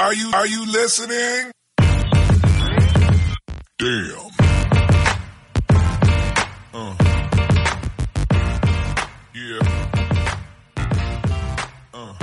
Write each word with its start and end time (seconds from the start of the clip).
Are 0.00 0.14
you, 0.14 0.30
are 0.32 0.46
you 0.46 0.64
listening? 0.64 1.52
Damn. 3.76 4.30
Uh. 6.72 6.94
Uh. 11.92 12.14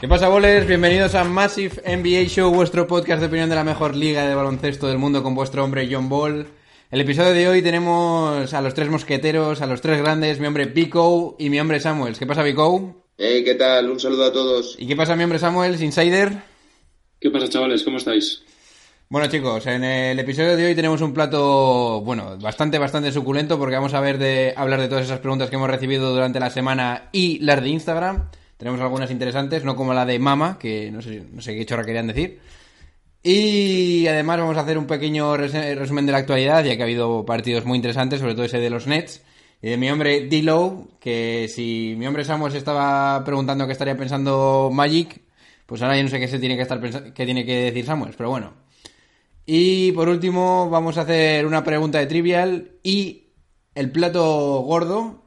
¿Qué 0.00 0.06
pasa, 0.06 0.28
bolers? 0.28 0.68
Bienvenidos 0.68 1.16
a 1.16 1.24
Massive 1.24 1.82
NBA 1.84 2.28
Show, 2.28 2.54
vuestro 2.54 2.86
podcast 2.86 3.18
de 3.18 3.26
opinión 3.26 3.48
de 3.48 3.56
la 3.56 3.64
mejor 3.64 3.96
liga 3.96 4.28
de 4.28 4.36
baloncesto 4.36 4.86
del 4.86 4.98
mundo 4.98 5.24
con 5.24 5.34
vuestro 5.34 5.64
hombre 5.64 5.88
John 5.90 6.08
Ball. 6.08 6.46
El 6.92 7.00
episodio 7.00 7.32
de 7.32 7.48
hoy 7.48 7.62
tenemos 7.62 8.54
a 8.54 8.60
los 8.60 8.74
tres 8.74 8.88
mosqueteros, 8.90 9.60
a 9.60 9.66
los 9.66 9.80
tres 9.80 10.00
grandes, 10.00 10.38
mi 10.38 10.46
hombre 10.46 10.68
Pico 10.68 11.34
y 11.36 11.50
mi 11.50 11.58
hombre 11.58 11.80
Samuels. 11.80 12.20
¿Qué 12.20 12.26
pasa, 12.26 12.44
Pico? 12.44 13.03
Hey, 13.16 13.44
¿qué 13.44 13.54
tal? 13.54 13.90
Un 13.90 14.00
saludo 14.00 14.24
a 14.24 14.32
todos. 14.32 14.76
¿Y 14.78 14.86
qué 14.86 14.96
pasa, 14.96 15.14
mi 15.16 15.24
hombre 15.24 15.38
Samuels, 15.38 15.80
Insider? 15.80 16.32
¿Qué 17.20 17.30
pasa, 17.30 17.48
chavales? 17.48 17.82
¿Cómo 17.82 17.98
estáis? 17.98 18.42
Bueno, 19.08 19.28
chicos, 19.28 19.66
en 19.66 19.84
el 19.84 20.18
episodio 20.18 20.56
de 20.56 20.66
hoy 20.66 20.74
tenemos 20.74 21.00
un 21.00 21.14
plato, 21.14 22.00
bueno, 22.00 22.36
bastante, 22.38 22.78
bastante 22.78 23.12
suculento 23.12 23.58
porque 23.58 23.76
vamos 23.76 23.94
a 23.94 24.00
ver 24.00 24.18
de 24.18 24.52
hablar 24.56 24.80
de 24.80 24.88
todas 24.88 25.04
esas 25.04 25.20
preguntas 25.20 25.48
que 25.50 25.56
hemos 25.56 25.70
recibido 25.70 26.12
durante 26.12 26.40
la 26.40 26.50
semana 26.50 27.08
y 27.12 27.38
las 27.40 27.62
de 27.62 27.68
Instagram. 27.68 28.30
Tenemos 28.56 28.80
algunas 28.80 29.10
interesantes, 29.10 29.62
no 29.64 29.76
como 29.76 29.94
la 29.94 30.06
de 30.06 30.18
Mama, 30.18 30.58
que 30.58 30.90
no 30.90 31.00
sé, 31.02 31.22
no 31.32 31.40
sé 31.42 31.54
qué 31.54 31.66
chorra 31.66 31.84
querían 31.84 32.08
decir. 32.08 32.40
Y 33.22 34.06
además 34.06 34.38
vamos 34.38 34.56
a 34.56 34.60
hacer 34.62 34.78
un 34.78 34.86
pequeño 34.86 35.36
res- 35.36 35.78
resumen 35.78 36.06
de 36.06 36.12
la 36.12 36.18
actualidad, 36.18 36.64
ya 36.64 36.76
que 36.76 36.82
ha 36.82 36.86
habido 36.86 37.24
partidos 37.24 37.64
muy 37.64 37.76
interesantes, 37.76 38.20
sobre 38.20 38.34
todo 38.34 38.44
ese 38.44 38.58
de 38.58 38.70
los 38.70 38.86
Nets. 38.86 39.22
Y 39.64 39.70
de 39.70 39.78
mi 39.78 39.88
hombre 39.88 40.26
D-Low, 40.28 40.88
que 41.00 41.48
si 41.48 41.94
mi 41.96 42.06
hombre 42.06 42.22
Samuel 42.22 42.52
se 42.52 42.58
estaba 42.58 43.24
preguntando 43.24 43.64
qué 43.64 43.72
estaría 43.72 43.96
pensando 43.96 44.68
Magic, 44.70 45.22
pues 45.64 45.80
ahora 45.80 45.96
yo 45.96 46.02
no 46.02 46.10
sé 46.10 46.20
qué 46.20 46.28
se 46.28 46.38
tiene 46.38 46.54
que 46.54 46.60
estar 46.60 46.78
qué 47.14 47.24
tiene 47.24 47.46
que 47.46 47.62
decir 47.62 47.86
Samuel, 47.86 48.12
pero 48.14 48.28
bueno. 48.28 48.52
Y 49.46 49.92
por 49.92 50.10
último 50.10 50.68
vamos 50.68 50.98
a 50.98 51.00
hacer 51.00 51.46
una 51.46 51.64
pregunta 51.64 51.98
de 51.98 52.04
trivial 52.04 52.72
y 52.82 53.28
el 53.74 53.90
plato 53.90 54.60
gordo, 54.60 55.22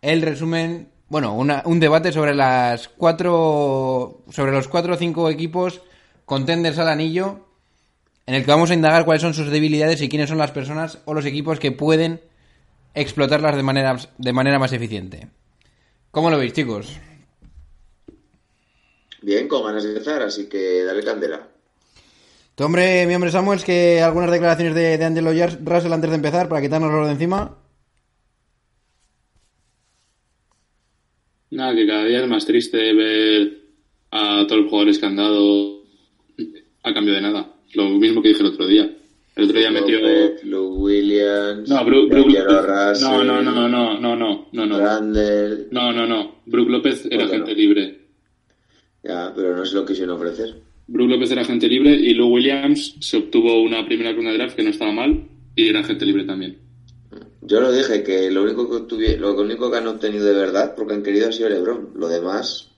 el 0.00 0.22
resumen, 0.22 0.88
bueno, 1.10 1.34
un 1.34 1.80
debate 1.80 2.12
sobre 2.12 2.34
las 2.34 2.88
cuatro, 2.88 4.22
sobre 4.30 4.52
los 4.52 4.68
cuatro 4.68 4.94
o 4.94 4.96
cinco 4.96 5.28
equipos 5.28 5.82
contenders 6.24 6.78
al 6.78 6.88
anillo, 6.88 7.44
en 8.24 8.36
el 8.36 8.42
que 8.42 8.52
vamos 8.52 8.70
a 8.70 8.74
indagar 8.74 9.04
cuáles 9.04 9.20
son 9.20 9.34
sus 9.34 9.50
debilidades 9.50 10.00
y 10.00 10.08
quiénes 10.08 10.30
son 10.30 10.38
las 10.38 10.50
personas 10.50 11.00
o 11.04 11.12
los 11.12 11.26
equipos 11.26 11.58
que 11.58 11.72
pueden 11.72 12.22
explotarlas 12.94 13.56
de 13.56 13.62
manera, 13.62 13.96
de 14.18 14.32
manera 14.32 14.58
más 14.58 14.72
eficiente. 14.72 15.28
¿Cómo 16.10 16.30
lo 16.30 16.38
veis, 16.38 16.52
chicos? 16.52 16.98
Bien, 19.22 19.48
con 19.48 19.64
ganas 19.64 19.84
de 19.84 19.90
empezar, 19.90 20.22
así 20.22 20.48
que 20.48 20.84
dale 20.84 21.04
candela. 21.04 21.48
Tu 22.54 22.64
hombre, 22.64 23.06
mi 23.06 23.14
hombre 23.14 23.30
Samuels, 23.30 23.64
que 23.64 24.00
algunas 24.00 24.30
declaraciones 24.30 24.74
de, 24.74 24.98
de 24.98 25.04
Angelo 25.04 25.30
Russell 25.30 25.92
antes 25.92 26.10
de 26.10 26.16
empezar 26.16 26.48
para 26.48 26.60
quitarnos 26.60 27.06
de 27.06 27.12
encima. 27.12 27.56
Nada, 31.50 31.74
que 31.74 31.86
cada 31.86 32.04
día 32.04 32.20
es 32.20 32.28
más 32.28 32.46
triste 32.46 32.92
ver 32.92 33.60
a 34.10 34.44
todos 34.46 34.62
los 34.62 34.70
jugadores 34.70 34.98
que 34.98 35.06
han 35.06 35.16
dado 35.16 35.82
a 36.82 36.94
cambio 36.94 37.14
de 37.14 37.20
nada. 37.20 37.54
Lo 37.74 37.88
mismo 37.90 38.22
que 38.22 38.28
dije 38.28 38.40
el 38.40 38.48
otro 38.48 38.66
día. 38.66 38.90
El 39.36 39.44
otro 39.44 39.58
día 39.58 39.70
metió... 39.70 39.98
Lou 40.44 40.82
Williams, 40.84 41.68
No, 41.68 41.84
Brook, 41.84 42.12
López. 42.12 43.00
No, 43.00 43.24
no, 43.24 43.40
no, 43.42 43.68
no, 43.68 43.68
no, 43.68 44.16
no, 44.16 44.46
no, 44.52 44.66
no. 44.66 44.78
Randall. 44.78 45.68
No, 45.70 45.92
no, 45.92 46.06
no. 46.06 46.36
Brook 46.46 46.68
López 46.68 47.06
era 47.06 47.22
¿Por 47.24 47.30
qué 47.30 47.36
gente 47.36 47.52
no? 47.52 47.56
libre. 47.58 48.00
Ya, 49.02 49.32
pero 49.34 49.56
no 49.56 49.64
se 49.64 49.74
lo 49.76 49.86
quisieron 49.86 50.16
ofrecer. 50.16 50.56
Brook 50.88 51.08
López 51.08 51.30
era 51.30 51.44
gente 51.44 51.68
libre 51.68 51.92
y 51.92 52.12
Lou 52.14 52.28
Williams 52.34 52.96
se 53.00 53.16
obtuvo 53.18 53.62
una 53.62 53.86
primera 53.86 54.12
ronda 54.12 54.32
de 54.32 54.38
draft 54.38 54.56
que 54.56 54.62
no 54.64 54.70
estaba 54.70 54.92
mal 54.92 55.22
y 55.54 55.68
era 55.68 55.84
gente 55.84 56.04
libre 56.04 56.24
también. 56.24 56.58
Yo 57.42 57.60
lo 57.60 57.72
dije, 57.72 58.02
que 58.02 58.30
lo 58.30 58.42
único 58.42 58.68
que 58.68 58.76
obtuvi- 58.76 59.16
lo 59.16 59.32
único 59.40 59.70
que 59.70 59.78
han 59.78 59.86
obtenido 59.86 60.24
de 60.26 60.34
verdad, 60.34 60.74
porque 60.76 60.94
han 60.94 61.02
querido 61.02 61.28
ha 61.28 61.32
sido 61.32 61.48
LeBron. 61.48 61.90
Lo 61.94 62.08
demás, 62.08 62.68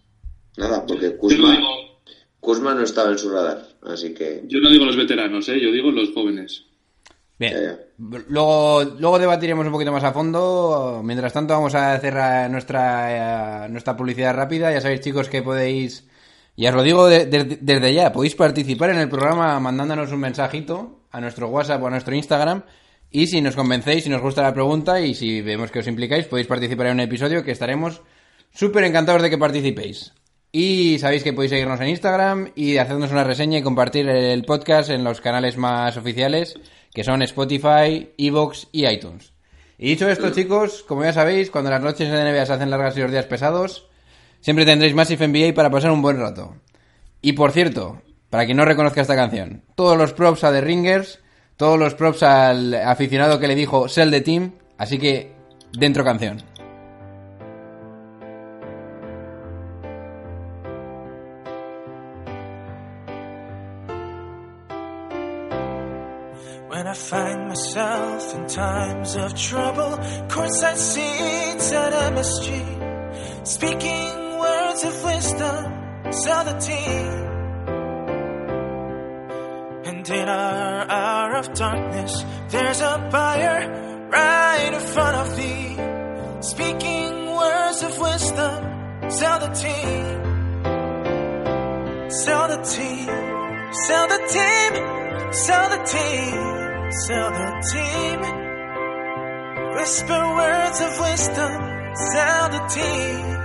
nada, 0.57 0.87
porque 0.87 1.17
Kuzma, 1.17 1.59
Kuzma 2.43 2.75
no 2.75 2.83
estaba 2.83 3.11
en 3.13 3.19
su 3.19 3.31
radar. 3.31 3.63
Así 3.85 4.13
que, 4.13 4.43
yo 4.49 4.59
no 4.61 4.69
digo 4.69 4.85
los 4.85 4.97
veteranos, 4.97 5.49
¿eh? 5.49 5.61
yo 5.61 5.71
digo 5.71 5.93
los 5.93 6.13
jóvenes. 6.13 6.65
Bien. 7.39 7.55
Ya, 7.55 7.61
ya. 7.63 7.79
Luego, 8.29 8.83
luego 8.99 9.19
debatiremos 9.21 9.65
un 9.65 9.71
poquito 9.73 9.93
más 9.93 10.03
a 10.03 10.13
fondo. 10.13 11.01
Mientras 11.05 11.33
tanto, 11.33 11.55
vamos 11.55 11.75
a 11.77 11.95
hacer 11.95 12.15
eh, 12.17 12.49
nuestra, 12.51 13.65
eh, 13.67 13.69
nuestra 13.71 13.97
publicidad 13.97 14.35
rápida. 14.35 14.73
Ya 14.73 14.81
sabéis, 14.81 15.01
chicos, 15.03 15.29
que 15.29 15.41
podéis. 15.43 16.05
Ya 16.57 16.71
os 16.71 16.75
lo 16.75 16.83
digo 16.83 17.07
de- 17.07 17.27
de- 17.27 17.59
desde 17.61 17.95
ya, 17.95 18.13
podéis 18.13 18.35
participar 18.35 18.91
en 18.91 18.99
el 18.99 19.09
programa 19.09 19.59
mandándonos 19.61 20.11
un 20.13 20.19
mensajito 20.21 21.07
a 21.13 21.21
nuestro 21.21 21.49
WhatsApp 21.49 21.81
o 21.83 21.87
a 21.87 21.91
nuestro 21.91 22.15
Instagram. 22.15 22.65
Y 23.11 23.29
si 23.29 23.41
nos 23.41 23.55
convencéis, 23.55 24.03
si 24.05 24.11
nos 24.11 24.21
gusta 24.21 24.43
la 24.43 24.53
pregunta 24.53 25.01
y 25.01 25.15
si 25.15 25.43
vemos 25.43 25.71
que 25.71 25.79
os 25.79 25.87
implicáis, 25.87 26.27
podéis 26.27 26.49
participar 26.49 26.87
en 26.89 26.95
un 26.95 27.01
episodio 27.01 27.45
que 27.45 27.53
estaremos 27.53 28.03
súper 28.53 28.83
encantados 28.85 29.23
de 29.23 29.31
que 29.31 29.39
participéis. 29.39 30.13
Y 30.55 30.99
sabéis 30.99 31.23
que 31.23 31.33
podéis 31.33 31.51
seguirnos 31.51 31.81
en 31.81 31.89
Instagram 31.89 32.53
y 32.55 32.77
hacernos 32.77 33.11
una 33.11 33.25
reseña 33.25 33.59
y 33.59 33.63
compartir 33.63 34.07
el 34.07 34.45
podcast 34.45 34.91
en 34.91 35.03
los 35.03 35.23
canales 35.23 35.57
más 35.57 35.97
oficiales, 35.97 36.59
que 36.93 37.05
son 37.05 37.23
Spotify, 37.23 38.11
Evox 38.19 38.69
y 38.71 38.87
iTunes. 38.87 39.33
Y 39.79 39.89
dicho 39.89 40.11
esto, 40.11 40.31
chicos, 40.35 40.85
como 40.87 41.05
ya 41.05 41.15
sabéis, 41.15 41.51
cuando 41.51 41.71
las 41.71 41.81
noches 41.81 42.11
de 42.11 42.23
NBA 42.23 42.45
se 42.45 42.53
hacen 42.53 42.69
largas 42.69 42.95
y 42.99 43.01
los 43.01 43.11
días 43.11 43.25
pesados, 43.25 43.89
siempre 44.41 44.67
tendréis 44.67 44.95
Massive 44.95 45.27
NBA 45.27 45.55
para 45.55 45.71
pasar 45.71 45.91
un 45.91 46.03
buen 46.03 46.21
rato. 46.21 46.55
Y 47.23 47.33
por 47.33 47.53
cierto, 47.53 48.03
para 48.29 48.45
quien 48.45 48.59
no 48.59 48.67
reconozca 48.67 49.01
esta 49.01 49.17
canción, 49.17 49.63
todos 49.75 49.97
los 49.97 50.13
props 50.13 50.45
a 50.45 50.53
The 50.53 50.61
Ringers, 50.61 51.21
todos 51.57 51.79
los 51.79 51.95
props 51.95 52.23
al 52.25 52.75
aficionado 52.75 53.41
que 53.41 53.49
le 53.49 53.55
dijo 53.55 53.89
Sell 53.89 54.11
the 54.11 54.21
Team, 54.21 54.53
así 54.77 54.99
que 54.99 55.33
dentro 55.73 56.05
canción. 56.05 56.43
Find 67.13 67.49
myself 67.49 68.35
in 68.35 68.47
times 68.47 69.17
of 69.17 69.35
trouble, 69.35 69.93
courtside 70.33 70.79
seats 70.79 71.71
at 71.73 71.93
MSG, 72.15 73.47
speaking 73.47 74.15
words 74.39 74.83
of 74.85 75.05
wisdom, 75.05 75.61
sell 76.11 76.45
the 76.51 76.57
team. 76.69 77.09
And 79.89 80.09
in 80.09 80.27
our 80.27 80.91
hour 80.91 81.35
of 81.37 81.53
darkness, 81.53 82.25
there's 82.49 82.81
a 82.81 83.09
buyer 83.13 83.61
right 84.09 84.71
in 84.73 84.81
front 84.81 85.17
of 85.23 85.37
thee, 85.37 85.77
speaking 86.41 87.13
words 87.27 87.83
of 87.83 87.99
wisdom, 88.09 88.59
sell 89.11 89.39
the 89.39 89.53
team. 89.65 90.23
Sell 92.11 92.49
the 92.49 92.61
team, 92.75 93.07
sell 93.87 94.07
the 94.15 94.21
team, 94.37 95.33
sell 95.33 95.67
the 95.75 95.83
team, 95.95 96.62
sell 96.93 97.33
team. 97.73 98.21
Whisper 99.75 100.25
words 100.37 100.81
of 100.81 101.01
wisdom, 101.01 101.53
sell 101.95 102.51
the 102.51 102.61
team. 102.69 103.43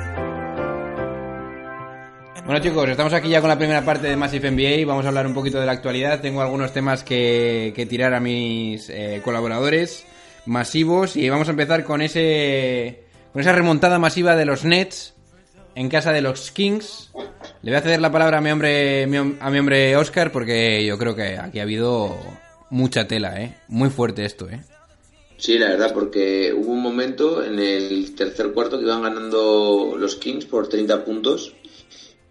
Bueno 2.45 2.61
chicos, 2.61 2.89
estamos 2.89 3.13
aquí 3.13 3.29
ya 3.29 3.41
con 3.41 3.49
la 3.49 3.57
primera 3.57 3.83
parte 3.83 4.07
de 4.07 4.15
Massive 4.15 4.51
NBA, 4.51 4.85
vamos 4.85 5.05
a 5.05 5.09
hablar 5.09 5.27
un 5.27 5.33
poquito 5.33 5.59
de 5.59 5.65
la 5.65 5.73
actualidad, 5.73 6.21
tengo 6.21 6.41
algunos 6.41 6.71
temas 6.71 7.03
que, 7.03 7.73
que 7.75 7.85
tirar 7.85 8.13
a 8.13 8.21
mis 8.21 8.89
eh, 8.89 9.21
colaboradores 9.23 10.05
masivos 10.45 11.17
y 11.17 11.29
vamos 11.29 11.47
a 11.47 11.51
empezar 11.51 11.83
con 11.83 12.01
ese 12.01 13.03
con 13.33 13.41
esa 13.41 13.51
remontada 13.51 13.99
masiva 13.99 14.35
de 14.35 14.45
los 14.45 14.63
Nets 14.63 15.13
en 15.75 15.89
casa 15.89 16.11
de 16.11 16.21
los 16.21 16.51
Kings. 16.51 17.11
Le 17.61 17.71
voy 17.71 17.79
a 17.79 17.81
ceder 17.81 18.01
la 18.01 18.11
palabra 18.11 18.37
a 18.37 18.41
mi 18.41 18.51
hombre 18.51 19.03
a 19.03 19.49
mi 19.49 19.59
hombre 19.59 19.95
Oscar 19.95 20.31
porque 20.31 20.85
yo 20.85 20.97
creo 20.97 21.15
que 21.15 21.37
aquí 21.37 21.59
ha 21.59 21.63
habido 21.63 22.17
mucha 22.69 23.07
tela, 23.07 23.41
eh, 23.41 23.57
muy 23.67 23.89
fuerte 23.89 24.25
esto, 24.25 24.49
eh. 24.49 24.61
Sí, 25.37 25.57
la 25.59 25.69
verdad, 25.69 25.93
porque 25.93 26.51
hubo 26.51 26.71
un 26.71 26.81
momento 26.81 27.43
en 27.43 27.59
el 27.59 28.15
tercer 28.15 28.51
cuarto 28.53 28.79
que 28.79 28.85
iban 28.85 29.03
ganando 29.03 29.95
los 29.97 30.15
Kings 30.15 30.45
por 30.45 30.67
30 30.67 31.05
puntos 31.05 31.53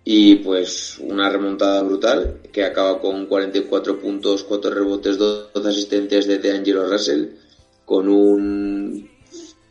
y 0.05 0.37
pues 0.37 0.99
una 1.01 1.29
remontada 1.29 1.83
brutal 1.83 2.41
que 2.53 2.65
acaba 2.65 3.01
con 3.01 3.27
44 3.27 4.01
puntos, 4.01 4.43
4 4.45 4.71
rebotes, 4.71 5.19
12 5.19 5.69
asistencias 5.69 6.27
de 6.27 6.39
DeAngelo 6.39 6.89
Russell 6.89 7.27
con 7.85 8.09
un 8.09 9.09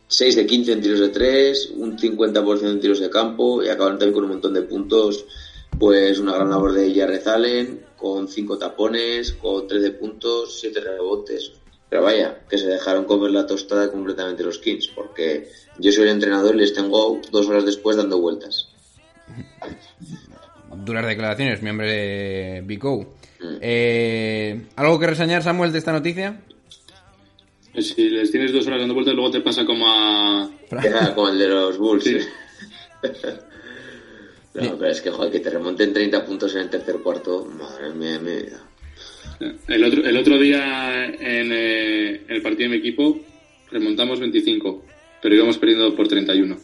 6 0.08 0.36
de 0.36 0.46
15 0.46 0.72
en 0.72 0.80
tiros 0.80 1.00
de 1.00 1.08
3, 1.08 1.72
un 1.76 1.98
50% 1.98 2.70
en 2.70 2.80
tiros 2.80 3.00
de 3.00 3.10
campo 3.10 3.62
y 3.62 3.68
acabaron 3.68 3.98
también 3.98 4.14
con 4.14 4.24
un 4.24 4.30
montón 4.30 4.54
de 4.54 4.62
puntos, 4.62 5.26
pues 5.78 6.18
una 6.18 6.34
gran 6.34 6.50
labor 6.50 6.72
de 6.72 6.94
Jarrett 6.94 7.26
Allen 7.26 7.80
con 7.96 8.28
5 8.28 8.58
tapones, 8.58 9.32
con 9.32 9.66
13 9.66 9.90
puntos, 9.92 10.58
7 10.60 10.80
rebotes. 10.80 11.52
Pero 11.88 12.02
vaya, 12.02 12.40
que 12.48 12.58
se 12.58 12.66
dejaron 12.66 13.04
comer 13.04 13.30
la 13.30 13.46
tostada 13.46 13.90
completamente 13.90 14.42
los 14.42 14.58
Kings, 14.58 14.88
porque 14.88 15.48
yo 15.78 15.92
soy 15.92 16.04
el 16.04 16.10
entrenador 16.10 16.54
y 16.56 16.58
les 16.58 16.74
tengo 16.74 17.20
dos 17.30 17.48
horas 17.48 17.64
después 17.64 17.96
dando 17.96 18.20
vueltas. 18.20 18.68
duras 20.84 21.06
declaraciones, 21.06 21.62
mi 21.62 21.70
hombre 21.70 22.62
Bico. 22.62 23.14
Eh, 23.60 24.66
¿Algo 24.76 24.98
que 24.98 25.06
reseñar, 25.06 25.42
Samuel, 25.42 25.72
de 25.72 25.78
esta 25.78 25.92
noticia? 25.92 26.40
Si 27.78 28.08
les 28.08 28.30
tienes 28.30 28.52
dos 28.52 28.66
horas 28.66 28.80
dando 28.80 28.94
vueltas, 28.94 29.14
luego 29.14 29.30
te 29.30 29.40
pasa 29.40 29.64
como 29.64 29.86
a. 29.86 30.50
Era 30.82 31.14
como 31.14 31.28
el 31.28 31.38
de 31.38 31.48
los 31.48 31.78
Bulls. 31.78 32.04
Sí. 32.04 32.18
no, 34.62 34.78
pero 34.78 34.90
es 34.90 35.00
que, 35.00 35.10
joder, 35.10 35.32
que 35.32 35.40
te 35.40 35.50
remonten 35.50 35.92
30 35.92 36.24
puntos 36.24 36.54
en 36.54 36.62
el 36.62 36.70
tercer 36.70 36.96
cuarto, 36.96 37.44
madre 37.58 37.90
mía, 37.94 38.18
mi 38.18 38.30
vida. 38.42 38.62
El 39.68 39.84
otro, 39.84 40.04
el 40.04 40.16
otro 40.16 40.38
día 40.38 41.04
en, 41.06 41.52
eh, 41.52 42.22
en 42.28 42.34
el 42.36 42.42
partido 42.42 42.70
de 42.70 42.76
mi 42.76 42.76
equipo 42.78 43.20
remontamos 43.70 44.18
25, 44.20 44.84
pero 45.20 45.34
íbamos 45.34 45.58
perdiendo 45.58 45.94
por 45.94 46.08
31. 46.08 46.56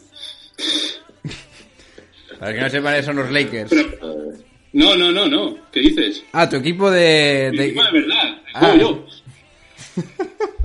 Para 2.38 2.54
que 2.54 2.60
no 2.60 2.70
sepan, 2.70 3.02
son 3.04 3.16
los 3.16 3.30
Lakers. 3.30 3.70
Pero- 3.70 4.32
no, 4.72 4.96
no, 4.96 5.12
no, 5.12 5.28
no. 5.28 5.58
¿Qué 5.70 5.80
dices? 5.80 6.24
Ah, 6.32 6.48
tu 6.48 6.56
equipo 6.56 6.90
de... 6.90 7.50
Mi 7.52 7.58
de- 7.58 7.64
equipo 7.66 7.84
de 7.84 7.92
verdad. 7.92 8.42
Ah. 8.54 8.74
yo. 8.80 9.06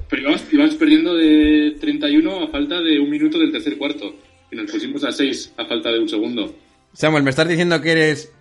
Pero 0.09 0.21
íbamos, 0.21 0.43
íbamos 0.53 0.75
perdiendo 0.75 1.13
de 1.15 1.75
31 1.81 2.43
a 2.43 2.47
falta 2.47 2.79
de 2.81 2.99
un 2.99 3.09
minuto 3.09 3.37
del 3.37 3.51
tercer 3.51 3.77
cuarto. 3.77 4.15
Y 4.49 4.55
nos 4.55 4.71
pusimos 4.71 5.03
a 5.03 5.11
6 5.11 5.53
a 5.57 5.65
falta 5.65 5.91
de 5.91 5.99
un 5.99 6.07
segundo. 6.07 6.55
Samuel, 6.97 7.21
¿me 7.23 7.29
estás 7.29 7.47
diciendo 7.47 7.79
que 7.79 7.91
eres 7.91 8.31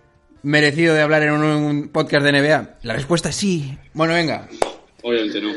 merecido 0.41 0.95
de 0.95 1.01
hablar 1.01 1.21
en 1.21 1.31
un, 1.31 1.43
un 1.43 1.89
podcast 1.89 2.25
de 2.25 2.31
NBA? 2.31 2.77
La 2.81 2.93
respuesta 2.93 3.29
es 3.29 3.35
sí. 3.35 3.77
Bueno, 3.93 4.13
venga. 4.15 4.47
Obviamente 5.03 5.39
no. 5.41 5.51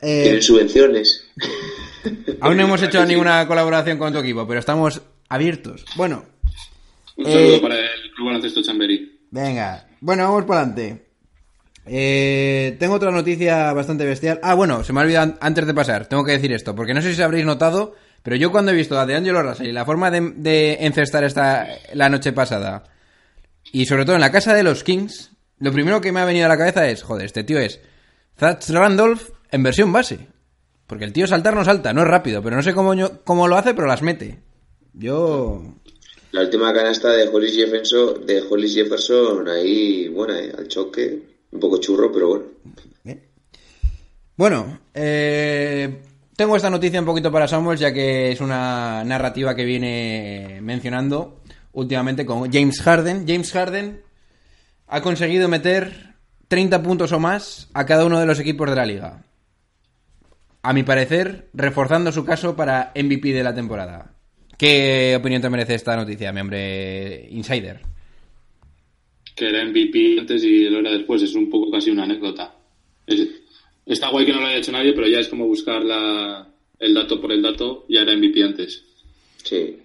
Eh, 0.00 0.22
Tienen 0.24 0.42
subvenciones. 0.42 1.24
aún 2.40 2.56
no 2.56 2.64
hemos 2.64 2.82
hecho 2.82 3.04
ninguna 3.06 3.46
colaboración 3.46 3.96
con 3.96 4.12
tu 4.12 4.18
equipo, 4.18 4.44
pero 4.46 4.58
estamos 4.58 5.00
abiertos. 5.28 5.84
Bueno, 5.94 6.24
Un 7.16 7.26
saludo 7.26 7.54
Eh, 7.54 7.60
para 7.60 7.76
el 7.78 8.10
Club 8.16 8.26
Baloncesto 8.26 8.60
Chamberí. 8.60 9.20
venga. 9.30 9.86
Bueno, 10.00 10.24
vamos 10.24 10.44
para 10.44 10.62
adelante. 10.62 11.06
Eh, 11.86 12.76
tengo 12.80 12.94
otra 12.94 13.12
noticia 13.12 13.72
bastante 13.72 14.04
bestial. 14.04 14.40
Ah, 14.42 14.54
bueno, 14.54 14.82
se 14.82 14.92
me 14.92 14.98
ha 15.00 15.04
olvidado 15.04 15.24
an- 15.26 15.38
antes 15.40 15.64
de 15.64 15.74
pasar. 15.74 16.06
Tengo 16.06 16.24
que 16.24 16.32
decir 16.32 16.52
esto, 16.52 16.74
porque 16.74 16.92
no 16.94 17.02
sé 17.02 17.14
si 17.14 17.22
habréis 17.22 17.44
notado, 17.46 17.94
pero 18.22 18.36
yo 18.36 18.50
cuando 18.50 18.72
he 18.72 18.74
visto 18.74 18.98
a 18.98 19.06
DeAngelo 19.06 19.42
Russell 19.42 19.66
y 19.68 19.72
la 19.72 19.84
forma 19.84 20.10
de, 20.10 20.32
de 20.36 20.78
encestar 20.80 21.24
esta 21.24 21.66
la 21.94 22.08
noche 22.08 22.32
pasada, 22.32 22.84
y 23.72 23.86
sobre 23.86 24.04
todo 24.04 24.14
en 24.16 24.20
la 24.20 24.32
casa 24.32 24.54
de 24.54 24.62
los 24.62 24.84
Kings, 24.84 25.30
lo 25.58 25.72
primero 25.72 26.00
que 26.00 26.12
me 26.12 26.20
ha 26.20 26.24
venido 26.24 26.46
a 26.46 26.48
la 26.48 26.58
cabeza 26.58 26.88
es, 26.88 27.02
joder, 27.02 27.26
este 27.26 27.44
tío 27.44 27.58
es 27.58 27.80
Zach 28.38 28.68
Randolph 28.70 29.30
en 29.50 29.62
versión 29.62 29.92
base. 29.92 30.26
Porque 30.86 31.04
el 31.04 31.12
tío 31.12 31.26
saltar 31.26 31.54
no 31.54 31.64
salta, 31.64 31.92
no 31.94 32.02
es 32.02 32.08
rápido, 32.08 32.42
pero 32.42 32.56
no 32.56 32.62
sé 32.62 32.74
cómo, 32.74 32.92
yo- 32.94 33.22
cómo 33.24 33.48
lo 33.48 33.56
hace, 33.56 33.72
pero 33.72 33.86
las 33.86 34.02
mete. 34.02 34.40
Yo... 34.92 35.62
La 36.32 36.42
última 36.42 36.72
canasta 36.72 37.10
de 37.10 37.28
Hollis 37.28 37.54
Jefferson, 37.54 38.26
de 38.26 38.42
Hollis 38.42 38.74
Jefferson 38.74 39.48
ahí, 39.48 40.08
buena, 40.08 40.38
eh, 40.38 40.52
al 40.58 40.66
choque, 40.68 41.18
un 41.50 41.60
poco 41.60 41.78
churro, 41.78 42.10
pero 42.12 42.28
bueno. 42.28 42.44
Bueno, 44.36 44.80
eh, 44.94 46.02
tengo 46.36 46.56
esta 46.56 46.70
noticia 46.70 47.00
un 47.00 47.06
poquito 47.06 47.30
para 47.30 47.48
Samuel, 47.48 47.78
ya 47.78 47.92
que 47.92 48.32
es 48.32 48.40
una 48.40 49.04
narrativa 49.04 49.54
que 49.54 49.64
viene 49.64 50.60
mencionando 50.62 51.42
últimamente 51.72 52.24
con 52.24 52.50
James 52.50 52.80
Harden. 52.80 53.26
James 53.26 53.52
Harden 53.52 54.00
ha 54.88 55.00
conseguido 55.00 55.48
meter 55.48 56.14
30 56.48 56.82
puntos 56.82 57.12
o 57.12 57.18
más 57.18 57.70
a 57.74 57.86
cada 57.86 58.04
uno 58.04 58.18
de 58.18 58.26
los 58.26 58.38
equipos 58.38 58.68
de 58.68 58.76
la 58.76 58.86
liga. 58.86 59.24
A 60.62 60.72
mi 60.72 60.82
parecer, 60.82 61.48
reforzando 61.54 62.12
su 62.12 62.24
caso 62.24 62.54
para 62.54 62.92
MVP 62.94 63.32
de 63.32 63.42
la 63.42 63.54
temporada. 63.54 64.14
¿Qué 64.56 65.16
opinión 65.18 65.42
te 65.42 65.50
merece 65.50 65.74
esta 65.74 65.96
noticia, 65.96 66.32
mi 66.32 66.40
hombre 66.40 67.26
insider? 67.30 67.80
Que 69.34 69.48
era 69.48 69.64
MVP 69.64 70.20
antes 70.20 70.44
y 70.44 70.68
lo 70.68 70.78
era 70.78 70.92
después. 70.92 71.22
Es 71.22 71.34
un 71.34 71.50
poco 71.50 71.70
casi 71.70 71.90
una 71.90 72.04
anécdota. 72.04 72.54
Está 73.86 74.10
guay 74.10 74.26
que 74.26 74.32
no 74.32 74.40
lo 74.40 74.46
haya 74.46 74.58
hecho 74.58 74.72
nadie, 74.72 74.92
pero 74.92 75.08
ya 75.08 75.20
es 75.20 75.28
como 75.28 75.46
buscar 75.46 75.84
la, 75.84 76.48
el 76.78 76.94
dato 76.94 77.20
por 77.20 77.32
el 77.32 77.42
dato. 77.42 77.84
Ya 77.88 78.02
era 78.02 78.16
MVP 78.16 78.42
antes. 78.42 78.84
Sí. 79.42 79.78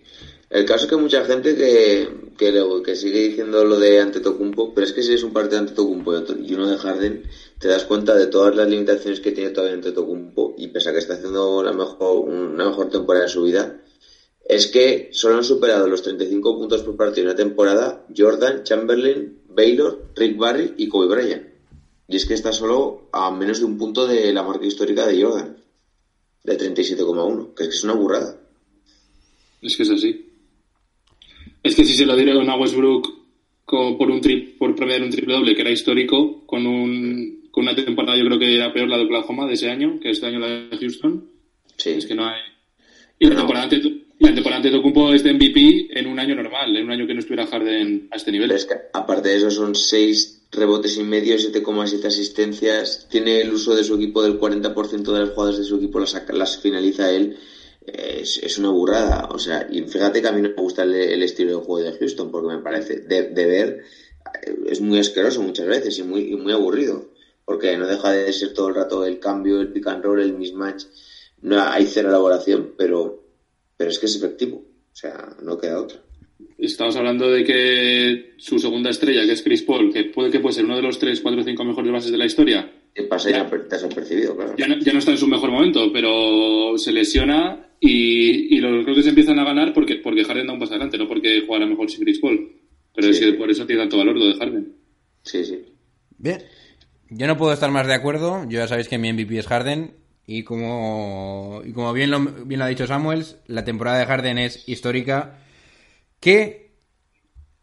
El 0.50 0.66
caso 0.66 0.86
es 0.86 0.90
que 0.90 0.96
mucha 0.96 1.26
gente 1.26 1.56
que, 1.56 2.08
que, 2.38 2.82
que 2.86 2.96
sigue 2.96 3.28
diciendo 3.28 3.66
lo 3.66 3.78
de 3.80 4.00
Antetokounmpo, 4.00 4.74
pero 4.74 4.88
es 4.88 4.94
que 4.94 5.04
si 5.04 5.14
es 5.14 5.24
un 5.24 5.34
partido 5.34 5.56
de 5.56 5.68
Antetokounmpo 5.68 6.14
y 6.16 6.52
y 6.52 6.54
uno 6.54 6.70
de 6.70 6.78
Harden, 6.78 7.24
te 7.60 7.68
das 7.68 7.84
cuenta 7.84 8.16
de 8.16 8.28
todas 8.28 8.56
las 8.56 8.70
limitaciones 8.70 9.20
que 9.20 9.34
tiene 9.34 9.50
todavía 9.50 9.76
Antetokounmpo 9.76 10.56
y 10.58 10.70
pese 10.70 10.90
a 10.90 10.94
que 10.94 11.00
está 11.00 11.16
haciendo 11.16 11.62
la 11.64 11.74
mejor, 11.74 12.30
una 12.30 12.70
mejor 12.70 12.90
temporada 12.90 13.26
de 13.26 13.32
su 13.32 13.44
vida, 13.44 13.82
es 14.48 14.68
que 14.68 15.10
solo 15.12 15.36
han 15.36 15.44
superado 15.44 15.90
los 15.90 16.02
35 16.02 16.58
puntos 16.58 16.82
por 16.84 16.96
partido 16.96 17.24
en 17.24 17.28
una 17.28 17.36
temporada 17.36 18.06
Jordan, 18.16 18.64
Chamberlain, 18.64 19.42
Baylor, 19.50 20.06
Rick 20.16 20.38
Barry 20.38 20.76
y 20.78 20.88
Kobe 20.88 21.08
Bryant. 21.08 21.56
Y 22.07 22.15
es 22.15 22.25
que 22.25 22.33
está 22.36 22.54
solo 22.54 23.09
a 23.12 23.30
menos 23.31 23.59
de 23.59 23.65
un 23.65 23.77
punto 23.77 24.07
de 24.07 24.31
la 24.33 24.44
marca 24.44 24.65
histórica 24.65 25.06
de 25.06 25.21
Jordan, 25.21 25.57
de 26.44 26.57
37,1, 26.57 27.54
que 27.54 27.65
es 27.65 27.83
una 27.83 27.94
burrada. 27.94 28.39
Es 29.62 29.75
que 29.75 29.83
es 29.83 29.89
así. 29.89 30.25
Es 31.63 31.75
que 31.75 31.83
si 31.83 31.95
se 31.95 32.06
lo 32.06 32.15
dieron 32.15 32.50
a 32.50 32.56
Westbrook 32.57 33.07
co- 33.65 33.98
por 33.98 34.09
un 34.09 34.21
tri- 34.21 34.57
por 34.57 34.74
promediar 34.75 35.04
un 35.04 35.09
triple 35.09 35.33
doble 35.33 35.56
que 35.56 35.62
era 35.62 35.71
histórico, 35.71 36.45
con 36.45 36.65
un 36.65 37.38
con 37.51 37.63
una 37.63 37.75
temporada 37.75 38.15
yo 38.18 38.24
creo 38.25 38.38
que 38.38 38.56
era 38.56 38.71
peor 38.71 38.88
la 38.88 38.98
de 38.98 39.06
Oklahoma 39.06 39.48
de 39.48 39.54
ese 39.54 39.69
año, 39.69 40.00
que 40.00 40.12
este 40.12 40.27
año 40.27 40.38
la 40.39 40.48
de 40.48 40.77
Houston. 40.77 41.25
Sí. 41.75 41.89
Es 41.89 42.06
que 42.06 42.13
no 42.13 42.25
hay. 42.27 42.39
Y 43.19 43.25
la 43.25 43.31
No. 43.33 43.39
temporada 43.42 43.68
la 44.19 44.34
temporada 44.34 44.58
ante 44.58 44.72
Tocumpo 44.72 45.14
es 45.14 45.24
de 45.24 45.34
MVP 45.34 46.00
en 46.00 46.08
un 46.08 46.19
año 46.19 46.36
normal, 46.36 46.75
en 46.75 46.86
un 46.86 46.92
año 46.92 47.06
que 47.06 47.14
no 47.14 47.19
estuviera 47.19 47.46
Harden 47.46 48.08
a 48.12 48.16
este 48.16 48.31
nivel. 48.31 48.52
Aparte 48.94 49.30
de 49.30 49.38
eso 49.38 49.52
son 49.52 49.75
6 49.75 50.48
rebotes 50.52 50.98
y 50.98 51.04
medio, 51.04 51.36
7,7 51.36 52.06
asistencias. 52.06 53.08
Tiene 53.10 53.42
el 53.42 53.54
uso 53.54 53.75
de 53.75 53.84
su 53.84 53.96
equipo 53.96 54.24
del 54.24 54.40
40% 54.40 55.14
de 55.14 55.19
las 55.19 55.30
jugadas 55.30 55.58
de 55.58 55.64
su 55.64 55.75
equipo 55.75 56.00
las, 56.00 56.16
las 56.30 56.58
finaliza 56.58 57.12
él. 57.12 57.38
Es, 57.86 58.58
una 58.58 58.69
burrada. 58.69 59.30
O 59.31 59.40
sea, 59.40 59.68
y 59.72 59.84
fíjate 59.84 60.22
que 60.22 60.28
a 60.28 60.31
mí 60.31 60.42
no 60.42 60.50
me 60.50 60.56
gusta 60.56 60.84
el, 60.84 61.22
estilo 61.22 61.60
de 61.60 61.66
juego 61.66 61.90
de 61.90 61.98
Houston 61.98 62.31
porque 62.31 62.56
me 62.56 62.62
parece 62.62 63.02
de, 63.02 63.46
ver 63.46 63.84
eh, 64.44 64.56
es 64.66 64.81
muy 64.81 65.00
asqueroso 65.00 65.42
muchas 65.42 65.68
veces 65.68 65.98
y 66.00 66.04
muy, 66.04 66.36
muy 66.36 66.54
aburrido. 66.54 67.12
Porque 67.46 67.78
no 67.78 67.88
deja 67.88 68.12
de 68.12 68.34
ser 68.34 68.54
todo 68.54 68.69
el 68.69 68.75
rato 68.75 69.06
el 69.06 69.19
cambio, 69.19 69.62
el 69.62 69.72
pick 69.72 69.88
and 69.88 70.04
roll, 70.04 70.19
el 70.19 70.34
mismatch. 70.34 70.86
No 71.42 71.62
hay 71.62 71.86
cero 71.86 72.10
elaboración, 72.10 72.74
pero, 72.78 73.27
pero 73.78 73.90
es 73.92 74.00
que 74.00 74.08
es 74.08 74.16
efectivo. 74.16 74.58
O 74.58 74.96
sea, 74.96 75.36
no 75.44 75.58
queda 75.58 75.80
otra. 75.82 76.00
Estamos 76.58 76.96
hablando 76.96 77.30
de 77.30 77.44
que 77.44 78.34
su 78.38 78.58
segunda 78.60 78.90
estrella, 78.90 79.26
que 79.26 79.32
es 79.34 79.42
Chris 79.44 79.62
Paul, 79.64 79.94
que 79.94 80.06
puede 80.06 80.32
que 80.32 80.40
puede 80.40 80.54
ser 80.56 80.66
uno 80.66 80.76
de 80.76 80.82
los 80.82 80.98
3, 81.00 81.22
4, 81.22 81.44
5 81.44 81.64
mejores 81.64 81.92
bases 81.92 82.12
de 82.12 82.18
la 82.18 82.26
historia, 82.26 82.72
Que 82.94 83.04
pasa 83.04 83.30
ya 83.30 83.44
desapercibido, 83.46 84.36
claro. 84.36 84.56
ya 84.57 84.68
no, 84.68 84.80
ya 84.80 84.94
no 84.94 85.00
está 85.00 85.12
en 85.12 85.18
su 85.18 85.28
mejor 85.28 85.52
momento, 85.52 85.92
pero 85.94 86.78
se 86.78 86.92
lesiona 86.92 87.69
y, 87.80 88.56
y 88.56 88.60
los 88.60 88.84
creo 88.84 88.96
que 88.96 89.04
se 89.04 89.10
empiezan 89.10 89.38
a 89.40 89.44
ganar 89.44 89.72
porque, 89.74 89.96
porque 89.98 90.24
Harden 90.24 90.48
da 90.48 90.54
un 90.54 90.60
paso 90.60 90.74
adelante, 90.74 90.98
no 90.98 91.07
porque 91.07 91.44
jugara 91.46 91.66
mejor 91.68 91.90
sin 91.92 92.04
Chris 92.04 92.19
Paul. 92.19 92.52
Pero 92.96 93.10
es 93.10 93.18
Sí. 93.19 93.26
que 93.26 93.34
por 93.34 93.52
eso 93.52 93.66
tiene 93.68 93.81
tanto 93.84 93.98
valor 94.00 94.16
lo 94.18 94.26
de 94.26 94.34
Harden. 94.36 94.74
Sí, 95.22 95.46
sí. 95.46 95.60
Bien. 96.18 96.42
Yo 97.10 97.28
no 97.28 97.38
puedo 97.38 97.54
estar 97.54 97.69
más 97.72 97.86
de 97.86 97.94
acuerdo. 97.94 98.44
Yo 98.50 98.57
ya 98.60 98.68
sabéis 98.68 98.88
que 98.90 98.98
mi 98.98 99.14
MVP 99.14 99.38
es 99.38 99.46
Harden. 99.48 99.92
Y 100.30 100.44
como, 100.44 101.62
y 101.66 101.72
como 101.72 101.94
bien, 101.94 102.12
lo, 102.12 102.19
bien 102.19 102.60
lo 102.60 102.66
ha 102.66 102.69
dicho 102.69 102.86
Samuels, 102.86 103.38
la 103.48 103.64
temporada 103.64 103.98
de 104.00 104.06
Harden 104.06 104.38
es 104.38 104.68
histórica. 104.68 105.38
Que 106.19 106.72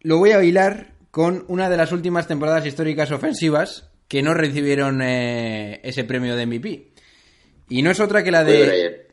lo 0.01 0.19
voy 0.19 0.31
a 0.33 0.43
hilar 0.43 0.95
con 1.11 1.45
una 1.49 1.69
de 1.69 1.77
las 1.77 1.93
últimas 1.93 2.27
temporadas 2.27 2.65
históricas 2.67 3.11
ofensivas 3.11 3.91
que 4.09 4.23
no 4.23 4.33
recibieron 4.35 5.03
eh, 5.03 5.81
ese 5.85 6.05
premio 6.05 6.37
de 6.37 6.47
MVP. 6.47 6.93
Y 7.69 7.83
no 7.83 7.91
es 7.91 8.01
otra 8.01 8.23
que 8.25 8.31
la 8.31 8.45
de. 8.45 8.53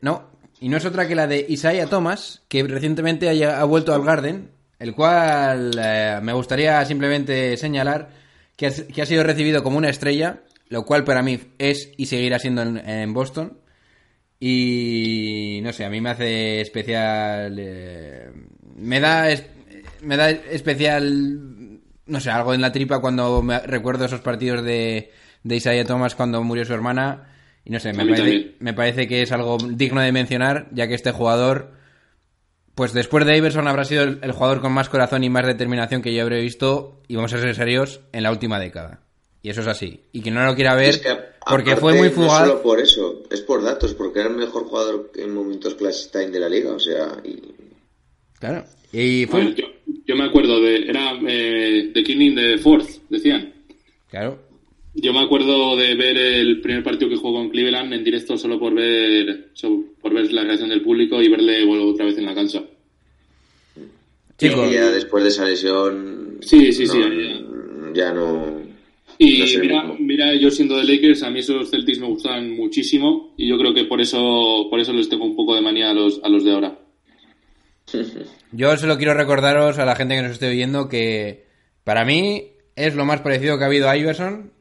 No. 0.01 0.31
Y 0.59 0.69
no 0.69 0.77
es 0.77 0.85
otra 0.85 1.07
que 1.07 1.15
la 1.15 1.27
de 1.27 1.45
Isaiah 1.49 1.87
Thomas, 1.87 2.43
que 2.47 2.63
recientemente 2.63 3.27
haya- 3.27 3.59
ha 3.59 3.63
vuelto 3.65 3.93
al 3.93 4.03
Garden, 4.03 4.51
el 4.79 4.93
cual 4.93 5.71
eh, 5.81 6.19
me 6.21 6.33
gustaría 6.33 6.83
simplemente 6.85 7.57
señalar 7.57 8.09
que 8.55 8.67
ha, 8.67 8.71
que 8.71 9.01
ha 9.01 9.05
sido 9.05 9.23
recibido 9.23 9.63
como 9.63 9.77
una 9.77 9.89
estrella, 9.89 10.41
lo 10.71 10.83
cual 10.85 11.03
para 11.03 11.21
mí 11.21 11.37
es 11.59 11.91
y 11.97 12.07
seguirá 12.07 12.39
siendo 12.39 12.61
en, 12.63 12.77
en 12.77 13.13
Boston. 13.13 13.59
Y 14.39 15.59
no 15.61 15.71
sé, 15.71 15.85
a 15.85 15.89
mí 15.89 16.01
me 16.01 16.09
hace 16.09 16.61
especial. 16.61 17.55
eh, 17.59 18.31
me 18.75 18.99
da. 18.99 19.29
es- 19.29 19.45
me 20.01 20.17
da 20.17 20.31
especial. 20.31 21.79
No 22.07 22.19
sé, 22.19 22.31
algo 22.31 22.53
en 22.53 22.61
la 22.61 22.71
tripa 22.71 22.99
cuando 22.99 23.41
me 23.43 23.59
recuerdo 23.59 24.05
esos 24.05 24.21
partidos 24.21 24.63
de, 24.63 25.11
de 25.43 25.55
Isaiah 25.55 25.85
Thomas 25.85 26.15
cuando 26.15 26.43
murió 26.43 26.65
su 26.65 26.73
hermana. 26.73 27.27
Y 27.63 27.69
no 27.69 27.79
sé, 27.79 27.93
me 27.93 28.03
parece, 28.09 28.55
me 28.59 28.73
parece 28.73 29.07
que 29.07 29.21
es 29.21 29.31
algo 29.31 29.57
digno 29.57 30.01
de 30.01 30.11
mencionar, 30.11 30.67
ya 30.71 30.87
que 30.87 30.95
este 30.95 31.11
jugador. 31.11 31.73
Pues 32.73 32.93
después 32.93 33.25
de 33.25 33.37
Iverson 33.37 33.67
habrá 33.67 33.83
sido 33.85 34.03
el, 34.03 34.19
el 34.23 34.31
jugador 34.31 34.61
con 34.61 34.71
más 34.71 34.89
corazón 34.89 35.23
y 35.23 35.29
más 35.29 35.45
determinación 35.45 36.01
que 36.01 36.13
yo 36.15 36.23
habré 36.23 36.41
visto, 36.41 37.03
y 37.07 37.15
vamos 37.17 37.33
a 37.33 37.39
ser 37.39 37.53
serios, 37.53 38.01
en 38.13 38.23
la 38.23 38.31
última 38.31 38.59
década. 38.59 39.01
Y 39.43 39.49
eso 39.49 39.61
es 39.61 39.67
así. 39.67 39.99
Y 40.11 40.21
quien 40.21 40.35
no 40.35 40.45
lo 40.45 40.55
quiera 40.55 40.75
ver, 40.75 40.89
Es 40.89 40.97
que, 40.99 41.09
porque 41.49 41.71
aparte, 41.71 41.75
fue 41.81 41.93
muy 41.95 42.09
No 42.09 42.13
fugaz. 42.13 42.47
solo 42.47 42.61
por 42.61 42.79
eso, 42.79 43.23
es 43.31 43.41
por 43.41 43.63
datos, 43.63 43.93
porque 43.95 44.19
era 44.19 44.29
el 44.29 44.35
mejor 44.35 44.65
jugador 44.65 45.11
en 45.15 45.33
momentos 45.33 45.73
class 45.75 46.09
time 46.11 46.27
de 46.29 46.39
la 46.39 46.47
liga, 46.49 46.71
o 46.73 46.79
sea, 46.79 47.17
y 47.23 47.37
Claro. 48.39 48.65
Y 48.93 49.25
fue. 49.27 49.41
Bueno, 49.43 49.55
yo, 49.55 49.65
Yo 50.05 50.15
me 50.15 50.25
acuerdo 50.25 50.59
de. 50.61 50.87
Era 50.89 51.17
eh, 51.27 51.91
The 51.93 52.03
Killing 52.03 52.35
de 52.35 52.57
Fourth, 52.57 52.89
decían. 53.09 53.53
Claro. 54.09 54.39
Yo 54.93 55.13
me 55.13 55.21
acuerdo 55.23 55.77
de 55.77 55.95
ver 55.95 56.17
el 56.17 56.59
primer 56.59 56.83
partido 56.83 57.09
que 57.09 57.15
jugó 57.15 57.35
con 57.39 57.49
Cleveland 57.49 57.93
en 57.93 58.03
directo 58.03 58.35
solo 58.37 58.59
por 58.59 58.73
ver 58.73 59.51
so- 59.53 59.85
por 60.01 60.13
ver 60.13 60.31
la 60.33 60.43
reacción 60.43 60.69
del 60.69 60.81
público 60.81 61.21
y 61.21 61.29
verle 61.29 61.63
otra 61.65 62.05
vez 62.05 62.17
en 62.17 62.25
la 62.25 62.35
cancha. 62.35 62.61
Chicos, 64.37 64.69
Y 64.69 64.73
ya 64.73 64.91
después 64.91 65.23
de 65.23 65.29
esa 65.29 65.45
lesión. 65.45 66.37
Sí, 66.41 66.73
sí, 66.73 66.85
sí, 66.87 66.97
no, 66.99 67.93
Ya 67.93 68.11
no. 68.11 68.60
Y 69.23 69.55
mira, 69.59 69.83
mira, 69.99 70.33
yo 70.33 70.49
siendo 70.49 70.77
de 70.77 70.83
Lakers, 70.83 71.21
a 71.21 71.29
mí 71.29 71.41
esos 71.41 71.69
Celtics 71.69 71.99
me 71.99 72.07
gustan 72.07 72.55
muchísimo 72.55 73.35
y 73.37 73.47
yo 73.47 73.55
creo 73.59 73.71
que 73.71 73.83
por 73.83 74.01
eso 74.01 74.65
por 74.67 74.79
eso 74.79 74.93
les 74.93 75.09
tengo 75.09 75.25
un 75.25 75.35
poco 75.35 75.53
de 75.53 75.61
manía 75.61 75.91
a 75.91 75.93
los, 75.93 76.19
a 76.23 76.27
los 76.27 76.43
de 76.43 76.51
ahora. 76.51 76.79
yo 78.51 78.77
solo 78.77 78.97
quiero 78.97 79.13
recordaros 79.13 79.77
a 79.77 79.85
la 79.85 79.95
gente 79.95 80.15
que 80.15 80.23
nos 80.23 80.31
esté 80.31 80.49
oyendo 80.49 80.89
que 80.89 81.45
para 81.83 82.03
mí 82.03 82.53
es 82.75 82.95
lo 82.95 83.05
más 83.05 83.21
parecido 83.21 83.59
que 83.59 83.63
ha 83.63 83.67
habido 83.67 83.91
a 83.91 83.95
Iverson 83.95 84.53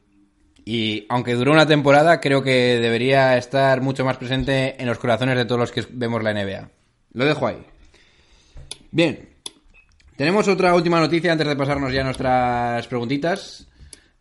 y 0.63 1.07
aunque 1.09 1.33
duró 1.33 1.53
una 1.53 1.65
temporada, 1.65 2.19
creo 2.19 2.43
que 2.43 2.77
debería 2.77 3.37
estar 3.37 3.81
mucho 3.81 4.05
más 4.05 4.17
presente 4.17 4.79
en 4.79 4.85
los 4.85 4.99
corazones 4.99 5.37
de 5.37 5.45
todos 5.45 5.59
los 5.59 5.71
que 5.71 5.83
vemos 5.89 6.21
la 6.21 6.35
NBA. 6.35 6.69
Lo 7.13 7.25
dejo 7.25 7.47
ahí. 7.47 7.57
Bien. 8.91 9.27
Tenemos 10.15 10.47
otra 10.47 10.75
última 10.75 10.99
noticia 10.99 11.31
antes 11.31 11.47
de 11.47 11.55
pasarnos 11.55 11.91
ya 11.91 12.01
a 12.01 12.03
nuestras 12.03 12.85
preguntitas. 12.85 13.67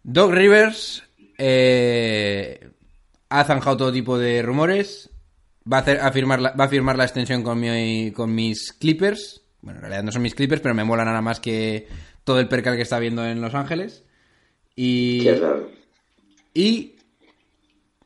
Doc 0.02 0.32
Rivers 0.32 1.02
eh, 1.38 2.70
ha 3.28 3.44
zanjado 3.44 3.76
todo 3.76 3.92
tipo 3.92 4.18
de 4.18 4.42
rumores. 4.42 5.10
Va 5.70 5.78
a, 5.78 5.80
hacer, 5.80 6.00
a 6.00 6.10
firmar 6.10 6.40
la, 6.40 6.52
va 6.52 6.64
a 6.64 6.68
firmar 6.68 6.96
la 6.96 7.04
extensión 7.04 7.42
con, 7.42 7.60
mi, 7.60 8.12
con 8.12 8.34
mis 8.34 8.72
Clippers. 8.72 9.42
Bueno, 9.60 9.78
en 9.78 9.82
realidad 9.82 10.02
no 10.02 10.12
son 10.12 10.22
mis 10.22 10.34
Clippers, 10.34 10.62
pero 10.62 10.74
me 10.74 10.84
mola 10.84 11.04
nada 11.04 11.20
más 11.20 11.38
que 11.38 11.86
todo 12.24 12.40
el 12.40 12.48
percal 12.48 12.76
que 12.76 12.82
está 12.82 12.98
viendo 12.98 13.24
en 13.26 13.40
Los 13.40 13.54
Ángeles. 13.54 14.04
Y, 14.74 15.24
Qué 15.24 15.34
raro. 15.34 15.70
y 16.54 16.96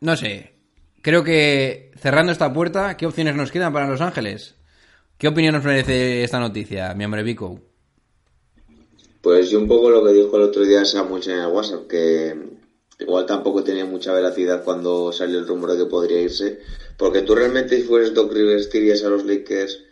no 0.00 0.16
sé, 0.16 0.54
creo 1.02 1.22
que 1.22 1.92
cerrando 1.96 2.32
esta 2.32 2.52
puerta, 2.52 2.96
¿qué 2.96 3.06
opciones 3.06 3.36
nos 3.36 3.52
quedan 3.52 3.72
para 3.72 3.86
Los 3.86 4.00
Ángeles? 4.00 4.56
¿Qué 5.16 5.28
opinión 5.28 5.54
nos 5.54 5.64
merece 5.64 6.24
esta 6.24 6.40
noticia, 6.40 6.92
mi 6.94 7.04
hombre 7.04 7.22
Vico? 7.22 7.60
Pues 9.25 9.49
yo 9.49 9.59
un 9.59 9.66
poco 9.66 9.88
lo 9.88 10.04
que 10.04 10.12
dijo 10.12 10.37
el 10.37 10.43
otro 10.43 10.64
día 10.64 10.85
Samuel 10.85 11.23
en 11.31 11.38
el 11.38 11.47
WhatsApp, 11.47 11.88
que 11.88 12.37
igual 13.00 13.25
tampoco 13.25 13.64
tenía 13.64 13.87
mucha 13.87 14.12
veracidad 14.12 14.62
cuando 14.62 15.14
salió 15.14 15.38
el 15.38 15.47
rumor 15.47 15.73
de 15.73 15.78
que 15.78 15.87
podría 15.87 16.21
irse, 16.21 16.59
porque 16.99 17.23
tú 17.23 17.35
realmente 17.35 17.78
si 17.78 17.85
fueres 17.85 18.12
Doc 18.12 18.31
Rivers 18.31 18.69
te 18.69 18.76
irías 18.76 19.02
a 19.02 19.09
los 19.09 19.25
Lakers 19.25 19.83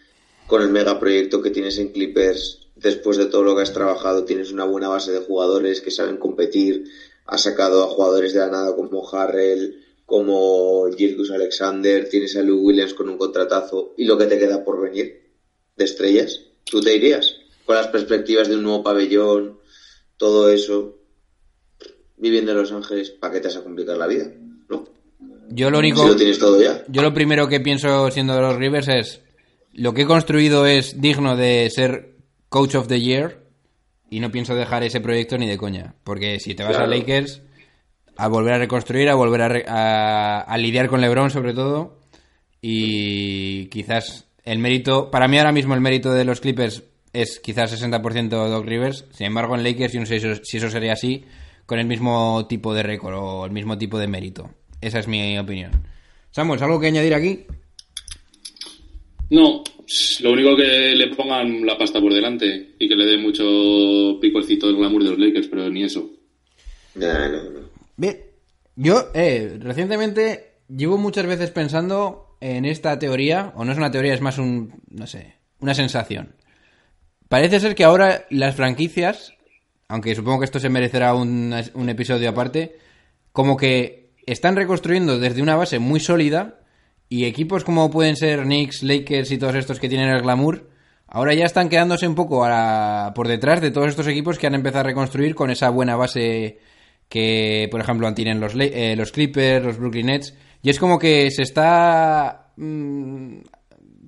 con 0.46 0.60
el 0.60 0.68
megaproyecto 0.68 1.40
que 1.40 1.48
tienes 1.48 1.78
en 1.78 1.92
Clippers, 1.92 2.68
después 2.76 3.16
de 3.16 3.24
todo 3.24 3.42
lo 3.42 3.56
que 3.56 3.62
has 3.62 3.72
trabajado, 3.72 4.26
tienes 4.26 4.52
una 4.52 4.66
buena 4.66 4.90
base 4.90 5.12
de 5.12 5.20
jugadores 5.20 5.80
que 5.80 5.90
saben 5.90 6.18
competir, 6.18 6.84
has 7.24 7.40
sacado 7.40 7.84
a 7.84 7.88
jugadores 7.88 8.34
de 8.34 8.40
la 8.40 8.50
nada 8.50 8.76
como 8.76 9.08
Harrell, 9.08 9.82
como 10.04 10.90
Gilgus 10.94 11.30
Alexander, 11.30 12.06
tienes 12.06 12.36
a 12.36 12.42
Lou 12.42 12.60
Williams 12.60 12.92
con 12.92 13.08
un 13.08 13.16
contratazo 13.16 13.94
y 13.96 14.04
lo 14.04 14.18
que 14.18 14.26
te 14.26 14.38
queda 14.38 14.62
por 14.62 14.82
venir 14.82 15.32
de 15.74 15.84
estrellas, 15.86 16.38
tú 16.66 16.82
te 16.82 16.94
irías 16.94 17.36
con 17.64 17.76
las 17.76 17.88
perspectivas 17.88 18.48
de 18.48 18.56
un 18.56 18.62
nuevo 18.64 18.82
pabellón, 18.82 19.58
todo 20.16 20.50
eso, 20.50 20.96
viviendo 22.16 22.52
en 22.52 22.58
Los 22.58 22.72
Ángeles, 22.72 23.10
¿para 23.10 23.34
qué 23.34 23.40
te 23.40 23.48
vas 23.48 23.56
a 23.56 23.62
complicar 23.64 23.96
la 23.96 24.06
vida? 24.06 24.26
¿No? 24.68 24.84
Yo 25.50 25.70
lo 25.70 25.78
único... 25.78 26.02
Si 26.02 26.08
lo 26.08 26.16
tienes 26.16 26.38
todo 26.38 26.60
ya. 26.62 26.84
Yo 26.88 27.02
lo 27.02 27.12
primero 27.12 27.48
que 27.48 27.60
pienso 27.60 28.10
siendo 28.10 28.34
de 28.34 28.40
los 28.40 28.56
Rivers 28.56 28.88
es 28.88 29.20
lo 29.72 29.94
que 29.94 30.02
he 30.02 30.06
construido 30.06 30.66
es 30.66 31.00
digno 31.00 31.36
de 31.36 31.68
ser 31.70 32.16
coach 32.48 32.74
of 32.74 32.86
the 32.88 33.00
year 33.00 33.42
y 34.10 34.20
no 34.20 34.30
pienso 34.30 34.54
dejar 34.54 34.82
ese 34.84 35.00
proyecto 35.00 35.38
ni 35.38 35.48
de 35.48 35.56
coña, 35.56 35.94
porque 36.04 36.38
si 36.40 36.54
te 36.54 36.62
vas 36.62 36.76
Claro. 36.76 36.84
a 36.92 36.94
Lakers 36.94 37.40
a 38.16 38.28
volver 38.28 38.52
a 38.54 38.58
reconstruir, 38.58 39.08
a 39.08 39.14
volver 39.14 39.40
a, 39.42 39.48
re- 39.48 39.64
a- 39.66 40.40
a 40.40 40.58
lidiar 40.58 40.88
con 40.88 41.00
LeBron 41.00 41.30
sobre 41.30 41.54
todo 41.54 41.98
y 42.60 43.66
quizás 43.68 44.28
el 44.44 44.58
mérito, 44.58 45.10
para 45.10 45.28
mí 45.28 45.38
ahora 45.38 45.52
mismo 45.52 45.74
el 45.74 45.80
mérito 45.80 46.12
de 46.12 46.24
los 46.24 46.40
Clippers 46.40 46.82
es 47.12 47.40
quizás 47.40 47.80
60% 47.80 48.28
Doc 48.28 48.66
Rivers, 48.66 49.04
sin 49.12 49.26
embargo 49.26 49.54
en 49.54 49.64
Lakers 49.64 49.92
yo 49.92 50.00
no 50.00 50.06
sé 50.06 50.20
si 50.42 50.56
eso, 50.56 50.70
sería 50.70 50.94
así 50.94 51.24
con 51.66 51.78
el 51.78 51.86
mismo 51.86 52.46
tipo 52.48 52.74
de 52.74 52.82
récord 52.82 53.14
o 53.16 53.46
el 53.46 53.52
mismo 53.52 53.78
tipo 53.78 53.98
de 53.98 54.08
mérito. 54.08 54.50
Esa 54.80 54.98
es 54.98 55.08
mi 55.08 55.38
opinión. 55.38 55.70
Samuel, 56.30 56.62
¿algo 56.62 56.80
que 56.80 56.88
añadir 56.88 57.14
aquí? 57.14 57.46
No, 59.30 59.62
lo 60.20 60.32
único 60.32 60.56
que 60.56 60.94
le 60.94 61.14
pongan 61.14 61.64
la 61.64 61.78
pasta 61.78 62.00
por 62.00 62.12
delante 62.12 62.74
y 62.78 62.88
que 62.88 62.96
le 62.96 63.06
dé 63.06 63.18
mucho 63.18 64.18
picorcito 64.20 64.68
el 64.68 64.76
glamour 64.76 65.04
de 65.04 65.10
los 65.10 65.18
Lakers, 65.18 65.48
pero 65.48 65.70
ni 65.70 65.84
eso. 65.84 66.10
No, 66.94 67.28
no, 67.28 67.50
no. 67.50 67.60
Bien, 67.96 68.18
yo 68.76 69.10
eh, 69.14 69.58
recientemente 69.60 70.56
llevo 70.68 70.98
muchas 70.98 71.26
veces 71.26 71.50
pensando 71.50 72.36
en 72.40 72.64
esta 72.64 72.98
teoría, 72.98 73.52
o 73.54 73.64
no 73.64 73.72
es 73.72 73.78
una 73.78 73.90
teoría, 73.90 74.14
es 74.14 74.20
más 74.20 74.38
un, 74.38 74.82
no 74.90 75.06
sé, 75.06 75.36
una 75.60 75.74
sensación. 75.74 76.34
Parece 77.32 77.60
ser 77.60 77.74
que 77.74 77.84
ahora 77.84 78.26
las 78.28 78.54
franquicias, 78.54 79.32
aunque 79.88 80.14
supongo 80.14 80.40
que 80.40 80.44
esto 80.44 80.60
se 80.60 80.68
merecerá 80.68 81.14
un, 81.14 81.54
episodio 81.88 82.28
aparte, 82.28 82.76
como 83.32 83.56
que 83.56 84.10
están 84.26 84.54
reconstruyendo 84.54 85.18
desde 85.18 85.40
una 85.40 85.56
base 85.56 85.78
muy 85.78 85.98
sólida 85.98 86.60
y 87.08 87.24
equipos 87.24 87.64
como 87.64 87.90
pueden 87.90 88.16
ser 88.16 88.42
Knicks, 88.42 88.82
Lakers 88.82 89.30
y 89.30 89.38
todos 89.38 89.54
estos 89.54 89.80
que 89.80 89.88
tienen 89.88 90.10
el 90.10 90.20
glamour, 90.20 90.68
ahora 91.06 91.32
ya 91.32 91.46
están 91.46 91.70
quedándose 91.70 92.06
un 92.06 92.16
poco 92.16 92.44
a 92.44 93.12
por 93.14 93.28
detrás 93.28 93.62
de 93.62 93.70
todos 93.70 93.88
estos 93.88 94.08
equipos 94.08 94.38
que 94.38 94.46
han 94.46 94.54
empezado 94.54 94.80
a 94.80 94.88
reconstruir 94.88 95.34
con 95.34 95.50
esa 95.50 95.70
buena 95.70 95.96
base 95.96 96.58
que, 97.08 97.66
por 97.70 97.80
ejemplo, 97.80 98.12
tienen 98.12 98.40
los, 98.40 98.52
eh, 98.58 98.94
los 98.94 99.10
Clippers, 99.10 99.64
los 99.64 99.78
Brooklyn 99.78 100.08
Nets. 100.08 100.36
Y 100.62 100.68
es 100.68 100.78
como 100.78 100.98
que 100.98 101.30
se 101.30 101.44
está 101.44 102.52
mm, 102.58 103.38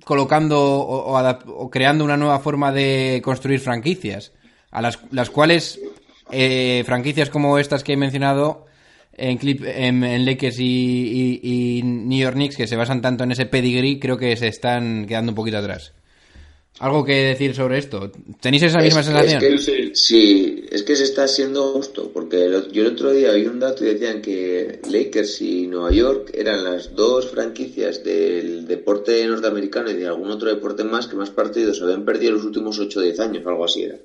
colocando 0.05 0.57
o, 0.61 1.11
o 1.11 1.17
o 1.47 1.69
creando 1.69 2.05
una 2.05 2.15
nueva 2.15 2.39
forma 2.39 2.71
de 2.71 3.21
construir 3.23 3.59
franquicias, 3.59 4.31
a 4.71 4.81
las, 4.81 4.99
las 5.11 5.29
cuales 5.29 5.79
eh, 6.31 6.83
franquicias 6.85 7.29
como 7.29 7.57
estas 7.57 7.83
que 7.83 7.93
he 7.93 7.97
mencionado 7.97 8.65
en, 9.17 9.37
Clip, 9.37 9.63
en, 9.65 10.03
en 10.03 10.25
y, 10.59 11.39
y- 11.43 11.79
y 11.79 11.81
New 11.83 12.19
York 12.19 12.35
Knicks, 12.35 12.55
que 12.57 12.67
se 12.67 12.75
basan 12.75 13.01
tanto 13.01 13.23
en 13.23 13.31
ese 13.31 13.45
pedigree, 13.47 13.99
creo 13.99 14.17
que 14.17 14.35
se 14.37 14.47
están 14.47 15.05
quedando 15.07 15.31
un 15.31 15.35
poquito 15.35 15.57
atrás. 15.57 15.93
¿Algo 16.79 17.05
que 17.05 17.13
decir 17.13 17.55
sobre 17.55 17.77
esto? 17.77 18.11
¿Tenéis 18.41 18.63
esa 18.63 18.79
misma 18.79 18.99
Es- 18.99 19.05
sensación? 19.05 19.41
Es 19.43 19.65
que, 19.65 19.95
sí, 19.95 20.65
es 20.69 20.83
que 20.83 20.95
se 20.97 21.05
está 21.05 21.23
haciendo 21.23 21.71
justo, 21.71 22.11
porque 22.13 22.43
el- 22.45 22.69
yo 22.73 22.81
el 22.81 22.89
otro 22.93 23.11
día 23.11 23.31
vi 23.31 23.45
un 23.47 23.59
dato 23.61 23.85
y 23.85 23.87
decían 23.93 24.21
que 24.21 24.81
Lakers 24.91 25.41
y 25.41 25.67
Nueva 25.67 25.91
York 25.91 26.31
eran 26.33 26.65
las 26.65 26.93
dos 26.93 27.27
franquicias 27.31 28.03
del 28.03 28.67
deporte 28.67 29.25
norteamericano 29.25 29.89
y 29.89 29.93
de 29.93 30.07
algún 30.07 30.29
otro 30.31 30.49
deporte 30.49 30.83
más 30.83 31.07
que 31.07 31.15
más 31.15 31.29
partidos 31.29 31.81
habían 31.81 32.03
perdido 32.03 32.31
en 32.31 32.37
los 32.37 32.45
últimos 32.45 32.77
8 32.77 32.99
o 32.99 33.03
10 33.03 33.19
años, 33.21 33.45
algo 33.47 33.63
así 33.63 33.83
era. 33.83 33.97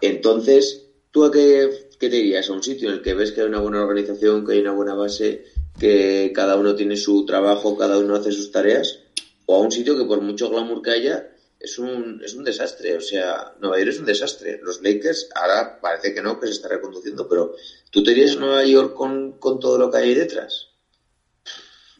Entonces, 0.00 0.86
¿tú 1.10 1.24
a 1.24 1.32
qué, 1.32 1.70
qué 1.98 2.08
te 2.08 2.16
dirías? 2.16 2.48
¿A 2.48 2.52
un 2.52 2.62
sitio 2.62 2.88
en 2.88 2.94
el 2.96 3.02
que 3.02 3.14
ves 3.14 3.32
que 3.32 3.40
hay 3.40 3.48
una 3.48 3.60
buena 3.60 3.82
organización, 3.82 4.46
que 4.46 4.52
hay 4.52 4.60
una 4.60 4.72
buena 4.72 4.94
base, 4.94 5.44
que 5.78 6.30
cada 6.34 6.56
uno 6.56 6.74
tiene 6.74 6.96
su 6.96 7.24
trabajo, 7.26 7.76
cada 7.76 7.98
uno 7.98 8.14
hace 8.14 8.32
sus 8.32 8.52
tareas? 8.52 9.00
¿O 9.46 9.56
a 9.56 9.60
un 9.60 9.72
sitio 9.72 9.96
que 9.98 10.04
por 10.04 10.20
mucho 10.20 10.50
glamour 10.50 10.82
que 10.82 10.90
haya, 10.90 11.26
es 11.60 11.78
un, 11.78 12.20
es 12.24 12.34
un 12.34 12.44
desastre? 12.44 12.96
O 12.96 13.00
sea, 13.00 13.54
Nueva 13.60 13.78
York 13.78 13.90
es 13.90 13.98
un 13.98 14.06
desastre. 14.06 14.60
Los 14.62 14.82
Lakers, 14.82 15.30
ahora 15.34 15.80
parece 15.80 16.14
que 16.14 16.22
no, 16.22 16.38
que 16.38 16.46
se 16.46 16.52
está 16.52 16.68
reconduciendo, 16.68 17.28
pero 17.28 17.54
¿tú 17.90 18.02
te 18.02 18.12
irías 18.12 18.36
Nueva 18.36 18.64
York 18.64 18.94
con, 18.94 19.38
con 19.38 19.58
todo 19.58 19.78
lo 19.78 19.90
que 19.90 19.98
hay 19.98 20.14
detrás? 20.14 20.68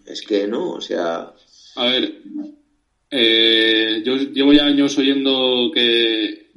Es 0.07 0.23
que 0.23 0.47
no, 0.47 0.73
o 0.73 0.81
sea... 0.81 1.33
A 1.77 1.87
ver, 1.87 2.23
eh, 3.11 4.03
yo 4.05 4.17
llevo 4.17 4.53
ya 4.53 4.65
años 4.65 4.97
oyendo 4.99 5.71
que, 5.73 6.51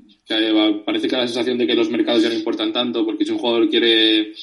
parece 0.86 1.08
que 1.08 1.15
la 1.15 1.27
sensación 1.27 1.58
de 1.58 1.67
que 1.67 1.75
los 1.75 1.89
mercados 1.89 2.24
ya 2.24 2.29
no 2.29 2.36
importan 2.36 2.74
tanto, 2.74 3.05
porque 3.05 3.25
si 3.25 3.31
un 3.31 3.38
jugador 3.38 3.70
quiere 3.70 4.34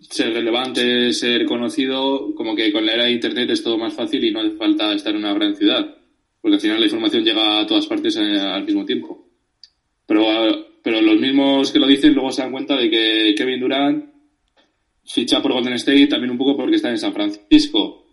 ser 0.00 0.32
relevante, 0.32 1.12
ser 1.12 1.44
conocido, 1.44 2.34
como 2.34 2.54
que 2.54 2.72
con 2.72 2.86
la 2.86 2.94
era 2.94 3.04
de 3.04 3.12
Internet 3.12 3.50
es 3.50 3.62
todo 3.62 3.76
más 3.76 3.94
fácil 3.94 4.24
y 4.24 4.30
no 4.30 4.40
hace 4.40 4.52
falta 4.52 4.94
estar 4.94 5.12
en 5.12 5.18
una 5.18 5.34
gran 5.34 5.56
ciudad, 5.56 5.97
porque 6.40 6.54
al 6.56 6.60
final 6.60 6.80
la 6.80 6.86
información 6.86 7.24
llega 7.24 7.60
a 7.60 7.66
todas 7.66 7.86
partes 7.86 8.16
eh, 8.16 8.38
al 8.40 8.64
mismo 8.64 8.84
tiempo. 8.84 9.26
Pero, 10.06 10.22
eh, 10.48 10.64
pero 10.82 11.00
los 11.02 11.18
mismos 11.20 11.70
que 11.72 11.78
lo 11.78 11.86
dicen 11.86 12.14
luego 12.14 12.30
se 12.32 12.42
dan 12.42 12.52
cuenta 12.52 12.76
de 12.76 12.88
que 12.90 13.34
Kevin 13.36 13.60
Durant 13.60 14.04
ficha 15.04 15.40
por 15.42 15.52
Golden 15.52 15.74
State 15.74 16.06
también 16.06 16.30
un 16.30 16.38
poco 16.38 16.56
porque 16.56 16.76
está 16.76 16.90
en 16.90 16.98
San 16.98 17.12
Francisco. 17.12 18.06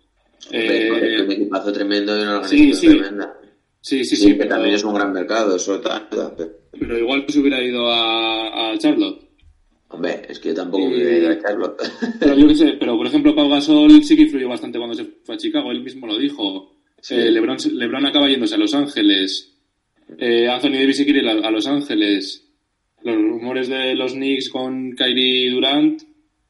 hombre, 0.45 0.87
Eh, 0.87 1.15
es 1.15 1.21
un 1.21 1.31
equipazo 1.31 1.71
tremendo 1.73 2.17
y 2.17 2.21
una 2.21 2.37
organización 2.39 2.73
sí, 2.73 2.73
sí. 2.73 2.87
tremenda. 2.87 3.33
Sí, 3.81 4.03
sí, 4.03 4.15
Sí, 4.15 4.23
sí, 4.23 4.27
que 4.29 4.35
pero, 4.35 4.49
también 4.49 4.75
es 4.75 4.83
un 4.83 4.93
gran 4.95 5.13
mercado, 5.13 5.55
eso 5.55 5.79
tal, 5.79 6.07
pero- 6.09 6.97
igual 6.97 7.23
se 7.27 7.39
hubiera 7.39 7.61
ido 7.63 7.87
a, 7.91 8.71
a 8.71 8.77
Charlotte. 8.77 9.21
Hombre, 9.89 10.23
es 10.27 10.39
que 10.39 10.49
yo 10.49 10.55
tampoco 10.55 10.89
me 10.89 10.95
voy 10.95 11.05
a 11.05 11.17
ir 11.19 11.25
a 11.27 11.39
Charlotte. 11.41 11.81
Pero 12.19 12.35
yo 12.35 12.47
qué 12.47 12.55
sé, 12.55 12.73
pero 12.79 12.97
por 12.97 13.05
ejemplo 13.07 13.35
Pau 13.35 13.47
Gasol 13.47 14.03
sí 14.03 14.15
que 14.15 14.23
influyó 14.23 14.49
bastante 14.49 14.77
cuando 14.79 14.95
se 14.95 15.05
fue 15.23 15.35
a 15.35 15.37
Chicago, 15.37 15.71
él 15.71 15.81
mismo 15.83 16.07
lo 16.07 16.17
dijo. 16.17 16.74
Sí. 17.07 17.13
Eh, 17.13 17.29
Lebron, 17.29 17.57
Lebron 17.73 18.03
acaba 18.07 18.27
yéndose 18.27 18.55
a 18.55 18.57
Los 18.57 18.73
Ángeles. 18.73 19.53
Eh, 20.17 20.47
Anthony 20.47 20.71
Davis 20.79 20.97
se 20.97 21.05
quiere 21.05 21.19
ir 21.19 21.29
a, 21.29 21.33
a 21.47 21.51
Los 21.51 21.67
Ángeles. 21.67 22.47
Los 23.03 23.15
rumores 23.15 23.67
de 23.67 23.93
los 23.93 24.13
Knicks 24.13 24.49
con 24.49 24.93
Kyrie 24.93 25.51
Durant 25.51 26.01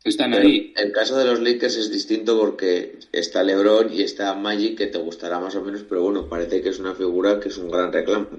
están 0.06 0.32
Pero 0.32 0.48
ahí. 0.48 0.74
el 0.78 0.94
caso 0.94 1.18
de 1.18 1.26
los 1.26 1.42
Lakers 1.42 1.76
es 1.76 1.92
distinto 1.92 2.40
porque 2.40 3.00
está 3.12 3.44
LeBron 3.44 3.92
y 3.94 4.02
está 4.02 4.34
Magic, 4.34 4.78
que 4.78 4.88
te 4.88 4.98
gustará 4.98 5.42
más 5.42 5.58
o 5.58 5.62
menos, 5.62 5.84
pero 5.84 6.04
bueno, 6.04 6.30
parece 6.30 6.62
que 6.62 6.70
es 6.70 6.80
una 6.80 6.96
figura 6.96 7.38
que 7.42 7.50
es 7.50 7.58
un 7.58 7.70
gran 7.70 7.92
reclamo. 7.92 8.30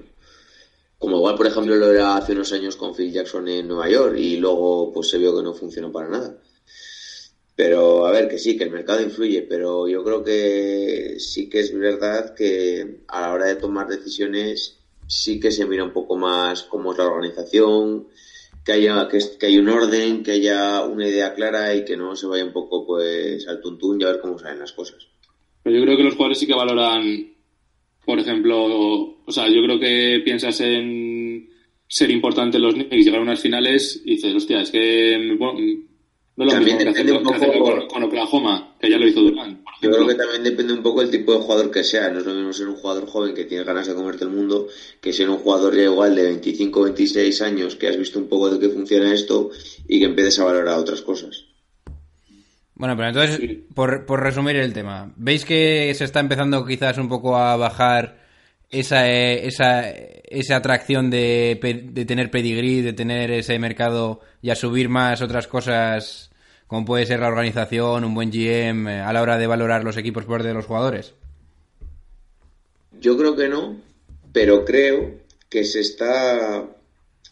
Como 0.96 1.18
igual, 1.18 1.34
por 1.36 1.46
ejemplo, 1.46 1.76
lo 1.76 1.92
era 1.92 2.16
hace 2.16 2.32
unos 2.32 2.50
años 2.54 2.76
con 2.76 2.94
Phil 2.94 3.12
Jackson 3.12 3.46
en 3.48 3.68
Nueva 3.68 3.90
York 3.90 4.16
y 4.16 4.38
luego 4.38 4.90
pues 4.94 5.10
se 5.10 5.18
vio 5.18 5.36
que 5.36 5.42
no 5.42 5.52
funcionó 5.52 5.92
para 5.92 6.08
nada. 6.08 6.38
Pero 7.56 8.04
a 8.06 8.12
ver, 8.12 8.28
que 8.28 8.38
sí, 8.38 8.56
que 8.56 8.64
el 8.64 8.70
mercado 8.70 9.02
influye, 9.02 9.40
pero 9.42 9.88
yo 9.88 10.04
creo 10.04 10.22
que 10.22 11.16
sí 11.18 11.48
que 11.48 11.60
es 11.60 11.76
verdad 11.76 12.34
que 12.34 13.00
a 13.08 13.22
la 13.22 13.32
hora 13.32 13.46
de 13.46 13.56
tomar 13.56 13.88
decisiones 13.88 14.78
sí 15.06 15.40
que 15.40 15.50
se 15.50 15.66
mira 15.66 15.82
un 15.82 15.92
poco 15.92 16.16
más 16.16 16.64
cómo 16.64 16.92
es 16.92 16.98
la 16.98 17.06
organización, 17.06 18.08
que 18.62 18.72
haya 18.72 19.08
que, 19.08 19.18
que 19.40 19.46
haya 19.46 19.60
un 19.60 19.70
orden, 19.70 20.22
que 20.22 20.32
haya 20.32 20.84
una 20.84 21.08
idea 21.08 21.32
clara 21.32 21.74
y 21.74 21.84
que 21.86 21.96
no 21.96 22.14
se 22.14 22.26
vaya 22.26 22.44
un 22.44 22.52
poco 22.52 22.84
pues 22.84 23.48
al 23.48 23.62
tuntún 23.62 24.00
y 24.00 24.04
a 24.04 24.08
ver 24.08 24.20
cómo 24.20 24.38
salen 24.38 24.58
las 24.58 24.72
cosas. 24.72 25.06
Pero 25.62 25.78
yo 25.78 25.82
creo 25.82 25.96
que 25.96 26.04
los 26.04 26.14
jugadores 26.14 26.38
sí 26.38 26.46
que 26.46 26.54
valoran, 26.54 27.32
por 28.04 28.18
ejemplo, 28.18 29.16
o 29.24 29.32
sea, 29.32 29.48
yo 29.48 29.62
creo 29.62 29.80
que 29.80 30.20
piensas 30.22 30.60
en 30.60 31.48
ser 31.88 32.10
importante 32.10 32.58
en 32.58 32.64
los 32.64 32.74
Knicks, 32.74 33.04
llegar 33.04 33.20
a 33.20 33.22
unas 33.22 33.40
finales 33.40 34.02
y 34.04 34.16
dices, 34.16 34.34
hostia, 34.34 34.60
es 34.60 34.70
que 34.70 35.36
no 36.36 36.44
lo 36.44 36.50
También 36.52 36.76
mismo 36.78 36.90
depende 36.92 37.12
hacerlo, 37.12 37.18
un 37.18 37.64
poco- 37.64 37.64
con, 37.80 37.88
con 37.88 38.02
Oklahoma, 38.04 38.74
que 38.78 38.90
ya 38.90 38.98
lo 38.98 39.06
hizo 39.08 39.20
Durant, 39.22 39.62
por 39.64 39.72
Yo 39.82 39.90
creo 39.90 40.06
que 40.06 40.14
también 40.14 40.44
depende 40.44 40.72
un 40.74 40.82
poco 40.82 41.00
del 41.00 41.10
tipo 41.10 41.32
de 41.32 41.38
jugador 41.40 41.70
que 41.70 41.82
sea. 41.84 42.10
No 42.10 42.18
es 42.20 42.26
lo 42.26 42.34
mismo 42.34 42.52
ser 42.52 42.68
un 42.68 42.76
jugador 42.76 43.06
joven 43.06 43.34
que 43.34 43.44
tiene 43.44 43.64
ganas 43.64 43.86
de 43.86 43.94
comerte 43.94 44.24
el 44.24 44.30
mundo 44.30 44.68
que 45.00 45.12
ser 45.12 45.30
un 45.30 45.38
jugador 45.38 45.74
ya 45.74 45.82
igual 45.84 46.14
de 46.14 46.22
25 46.24 46.82
26 46.82 47.40
años 47.42 47.76
que 47.76 47.88
has 47.88 47.96
visto 47.96 48.18
un 48.18 48.28
poco 48.28 48.50
de 48.50 48.58
qué 48.60 48.68
funciona 48.72 49.12
esto 49.14 49.50
y 49.88 49.98
que 49.98 50.04
empieces 50.06 50.38
a 50.40 50.44
valorar 50.44 50.78
otras 50.78 51.00
cosas. 51.02 51.44
Bueno, 52.74 52.94
pero 52.96 53.08
entonces, 53.08 53.36
Sí. 53.38 53.64
por, 53.74 54.04
por 54.04 54.22
resumir 54.22 54.56
el 54.56 54.74
tema, 54.74 55.10
¿veis 55.16 55.46
que 55.46 55.94
se 55.94 56.04
está 56.04 56.20
empezando 56.20 56.66
quizás 56.66 56.98
un 56.98 57.08
poco 57.08 57.36
a 57.38 57.56
bajar 57.56 58.25
esa, 58.70 59.08
eh, 59.08 59.46
esa, 59.46 59.88
esa 59.90 60.56
atracción 60.56 61.10
de, 61.10 61.58
de 61.92 62.04
tener 62.04 62.30
pedigrí, 62.30 62.82
de 62.82 62.92
tener 62.92 63.30
ese 63.30 63.58
mercado 63.58 64.20
y 64.42 64.50
a 64.50 64.54
subir 64.54 64.88
más 64.88 65.22
otras 65.22 65.46
cosas 65.46 66.30
como 66.66 66.84
puede 66.84 67.06
ser 67.06 67.20
la 67.20 67.28
organización, 67.28 68.04
un 68.04 68.14
buen 68.14 68.30
GM, 68.30 68.88
a 68.88 69.12
la 69.12 69.22
hora 69.22 69.38
de 69.38 69.46
valorar 69.46 69.84
los 69.84 69.96
equipos 69.96 70.24
por 70.24 70.42
de 70.42 70.54
los 70.54 70.66
jugadores? 70.66 71.14
Yo 73.00 73.16
creo 73.16 73.36
que 73.36 73.48
no, 73.48 73.76
pero 74.32 74.64
creo 74.64 75.14
que 75.48 75.64
se 75.64 75.80
está 75.80 76.66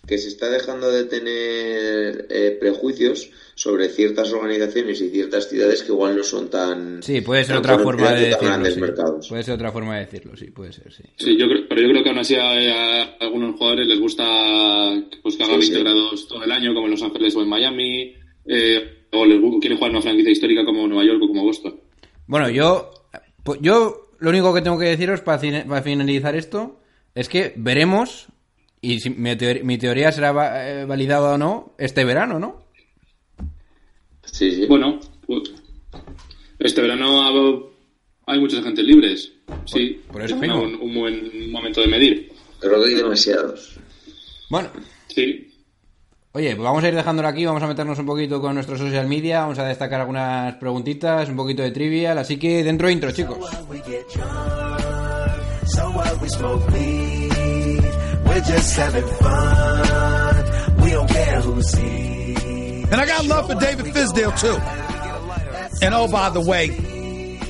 que 0.06 0.18
se 0.18 0.28
está 0.28 0.50
dejando 0.50 0.90
de 0.90 1.04
tener 1.04 2.26
eh, 2.30 2.56
prejuicios 2.60 3.30
sobre 3.54 3.88
ciertas 3.88 4.32
organizaciones 4.32 5.00
y 5.00 5.10
ciertas 5.10 5.48
ciudades 5.48 5.82
que 5.82 5.92
igual 5.92 6.16
no 6.16 6.22
son 6.24 6.50
tan 6.50 7.02
Sí, 7.02 7.20
puede 7.20 7.44
ser 7.44 7.56
otra 7.56 7.78
forma 7.78 8.12
de 8.12 8.20
decirlo. 8.26 8.48
grandes 8.48 8.74
sí. 8.74 8.80
mercados. 8.80 9.28
Puede 9.28 9.42
ser 9.44 9.54
otra 9.54 9.72
forma 9.72 9.94
de 9.94 10.00
decirlo, 10.06 10.36
sí, 10.36 10.46
puede 10.50 10.72
ser, 10.72 10.92
sí. 10.92 11.04
Sí, 11.16 11.36
yo 11.38 11.46
creo, 11.46 11.68
pero 11.68 11.80
yo 11.82 11.88
creo 11.88 12.02
que 12.02 12.08
aún 12.10 12.18
así 12.18 12.34
a, 12.34 12.42
a 13.02 13.02
algunos 13.20 13.56
jugadores 13.56 13.86
les 13.86 14.00
gusta 14.00 14.24
pues, 15.22 15.36
que 15.36 15.44
haga 15.44 15.54
Sí, 15.54 15.72
20 15.72 15.76
sí. 15.76 15.82
grados 15.82 16.28
todo 16.28 16.42
el 16.44 16.52
año, 16.52 16.74
como 16.74 16.86
en 16.86 16.90
Los 16.92 17.02
Ángeles 17.02 17.34
o 17.36 17.42
en 17.42 17.48
Miami, 17.48 18.14
eh, 18.46 19.06
o 19.12 19.24
les 19.24 19.40
quieren 19.60 19.78
jugar 19.78 19.90
en 19.90 19.96
una 19.96 20.02
franquicia 20.02 20.32
histórica 20.32 20.64
como 20.64 20.86
Nueva 20.88 21.04
York 21.06 21.20
o 21.22 21.28
como 21.28 21.44
Boston. 21.44 21.80
Bueno, 22.26 22.50
yo, 22.50 22.90
pues 23.44 23.60
yo 23.62 24.10
lo 24.18 24.30
único 24.30 24.52
que 24.52 24.62
tengo 24.62 24.78
que 24.78 24.86
deciros 24.86 25.20
para 25.20 25.38
finalizar 25.82 26.34
esto 26.34 26.80
es 27.14 27.28
que 27.28 27.52
veremos, 27.56 28.26
y 28.92 29.00
si 29.00 29.10
mi, 29.10 29.30
teor- 29.30 29.62
mi 29.62 29.78
teoría 29.78 30.12
será 30.12 30.32
va- 30.32 30.68
eh, 30.68 30.84
validada 30.84 31.34
o 31.34 31.38
no, 31.38 31.74
este 31.78 32.04
verano, 32.04 32.38
¿no? 32.38 32.62
Sí, 34.24 34.50
sí. 34.52 34.66
Bueno, 34.66 34.98
pues, 35.26 35.52
este 36.58 36.80
verano 36.82 37.22
ha- 37.22 38.32
hay 38.32 38.40
muchas 38.40 38.60
agentes 38.60 38.84
libres. 38.84 39.32
Sí, 39.66 40.00
Por- 40.06 40.12
por 40.14 40.22
eso 40.22 40.36
es 40.42 40.50
un, 40.50 40.74
un 40.76 40.94
buen 40.94 41.50
momento 41.50 41.80
de 41.80 41.86
medir. 41.88 42.32
Hay 42.62 42.94
demasiados. 42.94 43.78
Bueno, 44.48 44.70
Sí, 45.08 45.52
oye, 46.32 46.56
pues 46.56 46.64
vamos 46.64 46.82
a 46.82 46.88
ir 46.88 46.94
dejándolo 46.94 47.28
aquí, 47.28 47.44
vamos 47.44 47.62
a 47.62 47.66
meternos 47.68 47.98
un 47.98 48.06
poquito 48.06 48.40
con 48.40 48.54
nuestro 48.54 48.76
social 48.76 49.06
media, 49.06 49.40
vamos 49.40 49.58
a 49.58 49.66
destacar 49.66 50.00
algunas 50.00 50.56
preguntitas, 50.56 51.28
un 51.28 51.36
poquito 51.36 51.62
de 51.62 51.70
trivial, 51.70 52.18
así 52.18 52.36
que 52.38 52.64
dentro 52.64 52.90
intro, 52.90 53.12
chicos. 53.12 53.38
we 53.68 53.80
get 53.82 54.04
drunk, 54.12 54.80
so 55.66 55.92
We're 58.34 58.40
just 58.40 58.76
having 58.76 59.06
fun. 59.06 60.76
We 60.82 60.90
don't 60.90 61.08
care 61.08 61.40
who 61.40 61.62
sees. 61.62 62.84
And 62.90 62.94
I 62.96 63.06
got 63.06 63.24
love 63.26 63.46
for 63.46 63.54
David 63.54 63.86
Fisdale 63.94 64.36
too. 64.36 64.56
And 65.84 65.94
oh, 65.94 66.08
by 66.08 66.30
the 66.30 66.40
way, 66.40 66.70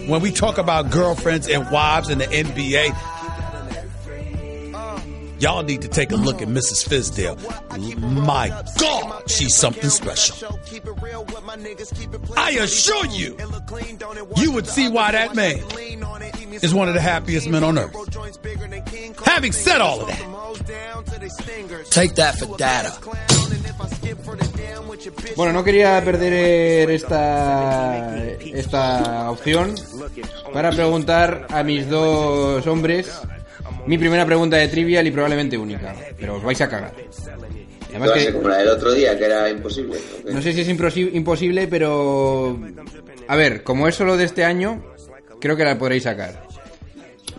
when 0.09 0.21
we 0.21 0.31
talk 0.31 0.59
about 0.59 0.91
girlfriends 0.91 1.49
and 1.49 1.71
wives 1.71 2.11
in 2.11 2.19
the 2.19 2.27
NBA, 2.27 2.95
y'all 5.39 5.63
need 5.63 5.83
to 5.83 5.89
take 5.89 6.13
a 6.13 6.17
look 6.17 6.43
at 6.43 6.49
Mrs. 6.49 6.87
Fizdale. 6.89 7.37
My 8.25 8.49
God, 8.79 9.31
she's 9.31 9.55
something 9.55 9.91
special. 9.91 10.59
I 12.37 12.51
assure 12.61 13.07
you, 13.07 13.37
you 14.37 14.53
would 14.53 14.67
see 14.67 14.89
why 14.89 15.13
that 15.13 15.35
man 15.35 15.59
is 16.63 16.75
one 16.75 16.89
of 16.89 16.95
the 16.95 17.01
happiest 17.01 17.49
men 17.49 17.65
on 17.65 17.79
earth. 17.79 17.95
Having 19.25 19.53
said 19.53 19.81
all 19.81 20.01
of 20.01 20.09
that, 20.09 20.35
Take 21.91 22.15
that 22.17 22.39
for 22.39 22.57
data. 22.57 22.93
Bueno, 25.37 25.53
no 25.53 25.65
quería 25.65 26.03
perder 26.05 26.33
eh, 26.33 26.95
esta, 26.95 28.27
esta 28.41 29.31
opción 29.31 29.75
para 30.53 30.71
preguntar 30.71 31.47
a 31.51 31.63
mis 31.63 31.89
dos 31.89 32.67
hombres 32.67 33.11
mi 33.87 33.99
primera 33.99 34.25
pregunta 34.27 34.57
de 34.57 34.69
trivial 34.69 35.07
y 35.07 35.11
probablemente 35.11 35.57
única, 35.59 35.95
pero 36.19 36.37
os 36.37 36.43
vais 36.43 36.61
a 36.61 36.69
cagar. 36.69 36.95
Además 37.91 38.11
que 38.13 38.33
como 38.33 38.49
la 38.49 38.57
del 38.59 38.69
otro 38.69 38.93
día, 38.93 39.17
que 39.17 39.25
era 39.25 39.49
imposible. 39.51 39.99
no 40.33 40.43
sé 40.43 40.53
si 40.53 40.63
es 40.63 40.69
imposi- 40.69 41.11
imposible, 41.15 41.69
pero 41.69 42.59
a 43.29 43.37
ver, 43.37 43.63
como 43.63 43.87
es 43.87 43.95
solo 43.95 44.17
de 44.17 44.25
este 44.25 44.45
año, 44.45 44.85
creo 45.41 45.57
que 45.57 45.65
la 45.65 45.79
podréis 45.79 46.03
sacar. 46.05 46.47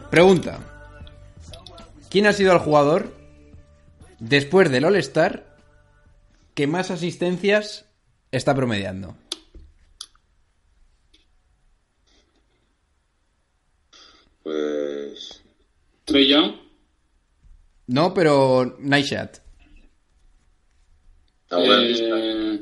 Pregunta: 0.10 0.60
¿Quién 2.10 2.28
ha 2.28 2.34
sido 2.34 2.54
el 2.54 2.60
jugador 2.60 3.14
después 4.20 4.72
del 4.72 4.86
All 4.86 4.96
Star 4.98 5.44
que 6.54 6.68
más 6.68 6.90
asistencias 6.90 7.86
está 8.32 8.56
promediando? 8.56 9.16
Trey 16.16 16.30
Young, 16.30 16.54
No, 17.88 18.14
pero 18.14 18.78
nice 18.80 19.14
shot. 19.14 19.42
ah, 21.52 21.58
bueno, 21.58 21.82
eh, 21.82 22.62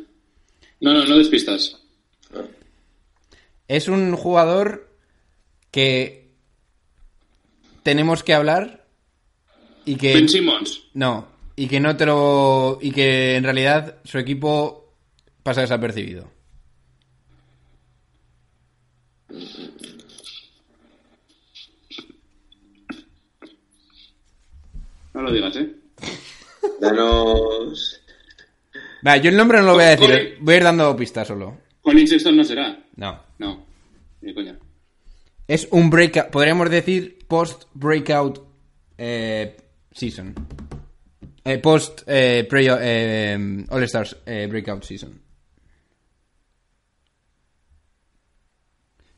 no, 0.79 0.93
no, 0.93 1.05
no 1.05 1.17
despistas. 1.19 1.79
Es 3.67 3.87
un 3.89 4.15
jugador 4.15 4.89
que 5.69 6.31
tenemos 7.83 8.23
que 8.23 8.33
hablar 8.33 8.87
y 9.85 9.97
que 9.97 10.15
Ben 10.15 10.29
Simmons, 10.29 10.85
no 10.95 11.27
y 11.55 11.67
que 11.67 11.79
no 11.79 11.95
te 11.95 12.07
lo 12.07 12.79
y 12.81 12.89
que 12.89 13.35
en 13.35 13.43
realidad 13.43 13.97
su 14.03 14.17
equipo 14.17 14.95
pasa 15.43 15.61
desapercibido. 15.61 16.32
No 25.23 25.29
lo 25.29 25.35
digas, 25.35 25.55
¿eh? 25.55 25.73
danos. 26.79 28.01
Va, 29.05 29.17
yo 29.17 29.29
el 29.29 29.37
nombre 29.37 29.59
no 29.59 29.65
lo 29.67 29.73
voy 29.73 29.83
a 29.83 29.89
decir, 29.89 30.09
Oye. 30.11 30.37
voy 30.39 30.53
a 30.53 30.57
ir 30.57 30.63
dando 30.63 30.95
pistas 30.95 31.27
solo. 31.27 31.57
Colin 31.81 32.07
Sexton 32.07 32.37
no 32.37 32.43
será. 32.43 32.77
No. 32.95 33.21
No, 33.39 33.65
ni 34.21 34.33
coña. 34.33 34.57
Es 35.47 35.67
un 35.71 35.89
breakout, 35.89 36.29
podríamos 36.29 36.69
decir 36.69 37.19
post 37.27 37.63
breakout 37.73 38.39
eh, 38.97 39.57
season. 39.91 40.33
Eh, 41.43 41.57
post 41.57 42.03
eh, 42.07 42.45
pre- 42.49 42.67
eh, 42.79 43.65
All 43.69 43.83
Stars 43.83 44.15
eh, 44.25 44.47
breakout 44.49 44.83
season. 44.83 45.21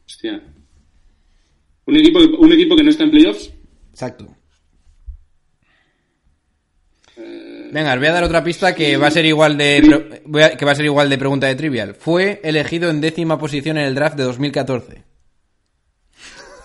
Hostia. 0.08 0.41
¿Un 1.86 1.96
equipo, 1.98 2.20
¿Un 2.39 2.52
equipo 2.54 2.76
que 2.76 2.84
no 2.84 2.89
está 2.89 3.04
en 3.04 3.12
playoffs? 3.12 3.52
Exacto. 3.91 4.36
Venga, 7.71 7.93
os 7.93 7.99
voy 7.99 8.08
a 8.08 8.12
dar 8.13 8.23
otra 8.23 8.43
pista 8.43 8.73
que 8.75 8.97
va 8.97 9.08
a 9.08 9.12
ser 9.12 9.25
igual 9.25 9.58
de 9.58 9.82
pre- 9.86 10.21
voy 10.25 10.41
a- 10.43 10.56
que 10.58 10.65
va 10.65 10.71
a 10.71 10.75
ser 10.75 10.86
igual 10.86 11.10
de 11.10 11.17
pregunta 11.17 11.47
de 11.47 11.56
trivial. 11.56 11.95
Fue 11.95 12.39
elegido 12.43 12.89
en 12.89 13.01
décima 13.01 13.38
posición 13.39 13.78
en 13.78 13.86
el 13.86 13.95
draft 13.95 14.17
de 14.17 14.23
2014. 14.23 15.04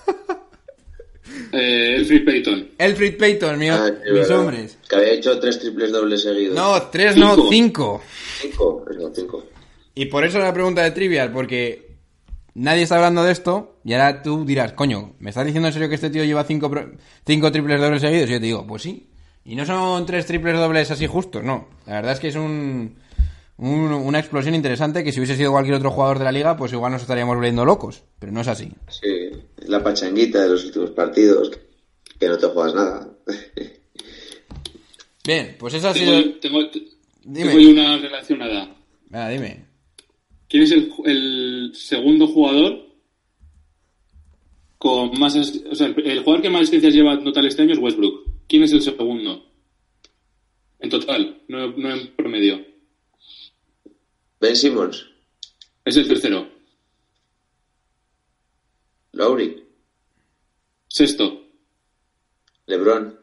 Eh, 1.53 1.97
Elfrid 1.97 2.25
Payton. 2.25 2.69
Elfrid 2.79 3.17
Payton, 3.19 3.59
mío, 3.59 3.75
Ah, 3.75 3.87
sí, 3.89 3.93
mis 4.13 4.21
verdad. 4.21 4.39
hombres. 4.39 4.79
Que 4.89 4.97
había 4.97 5.13
hecho 5.15 5.39
tres 5.41 5.59
triples 5.59 5.91
dobles 5.91 6.23
seguidos. 6.23 6.55
No, 6.55 6.81
tres 6.91 7.17
no, 7.17 7.35
Cinco. 7.35 7.49
cinco. 7.51 8.03
Cinco. 8.41 8.85
Cinco. 9.15 9.45
Y 9.95 10.07
por 10.07 10.25
eso 10.25 10.39
la 10.39 10.53
pregunta 10.55 10.83
de 10.83 10.93
trivial, 10.93 11.33
porque 11.33 11.97
nadie 12.55 12.83
está 12.85 12.97
hablando 12.97 13.25
de 13.25 13.33
esto 13.33 13.81
y 13.85 13.93
ahora 13.95 14.23
tú 14.23 14.45
dirás, 14.45 14.73
coño, 14.75 15.15
¿me 15.19 15.31
estás 15.31 15.45
diciendo 15.45 15.67
en 15.69 15.73
serio 15.73 15.89
que 15.89 15.97
este 15.97 16.11
tío 16.11 16.23
lleva 16.25 16.45
cinco, 16.45 16.71
cinco 17.27 17.51
triples 17.51 17.81
dobles 17.81 18.01
seguidos? 18.03 18.29
Y 18.31 18.33
yo 18.35 18.39
te 18.41 18.47
digo, 18.47 18.65
pues 18.67 18.83
sí. 18.83 19.10
Y 19.45 19.57
no 19.57 19.65
son 19.67 20.05
tres 20.07 20.27
triples 20.27 20.57
dobles 20.59 20.91
así 20.91 21.07
justos, 21.07 21.43
no. 21.43 21.69
La 21.87 21.95
verdad 21.95 22.13
es 22.13 22.21
que 22.21 22.29
es 22.29 22.37
un, 22.37 22.97
un- 23.57 23.93
una 23.93 24.19
explosión 24.19 24.55
interesante 24.55 25.03
que 25.03 25.13
si 25.13 25.19
hubiese 25.21 25.37
sido 25.37 25.51
cualquier 25.53 25.77
otro 25.77 25.91
jugador 25.91 26.19
de 26.19 26.25
la 26.25 26.33
liga, 26.33 26.57
pues 26.57 26.73
igual 26.73 26.93
nos 26.93 27.03
estaríamos 27.03 27.37
volviendo 27.37 27.65
locos. 27.65 28.03
Pero 28.19 28.33
no 28.33 28.41
es 28.43 28.49
así. 28.49 28.71
Sí, 28.89 29.31
es 29.57 29.69
la 29.69 29.83
pachanguita 29.83 30.43
de 30.43 30.49
los 30.51 30.65
últimos 30.67 30.91
partidos. 30.91 31.51
Que 32.19 32.29
no 32.29 32.37
te 32.37 32.47
juegas 32.49 32.75
nada. 32.75 33.09
Bien, 35.27 35.57
pues 35.59 35.75
esa 35.75 35.91
ha 35.91 35.95
sido... 35.95 36.13
Tengo, 36.41 36.69
tengo, 36.71 36.89
Dime. 37.25 37.53
tengo 37.55 37.71
una 37.71 37.97
relacionada. 37.99 38.75
Venga, 39.09 39.29
dime. 39.29 39.65
¿Quién 40.49 40.63
es 40.65 40.73
el, 40.73 40.93
el 41.05 41.73
segundo 41.75 42.27
jugador 42.27 42.87
con 44.79 45.19
más... 45.19 45.37
O 45.37 45.75
sea, 45.75 45.87
el, 45.89 46.07
el 46.07 46.21
jugador 46.21 46.43
que 46.43 46.51
más 46.51 46.63
asistencias 46.63 46.95
lleva 46.95 47.15
en 47.15 47.25
total 47.25 47.47
este 47.47 47.63
año 47.63 47.73
es 47.73 47.79
Westbrook. 47.79 48.30
¿Quién 48.51 48.65
es 48.65 48.73
el 48.73 48.83
segundo? 48.83 49.47
En 50.81 50.91
total, 50.91 51.43
no, 51.47 51.69
no 51.69 51.91
en 51.95 52.17
promedio. 52.17 52.67
Ben 54.41 54.57
Simmons. 54.57 55.07
Es 55.85 55.97
el 55.97 56.09
tercero. 56.09 56.49
Lowry. 59.13 59.65
Sexto. 60.89 61.45
LeBron. 62.67 63.19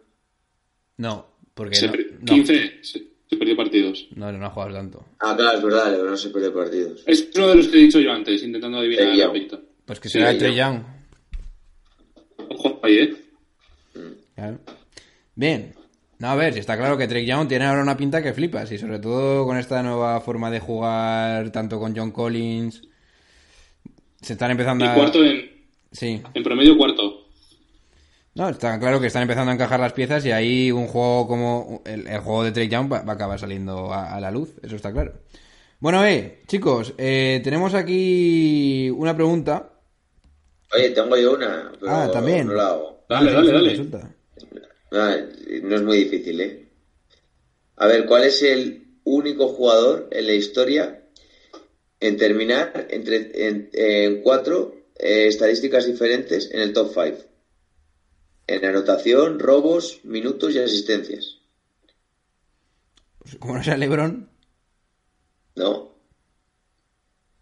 No, 0.98 1.28
porque 1.54 1.76
Se 1.76 1.88
no, 1.88 1.92
per- 1.92 2.14
no, 2.22 2.34
15. 2.34 2.84
Se, 2.84 3.08
se 3.30 3.36
perdió 3.38 3.58
partidos. 3.58 4.08
no, 4.16 4.32
no 4.32 4.46
ha 4.46 4.50
jugado 4.50 4.74
tanto. 4.74 5.06
Ah, 5.20 5.36
claro, 5.36 5.58
es 5.58 5.64
verdad, 5.66 5.92
LeBron 5.92 6.18
se 6.18 6.30
pierde 6.30 6.52
partidos. 6.52 7.04
Es 7.06 7.30
uno 7.36 7.50
de 7.50 7.56
los 7.56 7.68
que 7.68 7.78
he 7.78 7.82
dicho 7.82 8.00
yo 8.00 8.12
antes, 8.14 8.42
intentando 8.44 8.78
adivinar 8.78 9.14
Young. 9.14 9.30
apellido. 9.30 9.62
Pues 9.86 10.00
que 10.00 10.08
Sí, 10.08 10.14
será 10.20 10.32
ya. 10.32 10.40
Trey 10.40 10.56
Young. 10.56 10.82
Ojo 12.50 12.80
ahí, 12.84 12.98
¿eh? 13.00 13.16
Claro. 14.36 14.60
Bien. 15.38 15.74
No, 16.20 16.30
a 16.30 16.36
ver, 16.36 16.52
si 16.54 16.60
está 16.60 16.76
claro 16.78 16.98
que 16.98 17.08
Trey 17.08 17.26
Young 17.28 17.48
tiene 17.48 17.66
ahora 17.66 17.84
una 17.84 17.96
pinta 17.96 18.24
que 18.24 18.34
flipas. 18.34 18.72
Y 18.72 18.80
sobre 18.80 18.98
todo 18.98 19.46
con 19.46 19.56
esta 19.58 19.84
nueva 19.84 20.20
forma 20.20 20.50
de 20.50 20.60
jugar, 20.60 21.52
tanto 21.52 21.80
con 21.80 21.96
John 21.96 22.12
Collins. 22.12 22.82
Se 24.20 24.34
están 24.34 24.50
empezando 24.52 24.84
Y 24.84 24.88
a. 24.88 24.96
cuarto 24.96 25.24
en, 25.24 25.46
Sí. 25.92 26.22
en 26.34 26.44
promedio 26.44 26.76
cuarto. 26.76 27.28
No, 28.34 28.50
está 28.50 28.80
claro 28.80 29.00
que 29.00 29.08
están 29.08 29.22
empezando 29.22 29.52
a 29.52 29.54
encajar 29.54 29.80
las 29.80 29.94
piezas 29.94 30.26
y 30.26 30.32
ahí 30.32 30.72
un 30.72 30.88
juego 30.88 31.28
como 31.28 31.82
el, 31.86 32.08
el 32.08 32.20
juego 32.20 32.44
de 32.44 32.52
Trey 32.52 32.68
Young 32.68 32.92
va, 32.92 33.02
va 33.04 33.14
a 33.14 33.16
acabar 33.16 33.40
saliendo 33.40 33.94
a, 33.94 34.16
a 34.16 34.20
la 34.20 34.32
luz. 34.32 34.56
Eso 34.64 34.76
está 34.76 34.92
claro. 34.92 35.14
Bueno, 35.80 36.04
eh, 36.04 36.42
chicos, 36.48 36.96
eh, 36.98 37.42
tenemos 37.44 37.76
aquí 37.76 38.90
una 38.90 39.16
pregunta. 39.16 39.70
Oye, 40.76 40.90
tengo 40.90 41.16
yo 41.16 41.36
una. 41.36 41.72
Pero 41.80 41.92
Ah, 41.92 42.10
también. 42.12 42.48
No 42.48 42.54
la 42.54 42.68
hago. 42.70 43.06
Dale, 43.08 43.32
dale, 43.32 43.52
dale. 43.54 43.78
Ah, 44.92 45.16
no 45.62 45.76
es 45.76 45.82
muy 45.82 45.98
difícil, 45.98 46.42
¿eh? 46.42 46.68
A 47.78 47.88
ver, 47.88 48.06
¿cuál 48.06 48.26
es 48.26 48.42
el 48.42 48.88
único 49.06 49.48
jugador 49.48 50.08
en 50.12 50.28
la 50.28 50.34
historia 50.34 51.02
en 52.00 52.18
terminar 52.18 52.88
entre, 52.90 53.48
en, 53.48 53.70
en 53.74 54.22
cuatro 54.22 54.74
eh, 54.96 55.28
estadísticas 55.28 55.86
diferentes 55.86 56.50
en 56.52 56.62
el 56.62 56.74
top 56.74 56.92
5? 56.94 57.26
En 58.48 58.66
anotación, 58.66 59.38
robos, 59.38 60.00
minutos 60.04 60.56
y 60.56 60.60
asistencias. 60.60 61.38
Pues, 63.20 63.36
como 63.40 63.56
no 63.56 63.64
sea 63.64 63.78
LeBron. 63.78 64.28
¿No? 65.56 65.98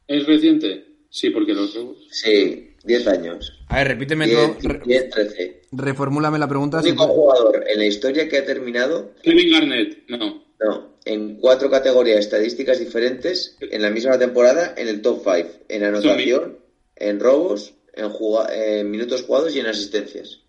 ¿Es 0.07 0.25
reciente? 0.25 0.85
Sí, 1.09 1.29
porque 1.29 1.53
los 1.53 1.77
Sí, 2.09 2.64
10 2.85 3.07
años. 3.07 3.59
A 3.67 3.77
ver, 3.77 3.87
repíteme 3.89 4.27
todo. 4.27 4.55
10, 4.59 4.63
re- 4.63 4.81
10 4.85 5.09
13. 5.09 5.61
reformúlame 5.71 6.37
la 6.39 6.47
pregunta. 6.47 6.77
El 6.79 6.83
si 6.83 6.89
único 6.89 7.07
jugador 7.07 7.63
en 7.67 7.79
la 7.79 7.85
historia 7.85 8.29
que 8.29 8.37
ha 8.37 8.45
terminado 8.45 9.11
Kevin 9.21 9.51
Garnett, 9.51 10.07
no. 10.09 10.45
No, 10.57 10.95
en 11.03 11.35
cuatro 11.35 11.69
categorías 11.69 12.19
estadísticas 12.19 12.79
diferentes 12.79 13.57
en 13.59 13.81
la 13.81 13.89
misma 13.89 14.17
temporada 14.17 14.73
en 14.77 14.87
el 14.87 15.01
top 15.01 15.21
5. 15.25 15.49
En 15.67 15.83
anotación, 15.83 16.59
en 16.95 17.19
robos, 17.19 17.73
en, 17.93 18.89
minutos 18.89 19.23
jugados 19.23 19.53
y 19.53 19.59
en 19.59 19.65
asistencias. 19.67 20.39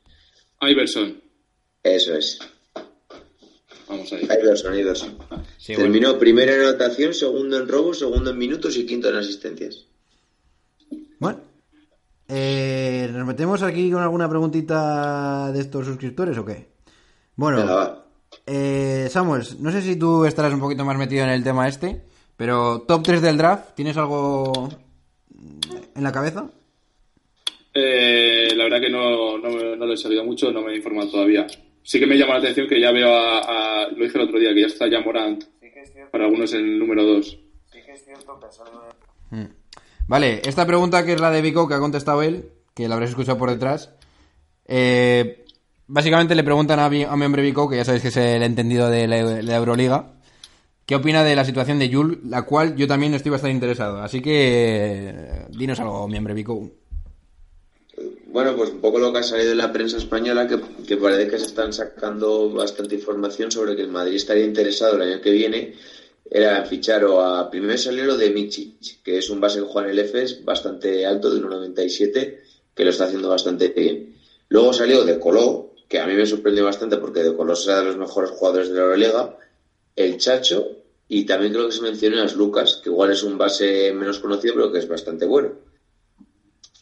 Iverson. 0.60 1.20
Eso 1.82 2.14
es. 2.16 2.38
Vamos 3.88 4.12
ahí. 4.12 4.22
Iverson, 4.24 4.78
Iverson. 4.78 5.18
Sí, 5.58 5.74
bueno. 5.74 5.82
Terminó 5.90 6.18
primero 6.18 6.52
en 6.52 6.60
anotación, 6.60 7.12
segundo 7.14 7.58
en 7.58 7.66
robos, 7.68 7.98
segundo 7.98 8.30
en 8.30 8.38
minutos 8.38 8.76
y 8.76 8.86
quinto 8.86 9.08
en 9.08 9.16
asistencias. 9.16 9.86
Eh, 12.28 13.08
¿nos 13.12 13.26
metemos 13.26 13.62
aquí 13.62 13.90
con 13.90 14.02
alguna 14.02 14.28
preguntita 14.28 15.52
de 15.52 15.60
estos 15.60 15.86
suscriptores 15.86 16.36
o 16.38 16.44
qué? 16.44 16.68
Bueno, 17.36 17.58
Venga, 17.58 18.04
eh, 18.46 19.08
Samuel, 19.10 19.44
no 19.60 19.70
sé 19.70 19.80
si 19.82 19.96
tú 19.96 20.24
estarás 20.24 20.52
un 20.52 20.60
poquito 20.60 20.84
más 20.84 20.96
metido 20.98 21.22
en 21.24 21.30
el 21.30 21.44
tema 21.44 21.68
este, 21.68 22.02
pero 22.36 22.80
top 22.82 23.02
3 23.04 23.22
del 23.22 23.36
draft, 23.36 23.74
¿tienes 23.74 23.96
algo 23.96 24.68
en 25.94 26.02
la 26.02 26.12
cabeza? 26.12 26.50
Eh, 27.74 28.48
la 28.56 28.64
verdad 28.64 28.80
que 28.80 28.90
no, 28.90 29.38
no, 29.38 29.50
me- 29.50 29.76
no 29.76 29.86
lo 29.86 29.92
he 29.92 29.96
sabido 29.96 30.24
mucho, 30.24 30.50
no 30.50 30.62
me 30.62 30.72
he 30.72 30.76
informado 30.76 31.10
todavía. 31.10 31.46
Sí 31.82 32.00
que 32.00 32.06
me 32.06 32.16
llama 32.16 32.34
la 32.34 32.40
atención 32.40 32.66
que 32.68 32.80
ya 32.80 32.90
veo 32.90 33.14
a, 33.14 33.38
a- 33.84 33.88
lo 33.90 34.02
dije 34.02 34.18
el 34.18 34.24
otro 34.24 34.38
día, 34.40 34.52
que 34.54 34.62
ya 34.62 34.66
está 34.66 34.88
ya 34.90 35.00
Morant, 35.00 35.44
para 36.10 36.24
algunos 36.24 36.52
en 36.54 36.60
el 36.60 36.78
número 36.78 37.04
2. 37.04 37.38
Vale, 40.08 40.42
esta 40.44 40.66
pregunta 40.66 41.04
que 41.04 41.14
es 41.14 41.20
la 41.20 41.30
de 41.30 41.42
Vico, 41.42 41.66
que 41.66 41.74
ha 41.74 41.80
contestado 41.80 42.22
él, 42.22 42.50
que 42.74 42.88
la 42.88 42.94
habréis 42.94 43.10
escuchado 43.10 43.38
por 43.38 43.50
detrás. 43.50 43.90
eh, 44.66 45.44
básicamente 45.88 46.34
le 46.34 46.44
preguntan 46.44 46.78
a, 46.78 46.86
a 46.86 46.90
mi 46.90 47.04
hombre 47.04 47.42
Vico, 47.42 47.68
que 47.68 47.76
ya 47.76 47.84
sabéis 47.84 48.02
que 48.02 48.08
es 48.08 48.16
el 48.16 48.42
entendido 48.42 48.88
de 48.90 49.06
la, 49.08 49.56
Euroliga, 49.56 50.12
qué 50.84 50.96
opina 50.96 51.24
de 51.24 51.36
la 51.36 51.44
situación 51.44 51.78
de 51.78 51.88
Yul, 51.88 52.20
la 52.28 52.42
cual 52.42 52.76
yo 52.76 52.86
también 52.86 53.14
estoy 53.14 53.30
bastante 53.30 53.54
interesado. 53.54 54.02
Así 54.02 54.20
que 54.20 55.08
eh, 55.08 55.46
dinos 55.50 55.80
algo, 55.80 56.06
mi 56.08 56.18
hombre 56.18 56.34
Vico. 56.34 56.70
Bueno, 58.26 58.54
pues 58.54 58.70
un 58.70 58.80
poco 58.80 58.98
lo 58.98 59.12
que 59.12 59.20
ha 59.20 59.22
salido 59.22 59.52
en 59.52 59.58
la 59.58 59.72
prensa 59.72 59.96
española, 59.96 60.46
que, 60.46 60.60
que 60.86 60.96
parece 60.98 61.28
que 61.28 61.38
se 61.38 61.46
están 61.46 61.72
sacando 61.72 62.52
bastante 62.52 62.94
información 62.96 63.50
sobre 63.50 63.74
que 63.74 63.82
el 63.82 63.88
Madrid 63.88 64.16
estaría 64.16 64.44
interesado 64.44 64.96
el 64.96 65.10
año 65.10 65.20
que 65.22 65.30
viene, 65.30 65.74
era 66.30 66.64
fichar 66.64 67.04
o 67.04 67.20
a 67.20 67.50
primero 67.50 67.78
salió 67.78 68.04
lo 68.04 68.16
de 68.16 68.30
Michic, 68.30 69.02
que 69.02 69.18
es 69.18 69.30
un 69.30 69.40
base 69.40 69.60
que 69.60 69.66
juega 69.66 69.88
en 69.88 69.98
el 69.98 70.04
EFES 70.04 70.44
bastante 70.44 71.06
alto, 71.06 71.32
de 71.32 71.40
1,97, 71.40 72.38
que 72.74 72.84
lo 72.84 72.90
está 72.90 73.04
haciendo 73.04 73.28
bastante 73.28 73.68
bien. 73.68 74.16
Luego 74.48 74.72
salió 74.72 75.04
de 75.04 75.18
Coló, 75.18 75.74
que 75.88 75.98
a 75.98 76.06
mí 76.06 76.14
me 76.14 76.26
sorprendió 76.26 76.64
bastante 76.64 76.96
porque 76.96 77.22
de 77.22 77.34
Coló 77.34 77.54
será 77.54 77.80
de 77.80 77.86
los 77.86 77.96
mejores 77.96 78.30
jugadores 78.30 78.68
de 78.68 78.74
la 78.74 78.82
Euroliga, 78.82 79.36
el 79.94 80.18
Chacho, 80.18 80.76
y 81.08 81.24
también 81.24 81.52
creo 81.52 81.66
que 81.66 81.72
se 81.72 81.82
menciona 81.82 82.22
a 82.22 82.32
Lucas, 82.32 82.80
que 82.82 82.90
igual 82.90 83.12
es 83.12 83.22
un 83.22 83.38
base 83.38 83.92
menos 83.92 84.18
conocido, 84.18 84.54
pero 84.54 84.72
que 84.72 84.78
es 84.80 84.88
bastante 84.88 85.24
bueno. 85.24 85.52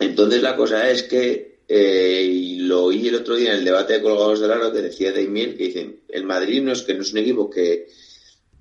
Entonces 0.00 0.42
la 0.42 0.56
cosa 0.56 0.90
es 0.90 1.02
que, 1.02 1.60
eh, 1.68 2.56
lo 2.58 2.84
oí 2.84 3.08
el 3.08 3.14
otro 3.14 3.36
día 3.36 3.52
en 3.52 3.58
el 3.58 3.64
debate 3.64 3.94
de 3.94 4.02
colgados 4.02 4.40
del 4.40 4.52
aro 4.52 4.72
que 4.72 4.82
decía 4.82 5.12
Damien, 5.12 5.56
que 5.56 5.64
dicen, 5.64 6.00
el 6.08 6.24
Madrid 6.24 6.62
no 6.62 6.72
es 6.72 6.82
que 6.82 6.94
no 6.94 7.02
es 7.02 7.12
un 7.12 7.18
equipo 7.18 7.50
que, 7.50 7.88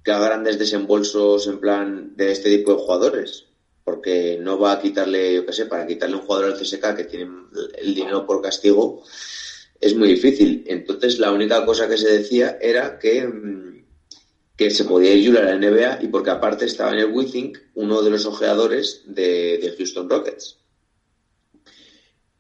que 0.04 0.12
haga 0.12 0.28
grandes 0.28 0.60
desembolsos 0.60 1.48
en 1.48 1.60
plan 1.60 2.16
de 2.16 2.32
este 2.32 2.56
tipo 2.58 2.74
de 2.74 2.80
jugadores, 2.82 3.46
porque 3.84 4.38
no 4.40 4.58
va 4.60 4.74
a 4.74 4.82
quitarle, 4.82 5.34
yo 5.36 5.46
qué 5.46 5.54
sé, 5.54 5.66
para 5.66 5.88
quitarle 5.88 6.16
un 6.18 6.22
jugador 6.24 6.52
al 6.52 6.60
CSK 6.60 6.96
que 6.96 7.04
tiene 7.06 7.32
el 7.78 7.96
dinero 7.96 8.26
por 8.26 8.42
castigo, 8.42 9.04
es 9.80 9.96
muy 9.96 10.08
difícil. 10.10 10.64
Entonces 10.68 11.20
la 11.20 11.32
única 11.32 11.66
cosa 11.66 11.88
que 11.88 11.98
se 11.98 12.12
decía 12.12 12.58
era 12.62 12.98
que, 13.00 13.26
mm, 13.28 13.86
que 14.56 14.70
se 14.72 14.86
podía 14.86 15.14
ir 15.14 15.38
a 15.38 15.44
la 15.44 15.56
NBA 15.58 16.00
y 16.04 16.08
porque 16.08 16.30
aparte 16.30 16.66
estaba 16.66 16.92
en 16.94 17.00
el 17.00 17.12
Withink 17.12 17.58
uno 17.76 18.02
de 18.02 18.10
los 18.12 18.26
ojeadores 18.26 19.02
de, 19.06 19.58
de 19.58 19.74
Houston 19.78 20.10
Rockets. 20.10 20.58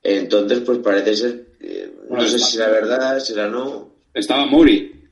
Entonces, 0.01 0.59
pues 0.65 0.79
parece 0.79 1.15
ser, 1.15 1.45
eh, 1.61 1.93
no 2.09 2.21
sé 2.27 2.35
está- 2.35 2.47
si 2.47 2.57
será 2.57 2.69
verdad, 2.69 3.19
será 3.19 3.47
no, 3.47 3.93
Estaba 4.13 4.45
Mori, 4.45 5.09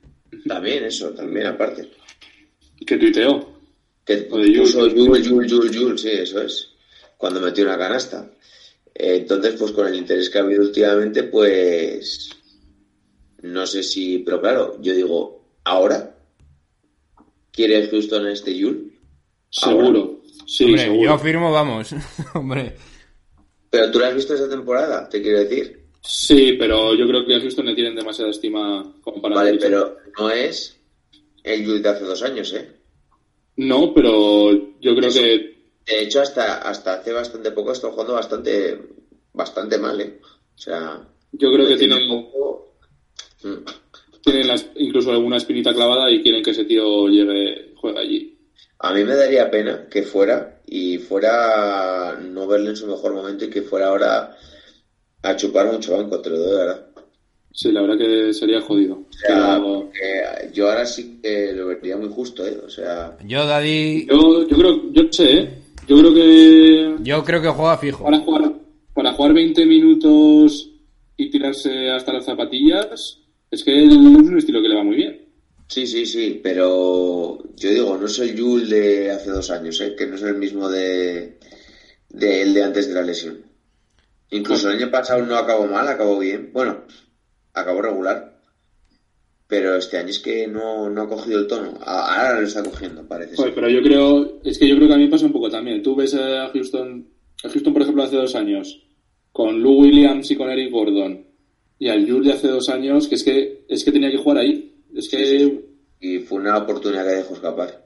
también 0.48 0.84
eso, 0.84 1.10
también 1.12 1.48
aparte. 1.48 1.90
Que 2.86 2.98
tuiteó. 2.98 3.50
Que 4.06 4.18
puso 4.18 4.88
Yul. 4.88 4.96
Yul, 4.96 5.24
Yul, 5.24 5.48
Yul, 5.48 5.72
Yul, 5.72 6.00
sí, 6.00 6.10
eso 6.10 6.42
es, 6.42 6.70
cuando 7.18 7.40
metió 7.40 7.64
una 7.66 7.78
canasta. 7.78 8.30
Entonces, 8.94 9.56
pues 9.58 9.72
con 9.72 9.88
el 9.88 9.96
interés 9.96 10.30
que 10.30 10.38
ha 10.40 10.42
habido 10.42 10.64
últimamente, 10.64 11.24
pues 11.24 12.30
no 13.44 13.66
sé 13.66 13.84
si, 13.84 14.20
pero 14.20 14.42
claro, 14.42 14.78
yo 14.82 14.94
digo, 14.94 15.46
ahora 15.64 16.18
quiere 17.52 17.88
Houston 17.90 18.26
a 18.26 18.34
este 18.34 18.56
Yul, 18.56 18.92
Seguro. 19.52 20.22
Sí, 20.46 20.66
Hombre, 20.66 20.82
seguro. 20.84 21.04
yo 21.04 21.20
firmo, 21.20 21.52
vamos. 21.52 21.94
Hombre, 22.34 22.76
pero 23.70 23.90
tú 23.90 24.00
lo 24.00 24.06
has 24.06 24.16
visto 24.16 24.34
esta 24.34 24.50
temporada, 24.50 25.08
te 25.08 25.22
quiero 25.22 25.40
decir. 25.40 25.80
Sí, 26.02 26.54
pero 26.60 26.94
yo 26.94 27.08
creo 27.08 27.26
que 27.26 27.36
a 27.36 27.40
Houston 27.40 27.66
le 27.66 27.76
tienen 27.76 27.96
demasiada 27.96 28.32
estima 28.32 28.94
como 29.02 29.22
para... 29.22 29.36
Vale, 29.36 29.58
pero 29.60 29.98
no 30.20 30.30
es 30.30 30.78
el 31.44 31.66
Jules 31.66 31.84
de 31.84 31.90
hace 31.90 32.04
dos 32.04 32.22
años, 32.24 32.52
¿eh? 32.54 32.68
No, 33.58 33.94
pero 33.94 34.52
yo 34.80 34.96
creo 34.96 35.10
Eso. 35.10 35.20
que 35.22 35.52
De 35.86 36.02
hecho, 36.04 36.22
hasta, 36.22 36.60
hasta 36.60 36.94
hace 36.94 37.12
bastante 37.12 37.52
poco 37.52 37.72
está 37.72 37.90
jugando 37.90 38.14
bastante, 38.14 38.80
bastante 39.34 39.78
mal, 39.78 40.00
¿eh? 40.00 40.20
O 40.56 40.58
sea, 40.58 41.02
yo 41.32 41.52
creo 41.52 41.68
que 41.68 41.78
tienen, 41.78 42.08
poco- 42.08 42.76
Mm. 43.44 43.66
tienen 44.24 44.48
las- 44.48 44.68
incluso 44.76 45.12
alguna 45.12 45.38
espinita 45.38 45.74
clavada 45.74 46.12
y 46.12 46.22
quieren 46.22 46.44
que 46.44 46.52
ese 46.52 46.66
tío 46.66 47.08
llegue, 47.08 47.74
juegue 47.76 48.00
allí. 48.00 48.38
A 48.80 48.94
mí 48.94 49.04
me 49.04 49.16
daría 49.16 49.50
pena 49.50 49.88
que 49.90 50.04
fuera 50.04 50.62
y 50.68 50.98
fuera 51.00 52.18
no 52.22 52.48
verle 52.48 52.70
en 52.70 52.76
su 52.76 52.86
mejor 52.88 53.14
momento 53.14 53.46
y 53.46 53.50
que 53.50 53.62
fuera 53.64 53.88
ahora 53.88 54.36
a 55.24 55.36
chupar 55.36 55.72
mucho 55.72 55.98
banco, 55.98 56.20
te 56.22 56.30
lo 56.30 56.38
doy, 56.38 56.58
verdad. 56.58 56.86
Sí, 57.54 57.72
la 57.72 57.82
verdad 57.82 57.98
que 57.98 58.34
sería 58.34 58.62
jodido. 58.62 58.96
O 58.96 59.14
sea, 59.14 59.58
Pero 59.60 59.64
porque 59.82 60.52
yo 60.54 60.70
ahora 60.70 60.86
sí 60.86 61.20
que 61.22 61.52
lo 61.54 61.68
vería 61.68 61.98
muy 61.98 62.10
justo, 62.10 62.46
¿eh? 62.46 62.58
O 62.66 62.70
sea, 62.70 63.18
Yo, 63.26 63.46
Daddy, 63.46 64.08
yo, 64.08 64.48
yo 64.48 64.58
creo, 64.58 64.92
yo 64.92 65.04
sé, 65.12 65.32
¿eh? 65.34 65.50
Yo 65.88 65.98
creo 66.00 66.14
que 66.14 66.96
yo 67.04 67.24
creo 67.24 67.42
que 67.42 67.50
juega 67.50 67.78
fijo. 67.78 68.04
para 68.06 68.20
jugar, 68.20 68.52
para 68.94 69.14
jugar 69.14 69.34
20 69.34 69.66
minutos 69.66 70.70
y 71.18 71.30
tirarse 71.30 71.90
hasta 71.92 72.14
las 72.14 72.26
zapatillas, 72.26 73.20
es 73.50 73.64
que 73.64 73.86
es 73.86 73.92
un 73.94 74.38
estilo 74.38 74.62
que 74.62 74.70
le 74.70 74.76
va 74.76 74.84
muy 74.84 74.96
bien. 74.96 75.26
sí, 75.68 75.86
sí, 75.88 76.06
sí, 76.06 76.40
pero 76.42 77.38
yo 77.58 77.70
digo, 77.70 77.98
no 77.98 78.06
es 78.06 78.18
el 78.20 78.36
Yul 78.36 78.70
de 78.70 79.12
hace 79.12 79.30
dos 79.30 79.50
años, 79.52 79.80
¿eh? 79.82 79.94
Que 79.98 80.08
no 80.08 80.16
es 80.16 80.22
el 80.24 80.36
mismo 80.36 80.70
de, 80.70 81.38
de 82.10 82.42
el 82.44 82.54
de 82.54 82.64
antes 82.64 82.88
de 82.88 82.94
la 82.94 83.02
lesión. 83.02 83.42
Incluso 84.30 84.70
el 84.70 84.78
año 84.78 84.90
pasado 84.90 85.26
no 85.26 85.36
acabó 85.36 85.68
mal, 85.68 85.88
acabó 85.90 86.18
bien. 86.20 86.52
Bueno, 86.54 86.86
acabó 87.54 87.82
regular. 87.82 88.40
Pero 89.48 89.76
este 89.76 89.98
año 89.98 90.10
es 90.10 90.20
que 90.20 90.48
no, 90.48 90.90
no 90.90 91.02
ha 91.02 91.10
cogido 91.10 91.40
el 91.40 91.48
tono. 91.48 91.78
Ahora 91.82 92.40
lo 92.40 92.48
está 92.48 92.64
cogiendo, 92.64 93.06
parece 93.06 93.36
Joder, 93.36 93.54
ser. 93.54 93.56
pero 93.56 93.70
yo 93.70 93.82
creo, 93.84 94.40
es 94.44 94.58
que 94.58 94.68
yo 94.68 94.78
creo 94.78 94.88
que 94.88 94.94
a 94.94 94.98
mí 94.98 95.08
pasa 95.08 95.26
un 95.26 95.34
poco 95.34 95.50
también. 95.50 95.84
Tú 95.84 95.94
ves 95.96 96.14
a 96.16 96.48
Houston, 96.54 97.06
a 97.44 97.50
Houston 97.50 97.74
por 97.74 97.82
ejemplo 97.82 98.04
hace 98.04 98.16
dos 98.16 98.34
años, 98.36 98.82
con 99.34 99.62
Lou 99.62 99.82
Williams 99.82 100.32
y 100.32 100.38
con 100.38 100.50
Eric 100.50 100.72
Gordon, 100.72 101.26
y 101.80 101.90
al 101.90 102.10
Jules 102.10 102.28
de 102.28 102.34
hace 102.34 102.48
dos 102.48 102.70
años, 102.70 103.10
que 103.10 103.16
es 103.16 103.24
que, 103.24 103.66
es 103.68 103.84
que 103.84 103.92
tenía 103.92 104.10
que 104.10 104.18
jugar 104.18 104.38
ahí. 104.38 104.82
Es 104.96 105.10
que, 105.10 105.18
Sí, 105.18 105.40
sí. 105.40 105.66
Y 106.00 106.20
fue 106.20 106.40
una 106.40 106.58
oportunidad 106.58 107.04
que 107.06 107.16
dejó 107.16 107.34
escapar. 107.34 107.86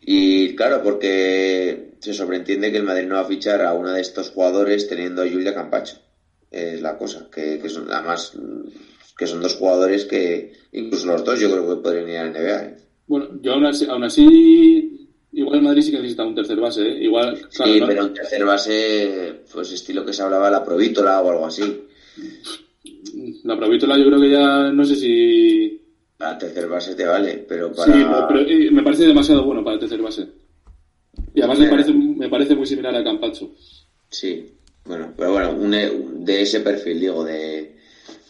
Y 0.00 0.54
claro, 0.54 0.82
porque 0.82 1.93
se 2.04 2.12
sobreentiende 2.12 2.70
que 2.70 2.76
el 2.76 2.84
Madrid 2.84 3.06
no 3.06 3.14
va 3.14 3.22
a 3.22 3.24
fichar 3.24 3.62
a 3.62 3.72
uno 3.72 3.90
de 3.90 4.02
estos 4.02 4.30
jugadores 4.30 4.86
teniendo 4.86 5.22
a 5.22 5.28
Julia 5.28 5.54
Campacho. 5.54 5.96
Es 6.50 6.82
la 6.82 6.98
cosa, 6.98 7.28
que, 7.32 7.58
que 7.58 7.68
son 7.70 7.90
además 7.90 8.36
que 9.16 9.26
son 9.26 9.40
dos 9.40 9.54
jugadores 9.54 10.04
que 10.04 10.52
incluso 10.72 11.06
los 11.06 11.24
dos 11.24 11.40
yo 11.40 11.50
creo 11.50 11.68
que 11.68 11.82
podrían 11.82 12.08
ir 12.08 12.16
a 12.18 12.24
la 12.24 12.30
NBA. 12.30 12.64
¿eh? 12.64 12.76
bueno, 13.06 13.28
yo 13.40 13.52
aún 13.54 13.64
así, 13.64 13.86
aún 13.86 14.04
así, 14.04 15.08
igual 15.32 15.58
el 15.58 15.64
Madrid 15.64 15.82
sí 15.82 15.90
que 15.90 15.96
necesita 15.96 16.26
un 16.26 16.34
tercer 16.34 16.60
base, 16.60 16.82
¿eh? 16.82 17.04
Igual, 17.04 17.40
claro, 17.54 17.72
sí, 17.72 17.80
¿no? 17.80 17.86
pero 17.86 18.06
en 18.06 18.12
tercer 18.12 18.44
base, 18.44 19.40
pues 19.50 19.72
estilo 19.72 20.04
que 20.04 20.12
se 20.12 20.22
hablaba 20.22 20.50
la 20.50 20.64
provítola 20.64 21.22
o 21.22 21.30
algo 21.30 21.46
así. 21.46 21.84
la 23.44 23.56
provítola 23.56 23.96
yo 23.96 24.06
creo 24.06 24.20
que 24.20 24.30
ya, 24.30 24.70
no 24.72 24.84
sé 24.84 24.96
si... 24.96 25.80
Para 26.18 26.36
tercer 26.38 26.68
base 26.68 26.94
te 26.94 27.06
vale, 27.06 27.44
pero 27.48 27.72
Sí, 27.74 27.90
para... 27.90 28.28
pero 28.28 28.40
eh, 28.40 28.70
me 28.70 28.82
parece 28.82 29.06
demasiado 29.06 29.44
bueno 29.44 29.64
para 29.64 29.74
el 29.74 29.80
tercer 29.80 30.02
base. 30.02 30.43
Y 31.34 31.40
además 31.40 31.58
me 31.58 31.68
parece, 31.68 31.92
me 31.92 32.28
parece 32.28 32.54
muy 32.54 32.66
similar 32.66 32.94
a 32.94 33.02
Campacho. 33.04 33.50
Sí, 34.08 34.52
bueno, 34.84 35.12
pero 35.16 35.32
bueno, 35.32 35.52
un, 35.52 35.74
un- 35.74 36.24
de 36.24 36.42
ese 36.42 36.60
perfil, 36.60 37.00
digo, 37.00 37.24
de 37.24 37.76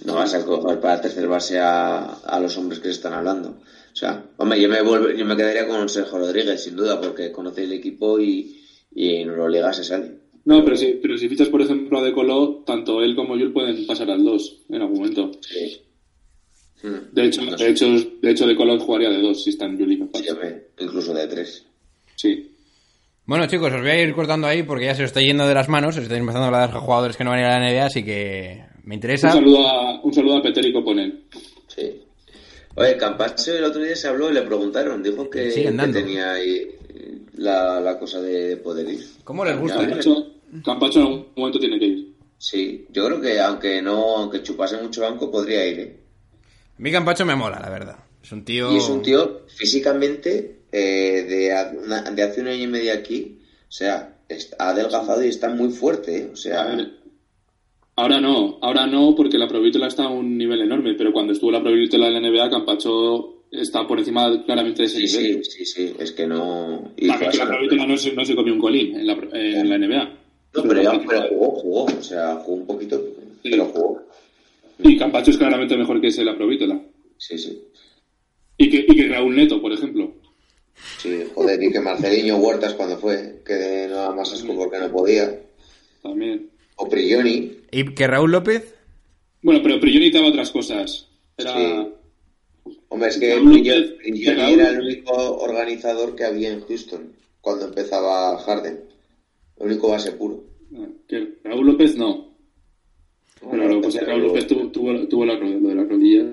no 0.04 0.14
vas 0.14 0.34
a 0.34 0.44
coger 0.44 0.80
para 0.80 1.00
tercer 1.00 1.28
base 1.28 1.58
a, 1.58 2.04
a 2.04 2.40
los 2.40 2.56
hombres 2.56 2.78
que 2.80 2.88
se 2.88 2.94
están 2.94 3.12
hablando. 3.12 3.50
O 3.92 3.96
sea, 3.96 4.24
hombre, 4.38 4.60
yo 4.60 4.68
me 4.68 4.82
vuelvo, 4.82 5.10
yo 5.10 5.24
me 5.24 5.36
quedaría 5.36 5.68
con 5.68 5.88
Sergio 5.88 6.18
Rodríguez, 6.18 6.62
sin 6.64 6.74
duda, 6.76 7.00
porque 7.00 7.30
conoce 7.30 7.64
el 7.64 7.72
equipo 7.72 8.18
y, 8.18 8.60
y 8.94 9.16
en 9.16 9.28
Euroliga 9.28 9.72
se 9.72 9.84
sale. 9.84 10.18
No, 10.46 10.64
pero 10.64 10.76
si, 10.76 10.98
pero 11.00 11.16
si 11.16 11.28
fichas, 11.28 11.48
por 11.48 11.62
ejemplo, 11.62 11.98
a 11.98 12.02
De 12.02 12.12
Colo, 12.12 12.64
tanto 12.66 13.02
él 13.02 13.14
como 13.16 13.36
Yul 13.36 13.52
pueden 13.52 13.86
pasar 13.86 14.10
al 14.10 14.24
2 14.24 14.62
en 14.68 14.82
algún 14.82 14.98
momento. 14.98 15.30
Sí. 15.40 15.80
Hmm. 16.82 17.12
De 17.12 17.24
hecho, 17.26 17.42
No 17.42 17.56
sé, 17.56 17.64
de 17.64 17.70
hecho, 17.70 17.86
de 18.20 18.30
hecho 18.30 18.46
De 18.46 18.56
Colo 18.56 18.78
jugaría 18.78 19.08
de 19.10 19.22
2 19.22 19.42
si 19.44 19.50
están 19.50 19.78
Yul 19.78 19.92
y 19.92 19.96
sí, 19.96 20.28
incluso 20.80 21.14
de 21.14 21.26
tres. 21.28 21.64
Sí. 22.16 22.50
Bueno, 23.26 23.46
chicos, 23.46 23.72
os 23.72 23.80
voy 23.80 23.90
a 23.90 24.02
ir 24.02 24.14
cortando 24.14 24.46
ahí 24.46 24.62
porque 24.62 24.84
ya 24.84 24.94
se 24.94 25.02
os 25.02 25.08
está 25.08 25.20
yendo 25.20 25.46
de 25.48 25.54
las 25.54 25.68
manos. 25.68 25.96
Os 25.96 26.02
estáis 26.02 26.20
empezando 26.20 26.44
a 26.44 26.48
hablar 26.48 26.72
de 26.72 26.78
jugadores 26.78 27.16
que 27.16 27.24
no 27.24 27.30
van 27.30 27.38
a 27.38 27.42
ir 27.42 27.46
a 27.48 27.58
la 27.58 27.70
NBA, 27.70 27.86
así 27.86 28.04
que 28.04 28.64
me 28.82 28.88
Un 28.88 28.92
interesa. 28.94 29.30
saludo 29.32 29.66
a, 29.66 30.00
un 30.02 30.12
saludo 30.12 30.36
a 30.38 30.42
Peter 30.42 30.64
y 30.64 30.72
Coponel. 30.72 31.24
Sí. 31.68 32.02
Oye, 32.74 32.96
Campacho 32.96 33.56
el 33.56 33.64
otro 33.64 33.80
día 33.82 33.96
se 33.96 34.08
habló 34.08 34.30
y 34.30 34.34
le 34.34 34.42
preguntaron, 34.42 35.02
dijo 35.02 35.30
que, 35.30 35.48
que 35.54 35.72
tenía 35.92 36.32
ahí 36.32 36.66
la, 37.36 37.80
la 37.80 37.98
cosa 37.98 38.20
de 38.20 38.56
poder 38.58 38.88
ir. 38.90 39.06
¿Cómo 39.24 39.44
les 39.44 39.58
gusta? 39.58 39.78
Campacho, 39.78 40.26
Campacho 40.64 41.00
en 41.00 41.06
algún 41.06 41.26
momento 41.36 41.58
tiene 41.58 41.78
que 41.78 41.84
ir. 41.86 42.14
Sí, 42.36 42.86
yo 42.90 43.06
creo 43.06 43.20
que 43.22 43.40
aunque 43.40 43.80
no, 43.80 44.16
aunque 44.18 44.42
chupase 44.42 44.76
mucho 44.82 45.00
banco, 45.02 45.30
podría 45.30 45.66
ir, 45.66 45.78
¿eh? 45.80 45.96
A 46.76 46.82
mí 46.82 46.90
Campacho 46.92 47.24
me 47.24 47.36
mola, 47.36 47.58
la 47.60 47.70
verdad. 47.70 47.96
Es 48.22 48.32
un 48.32 48.44
tío... 48.44 48.72
Y 48.72 48.76
es 48.78 48.88
un 48.88 49.00
tío 49.02 49.42
físicamente 49.46 50.63
eh, 50.74 51.22
de, 51.22 52.14
de 52.14 52.22
hace 52.22 52.40
un 52.40 52.48
año 52.48 52.64
y 52.64 52.66
medio 52.66 52.92
aquí, 52.92 53.38
o 53.68 53.72
sea, 53.72 54.18
ha 54.58 54.68
adelgazado 54.70 55.24
y 55.24 55.28
está 55.28 55.48
muy 55.50 55.70
fuerte, 55.70 56.16
¿eh? 56.18 56.28
o 56.30 56.32
A 56.32 56.36
sea, 56.36 56.62
ahora 57.96 58.20
no, 58.20 58.58
ahora 58.62 58.86
no, 58.86 59.14
porque 59.14 59.38
la 59.38 59.46
provítola 59.48 59.86
está 59.86 60.04
a 60.04 60.08
un 60.10 60.36
nivel 60.36 60.60
enorme, 60.62 60.94
pero 60.94 61.12
cuando 61.12 61.32
estuvo 61.32 61.50
la 61.50 61.62
provítola 61.62 62.08
en 62.08 62.14
la 62.14 62.28
NBA, 62.28 62.50
Campacho 62.50 63.44
está 63.50 63.86
por 63.86 63.98
encima 64.00 64.44
claramente 64.44 64.82
de 64.82 64.86
ese 64.88 65.06
sí, 65.06 65.18
nivel. 65.18 65.44
sí, 65.44 65.64
sí, 65.64 65.66
sí, 65.66 65.94
es 65.98 66.12
que 66.12 66.26
no... 66.26 66.92
y 66.96 67.02
que 67.02 67.06
la 67.06 67.28
así. 67.28 67.38
provítola 67.38 67.86
no 67.86 67.96
se, 67.96 68.12
no 68.12 68.24
se 68.24 68.34
comió 68.34 68.52
un 68.54 68.60
colín 68.60 68.96
en 68.96 69.06
la, 69.06 69.12
en 69.32 69.68
la 69.70 69.78
NBA. 69.78 70.18
No, 70.54 70.62
pero, 70.62 70.82
ya- 70.82 71.02
pero 71.06 71.28
jugó, 71.28 71.50
jugó, 71.50 71.84
o 71.84 72.02
sea, 72.02 72.36
jugó 72.36 72.56
un 72.56 72.66
poquito, 72.66 73.00
pero 73.42 73.64
jugó. 73.66 74.02
Y 74.82 74.96
Campacho 74.96 75.30
es 75.30 75.36
claramente 75.38 75.76
mejor 75.76 76.00
que 76.00 76.08
ese 76.08 76.24
la 76.24 76.36
provítola. 76.36 76.80
Sí, 77.16 77.38
sí. 77.38 77.62
Y 78.58 78.70
que, 78.70 78.84
y 78.88 78.96
que 78.96 79.08
Raúl 79.08 79.36
Neto, 79.36 79.60
por 79.60 79.72
ejemplo. 79.72 80.14
Sí, 80.98 81.24
joder, 81.34 81.62
y 81.62 81.70
que 81.72 81.80
Marcelinho 81.80 82.36
Huertas 82.36 82.74
cuando 82.74 82.98
fue, 82.98 83.42
que 83.44 83.86
no 83.88 83.96
daba 83.96 84.14
más 84.16 84.32
asco 84.32 84.54
porque 84.54 84.78
no 84.78 84.90
podía. 84.90 85.40
También. 86.02 86.50
O 86.76 86.88
Prigioni, 86.88 87.52
¿Y 87.70 87.94
que 87.94 88.06
Raúl 88.06 88.32
López? 88.32 88.74
Bueno, 89.42 89.60
pero 89.62 89.80
Prigioni 89.80 90.06
necesitaba 90.06 90.28
otras 90.30 90.50
cosas. 90.50 91.06
Era... 91.36 91.52
Sí. 91.54 92.72
Hombre, 92.88 93.08
es 93.08 93.18
que 93.18 93.34
Raúl 93.34 93.52
Prigioni 93.52 93.80
López- 93.80 93.96
Prigioni 93.98 94.40
Raúl- 94.40 94.54
era 94.54 94.68
el 94.70 94.80
único 94.80 95.12
organizador 95.38 96.14
que 96.16 96.24
había 96.24 96.50
en 96.52 96.60
Houston 96.66 97.12
cuando 97.40 97.66
empezaba 97.66 98.38
Harden. 98.38 98.80
El 99.60 99.66
único 99.66 99.88
base 99.90 100.12
puro. 100.12 100.42
que 101.08 101.34
Raúl 101.44 101.66
López 101.66 101.96
no. 101.96 102.32
Pero 103.50 103.68
lo 103.68 103.80
que 103.80 103.86
pasa 103.86 103.98
es 103.98 104.04
que 104.04 104.10
Raúl 104.10 104.22
López 104.22 104.46
tuvo, 104.46 104.68
tuvo, 104.68 105.08
tuvo 105.08 105.26
la, 105.26 105.34
lo 105.34 105.68
de 105.68 105.74
las 105.74 105.88
rodillas. 105.88 106.26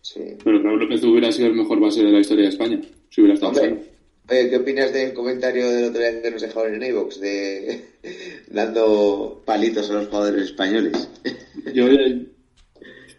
Sí. 0.00 0.20
Pero 0.42 0.62
Raúl 0.62 0.80
López 0.80 1.02
hubiera 1.04 1.30
sido 1.32 1.48
el 1.48 1.54
mejor 1.54 1.80
base 1.80 2.02
de 2.02 2.12
la 2.12 2.20
historia 2.20 2.44
de 2.44 2.50
España. 2.50 2.80
Si 3.12 3.20
hubiera 3.20 3.34
estado 3.34 3.54
sano. 3.54 3.72
Hombre, 3.72 3.90
oye, 4.30 4.48
¿qué 4.48 4.56
opinas 4.56 4.92
del 4.92 5.12
comentario 5.12 5.70
del 5.70 5.84
otro 5.84 6.00
día 6.00 6.22
que 6.22 6.30
nos 6.30 6.40
dejaron 6.40 6.74
en 6.74 6.82
iVoox 6.82 7.20
de 7.20 7.84
dando 8.48 9.42
palitos 9.44 9.90
a 9.90 9.94
los 9.94 10.08
jugadores 10.08 10.44
españoles? 10.44 11.10
Yo 11.74 11.88
ya, 11.90 12.00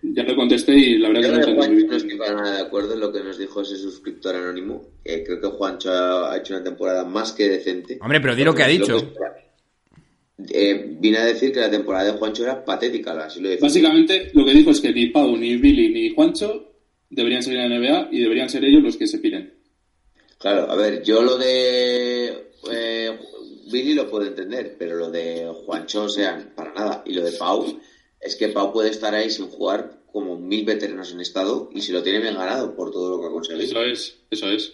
ya 0.02 0.24
lo 0.24 0.36
contesté 0.36 0.74
y 0.74 0.98
la 0.98 1.10
verdad 1.10 1.22
Yo 1.22 1.28
que 1.30 1.36
no 1.36 1.40
entendí 1.42 1.54
muy 1.54 1.58
Juancho 1.60 1.76
bien. 1.76 1.88
no 1.88 1.96
estoy 1.98 2.18
para 2.18 2.34
nada 2.42 2.56
de 2.56 2.62
acuerdo 2.64 2.94
en 2.96 3.00
lo 3.02 3.14
que 3.14 3.24
nos 3.24 3.38
dijo 3.38 3.62
ese 3.62 3.78
suscriptor 3.78 4.36
anónimo. 4.36 4.90
creo 5.04 5.40
que 5.40 5.48
Juancho 5.48 5.92
ha 5.92 6.34
ha 6.34 6.38
hecho 6.38 6.56
una 6.56 6.64
temporada 6.64 7.06
más 7.06 7.32
que 7.34 7.48
decente. 7.48 8.00
Hombre, 8.02 8.20
pero 8.20 8.36
di 8.36 8.44
lo 8.44 8.56
que 8.56 8.64
ha 8.64 8.68
dicho. 8.68 9.14
Eh, 10.50 10.98
vine 11.00 11.20
a 11.20 11.26
decir 11.26 11.52
que 11.52 11.60
la 11.60 11.70
temporada 11.70 12.12
de 12.12 12.18
Juancho 12.18 12.42
era 12.44 12.66
patética, 12.66 13.12
así 13.24 13.40
lo 13.40 13.50
decía. 13.50 13.62
Básicamente 13.62 14.32
lo 14.34 14.44
que 14.44 14.54
dijo 14.54 14.72
es 14.72 14.82
que 14.82 14.92
ni 14.92 15.06
Pau, 15.10 15.38
ni 15.38 15.56
Billy, 15.58 15.94
ni 15.94 16.10
Juancho 16.16 16.72
deberían 17.12 17.44
seguir 17.44 17.60
en 17.60 17.70
la 17.70 17.78
NBA 17.78 18.10
y 18.12 18.22
deberían 18.22 18.50
ser 18.50 18.66
ellos 18.66 18.82
los 18.82 18.98
que 18.98 19.06
se 19.06 19.20
piren. 19.20 19.53
Claro, 20.44 20.70
a 20.70 20.76
ver, 20.76 21.02
yo 21.04 21.22
lo 21.22 21.38
de 21.38 22.52
eh, 22.70 23.20
Billy 23.72 23.94
lo 23.94 24.10
puedo 24.10 24.26
entender, 24.26 24.76
pero 24.78 24.98
lo 24.98 25.10
de 25.10 25.50
Juancho, 25.66 26.04
o 26.04 26.10
sea, 26.10 26.52
para 26.54 26.74
nada. 26.74 27.02
Y 27.06 27.14
lo 27.14 27.24
de 27.24 27.32
Pau, 27.32 27.80
es 28.20 28.36
que 28.36 28.50
Pau 28.50 28.74
puede 28.74 28.90
estar 28.90 29.16
ahí 29.16 29.30
sin 29.30 29.48
jugar 29.48 30.02
como 30.12 30.38
mil 30.38 30.66
veteranos 30.66 31.14
en 31.14 31.22
estado 31.22 31.70
y 31.72 31.80
si 31.80 31.94
lo 31.94 32.04
tiene 32.04 32.20
bien 32.20 32.36
ganado 32.36 32.76
por 32.76 32.92
todo 32.92 33.10
lo 33.10 33.22
que 33.22 33.28
ha 33.28 33.32
conseguido. 33.32 33.64
Eso 33.64 33.84
es, 33.84 34.18
eso 34.32 34.50
es. 34.50 34.74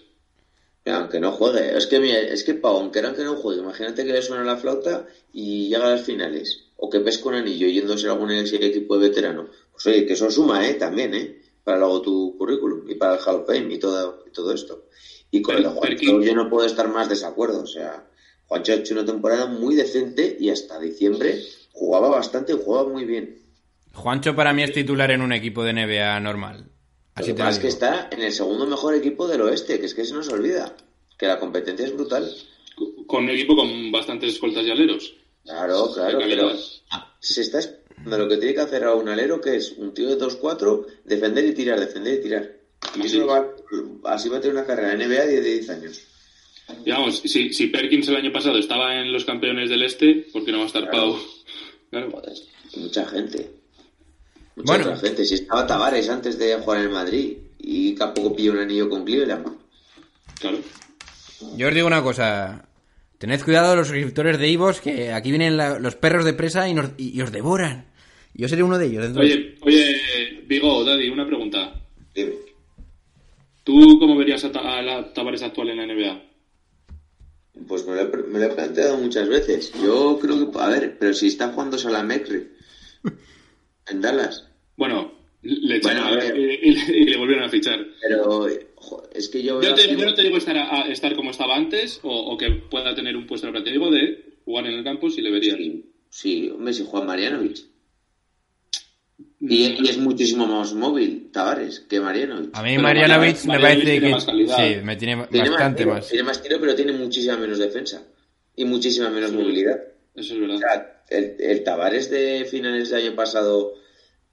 Aunque 0.87 1.19
no 1.19 1.33
juegue. 1.33 1.77
Es 1.77 1.85
que, 1.85 1.99
mira, 1.99 2.17
es 2.17 2.43
que 2.43 2.55
Pau, 2.55 2.77
aunque 2.77 3.03
no, 3.03 3.13
que 3.13 3.23
no 3.23 3.35
juegue, 3.35 3.61
imagínate 3.61 4.03
que 4.03 4.13
le 4.13 4.23
suena 4.23 4.43
la 4.43 4.57
flauta 4.57 5.05
y 5.31 5.69
llega 5.69 5.85
a 5.85 5.91
las 5.91 6.01
finales. 6.01 6.63
O 6.77 6.89
que 6.89 6.99
pesca 6.99 7.29
un 7.29 7.35
anillo 7.35 7.67
yéndose 7.67 8.07
a 8.07 8.13
algún 8.13 8.31
equipo 8.31 8.97
de 8.97 9.09
veterano. 9.09 9.51
Pues 9.71 9.85
oye, 9.85 10.07
que 10.07 10.13
eso 10.13 10.31
suma, 10.31 10.67
¿eh? 10.67 10.73
También, 10.73 11.13
¿eh? 11.13 11.41
Para 11.63 11.77
luego 11.77 12.01
tu 12.01 12.35
currículum 12.39 12.89
y 12.89 12.95
para 12.95 13.13
el 13.13 13.19
Hall 13.19 13.41
of 13.41 13.45
Fame 13.45 13.71
y 13.71 13.77
todo, 13.77 14.23
y 14.25 14.31
todo 14.31 14.51
esto. 14.51 14.85
Y 15.31 15.41
con 15.41 15.55
Pero- 15.55 15.69
de 15.69 15.75
Juancho 15.75 15.97
pero 15.99 16.19
¿quién- 16.19 16.21
yo 16.23 16.35
no 16.35 16.49
puedo 16.49 16.65
estar 16.65 16.87
más 16.89 17.07
desacuerdo. 17.09 17.61
O 17.63 17.67
sea, 17.67 18.05
Juancho 18.47 18.71
ha 18.73 18.75
hecho 18.75 18.93
una 18.93 19.05
temporada 19.05 19.45
muy 19.45 19.75
decente 19.75 20.37
y 20.39 20.49
hasta 20.49 20.79
diciembre 20.79 21.41
jugaba 21.71 22.09
bastante 22.09 22.53
y 22.53 22.57
jugaba 22.63 22.89
muy 22.89 23.05
bien. 23.05 23.37
Juancho 23.93 24.35
para 24.35 24.53
mí 24.53 24.63
es 24.63 24.73
titular 24.73 25.11
en 25.11 25.21
un 25.21 25.33
equipo 25.33 25.63
de 25.63 25.73
NBA 25.73 26.19
normal. 26.19 26.65
Así 27.15 27.29
Lo 27.31 27.35
te 27.35 27.43
lo 27.43 27.49
es 27.49 27.59
que 27.59 27.67
está 27.67 28.07
en 28.11 28.21
el 28.21 28.31
segundo 28.31 28.65
mejor 28.65 28.95
equipo 28.95 29.27
del 29.27 29.41
oeste, 29.41 29.79
que 29.79 29.85
es 29.87 29.93
que 29.93 30.05
se 30.05 30.13
nos 30.13 30.29
olvida. 30.29 30.75
Que 31.17 31.27
la 31.27 31.39
competencia 31.39 31.85
es 31.85 31.93
brutal. 31.93 32.31
Con 33.07 33.25
un 33.25 33.29
equipo 33.31 33.55
con 33.55 33.91
bastantes 33.91 34.33
escoltas 34.33 34.65
y 34.65 34.71
aleros. 34.71 35.15
Claro, 35.43 35.91
claro, 35.93 36.19
pero 36.19 36.51
se 37.19 37.41
está 37.41 37.59
esperando 37.59 38.17
lo 38.17 38.29
que 38.29 38.37
tiene 38.37 38.53
que 38.53 38.61
hacer 38.61 38.83
a 38.85 38.93
un 38.93 39.09
alero, 39.09 39.41
que 39.41 39.57
es 39.57 39.71
un 39.73 39.93
tío 39.93 40.07
de 40.07 40.15
2-4, 40.17 40.85
defender 41.03 41.43
y 41.45 41.53
tirar, 41.53 41.79
defender 41.79 42.19
y 42.19 42.21
tirar. 42.21 42.51
Y 43.01 43.05
eso 43.05 43.25
va, 43.27 43.45
así 44.05 44.29
va 44.29 44.37
a 44.37 44.41
tener 44.41 44.55
una 44.55 44.65
carrera 44.65 44.93
en 44.93 44.99
NBA 45.09 45.25
de 45.25 45.41
10 45.41 45.69
años. 45.69 46.01
Digamos, 46.85 47.19
si, 47.19 47.51
si 47.53 47.67
Perkins 47.67 48.07
el 48.09 48.15
año 48.15 48.31
pasado 48.31 48.57
estaba 48.57 48.95
en 48.95 49.11
los 49.11 49.25
campeones 49.25 49.69
del 49.69 49.83
este, 49.83 50.27
¿por 50.31 50.45
qué 50.45 50.51
no 50.51 50.59
va 50.59 50.63
a 50.65 50.67
estar 50.67 50.89
Claro. 50.89 51.13
Pau? 51.13 51.19
Claro. 51.91 52.11
Joder, 52.11 52.33
mucha 52.77 53.05
gente. 53.07 53.49
Mucha 54.55 54.73
Bueno. 54.73 54.85
otra 54.91 54.97
gente. 54.97 55.25
Si 55.25 55.33
estaba 55.33 55.65
Tavares 55.65 56.07
antes 56.09 56.37
de 56.37 56.55
jugar 56.57 56.79
en 56.81 56.85
el 56.85 56.91
Madrid 56.91 57.37
y 57.57 57.93
tampoco 57.95 58.35
pilló 58.35 58.51
un 58.51 58.59
anillo 58.59 58.87
con 58.89 59.03
Cleveland. 59.03 59.47
claro. 60.39 60.59
Yo 61.57 61.67
os 61.69 61.73
digo 61.73 61.87
una 61.87 62.03
cosa. 62.03 62.65
Tened 63.17 63.41
cuidado 63.43 63.75
los 63.75 63.87
suscriptores 63.87 64.37
de 64.37 64.49
Ivos, 64.49 64.81
que 64.81 65.11
aquí 65.13 65.29
vienen 65.31 65.57
la- 65.57 65.79
los 65.79 65.95
perros 65.95 66.25
de 66.25 66.33
presa 66.33 66.69
y, 66.69 66.73
nos- 66.73 66.91
y- 66.97 67.17
y 67.17 67.21
os 67.21 67.31
devoran. 67.31 67.85
Yo 68.35 68.47
seré 68.47 68.61
uno 68.61 68.77
de 68.77 68.85
ellos. 68.85 69.17
Oye, 69.17 69.55
oye, 69.61 69.95
Vigo, 70.45 70.83
Daddy, 70.85 71.09
una 71.09 71.25
pregunta. 71.25 71.73
Dime. 72.13 72.33
¿Tú 73.69 73.99
cómo 73.99 74.17
verías 74.17 74.43
a, 74.45 74.51
Ta- 74.51 74.79
a 74.79 74.81
la 74.81 75.13
Tavares 75.13 75.43
actual 75.43 75.69
en 75.69 75.77
la 75.77 75.85
NBA? 75.93 76.23
Pues 77.67 77.85
me 77.85 77.93
lo, 77.93 78.01
he, 78.01 78.17
me 78.27 78.39
lo 78.39 78.45
he 78.45 78.49
planteado 78.49 78.97
muchas 78.97 79.27
veces. 79.29 79.71
Yo 79.83 80.17
creo 80.19 80.51
que, 80.51 80.57
a 80.59 80.69
ver, 80.69 80.97
pero 80.99 81.13
si 81.13 81.27
está 81.27 81.49
jugando 81.49 81.77
Salamecre 81.77 82.47
en 83.91 84.01
Dallas. 84.01 84.47
Bueno, 84.75 85.11
le 85.43 85.79
Bueno, 85.81 86.03
a 86.03 86.11
ver. 86.15 86.35
y, 86.35 87.05
le 87.05 87.17
volvieron 87.17 87.43
a 87.45 87.49
fichar. 87.49 87.85
Pero 88.01 88.47
es 89.13 89.29
que 89.29 89.43
yo 89.43 89.61
Yo, 89.61 89.75
te- 89.75 89.81
así- 89.81 89.95
yo 89.95 90.05
no 90.05 90.15
te 90.15 90.23
digo 90.23 90.37
estar, 90.37 90.57
a- 90.57 90.83
a 90.85 90.87
estar 90.87 91.15
como 91.15 91.29
estaba 91.29 91.55
antes 91.55 91.99
o, 92.01 92.09
o 92.11 92.37
que 92.37 92.49
pueda 92.71 92.95
tener 92.95 93.15
un 93.15 93.27
puesto 93.27 93.45
en 93.45 93.53
la 93.53 93.59
plantilla. 93.61 93.73
Digo 93.79 93.91
de 93.91 94.33
jugar 94.45 94.65
en 94.65 94.73
el 94.79 94.83
campo 94.83 95.11
si 95.11 95.21
le 95.21 95.29
verías. 95.29 95.57
Sí, 95.57 95.85
sí, 96.09 96.49
hombre, 96.49 96.73
si 96.73 96.85
Juan 96.85 97.05
Marianovic. 97.05 97.57
Y, 99.41 99.77
y 99.81 99.87
es 99.89 99.97
muchísimo 99.97 100.45
más 100.45 100.73
móvil, 100.73 101.29
Tavares, 101.31 101.79
que 101.81 101.99
Marianovic. 102.01 102.49
A 102.53 102.61
mí 102.61 102.71
Pero 102.71 102.81
Marianovic 102.81 103.45
me 103.45 103.53
Marianovic 103.59 103.61
parece 103.61 103.91
tiene 103.91 104.07
que... 104.07 104.11
más. 104.11 104.23
Sí, 104.25 104.75
me 104.83 104.95
tiene 104.97 105.27
Tiene 105.31 105.49
bastante 105.49 105.77
tiro, 105.83 105.93
más. 105.93 106.07
Tiene 106.09 106.23
más 106.23 106.41
tiro, 106.43 106.57
pero 106.59 106.75
tiene 106.75 106.91
muchísima 106.93 107.37
menos 107.37 107.57
defensa. 107.57 108.03
Y 108.55 108.65
muchísima 108.65 109.09
menos 109.09 109.29
Sí. 109.31 109.37
movilidad. 109.37 109.79
Eso 110.15 110.33
es 110.33 110.39
verdad. 110.41 110.55
O 110.55 110.59
sea, 110.59 111.03
el, 111.09 111.35
el 111.39 111.63
Tavares 111.63 112.09
de 112.09 112.45
finales 112.51 112.89
del 112.89 113.07
año 113.07 113.15
pasado 113.15 113.75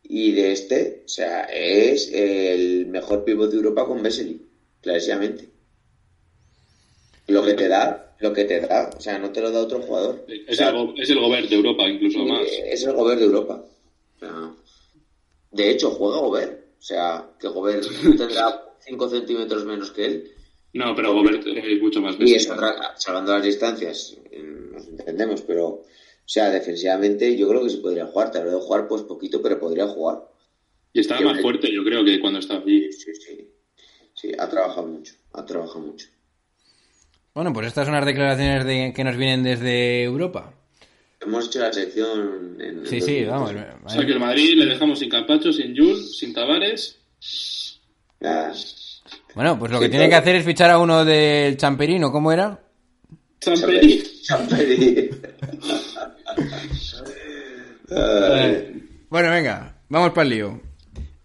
y 0.02 0.32
de 0.32 0.50
este, 0.52 1.02
o 1.04 1.08
sea, 1.08 1.42
es 1.44 2.10
el 2.12 2.86
mejor 2.86 3.24
pívot 3.24 3.48
de 3.50 3.56
Europa 3.58 3.86
con 3.86 4.02
Vesely, 4.02 4.42
clarísimamente. 4.80 5.48
Lo 7.28 7.44
que 7.44 7.54
te 7.54 7.68
da, 7.68 8.14
lo 8.20 8.32
que 8.32 8.44
te 8.44 8.60
da, 8.60 8.90
o 8.96 9.00
sea, 9.00 9.18
no 9.18 9.30
te 9.30 9.40
lo 9.40 9.50
da 9.50 9.60
otro 9.60 9.80
jugador. 9.82 10.24
O 10.28 10.32
Es, 10.50 10.56
sea, 10.56 10.68
el, 10.70 10.74
go- 10.76 10.94
es 10.96 11.10
el 11.10 11.18
Gobert 11.20 11.48
de 11.48 11.56
Europa, 11.56 11.88
incluso 11.88 12.24
más. 12.24 12.42
es 12.66 12.84
el 12.84 12.92
Gobert 12.92 13.18
de 13.20 13.24
Europa. 13.26 13.64
O 13.64 14.18
sea, 14.18 14.52
de 15.56 15.70
hecho, 15.70 15.90
juega 15.90 16.18
Gobert. 16.18 16.64
O 16.78 16.82
sea, 16.82 17.30
que 17.40 17.48
Gobert 17.48 17.84
tendrá 18.16 18.62
5 18.80 19.08
centímetros 19.08 19.64
menos 19.64 19.90
que 19.90 20.04
él. 20.04 20.30
No, 20.74 20.94
pero 20.94 21.14
Gobert 21.14 21.46
es 21.46 21.82
mucho 21.82 22.00
más 22.00 22.16
Y 22.16 22.18
bestia. 22.18 22.36
es 22.36 22.50
otra, 22.50 22.94
salvando 22.96 23.32
las 23.32 23.42
distancias, 23.42 24.16
eh, 24.30 24.42
nos 24.42 24.86
entendemos, 24.86 25.40
pero, 25.40 25.66
o 25.66 25.84
sea, 26.26 26.50
defensivamente 26.50 27.34
yo 27.36 27.48
creo 27.48 27.62
que 27.62 27.70
se 27.70 27.78
podría 27.78 28.06
jugar. 28.06 28.30
Tal 28.30 28.44
vez 28.44 28.54
jugar 28.54 28.86
pues 28.86 29.02
poquito, 29.02 29.40
pero 29.40 29.58
podría 29.58 29.86
jugar. 29.86 30.22
Y 30.92 31.00
estaba 31.00 31.20
más 31.22 31.40
fuerte, 31.40 31.72
yo 31.72 31.82
creo, 31.82 32.04
que 32.04 32.20
cuando 32.20 32.38
estaba 32.38 32.60
allí. 32.60 32.92
Sí, 32.92 33.14
sí. 33.14 33.50
Sí, 34.14 34.32
ha 34.38 34.48
trabajado 34.48 34.86
mucho, 34.86 35.14
ha 35.32 35.44
trabajado 35.44 35.80
mucho. 35.80 36.06
Bueno, 37.34 37.52
pues 37.52 37.66
estas 37.66 37.84
son 37.84 37.94
las 37.94 38.06
declaraciones 38.06 38.64
de, 38.64 38.94
que 38.94 39.04
nos 39.04 39.16
vienen 39.16 39.42
desde 39.42 40.04
Europa. 40.04 40.54
Hemos 41.26 41.46
hecho 41.48 41.58
la 41.60 41.72
sección 41.72 42.56
en... 42.60 42.86
Sí, 42.86 43.00
sí, 43.00 43.24
vamos. 43.24 43.52
O 43.84 43.88
sea 43.88 44.06
que 44.06 44.12
el 44.12 44.20
Madrid 44.20 44.54
le 44.56 44.66
dejamos 44.66 44.98
sin 45.00 45.08
Campacho, 45.10 45.52
sin 45.52 45.76
Jules, 45.76 46.16
sin 46.18 46.32
Tavares. 46.32 46.98
Bueno, 49.34 49.58
pues 49.58 49.72
lo 49.72 49.78
que 49.80 49.86
Sí, 49.86 49.90
tiene 49.90 50.08
que 50.08 50.14
hacer 50.14 50.36
es 50.36 50.44
fichar 50.44 50.70
a 50.70 50.78
uno 50.78 51.04
del 51.04 51.56
Champerino, 51.56 52.10
¿cómo 52.12 52.32
era? 52.32 52.60
Champeri. 53.40 54.02
Champeri. 54.22 55.10
Ay. 57.90 58.88
Bueno, 59.08 59.30
venga, 59.30 59.76
vamos 59.88 60.10
para 60.10 60.22
el 60.22 60.28
lío. 60.30 60.60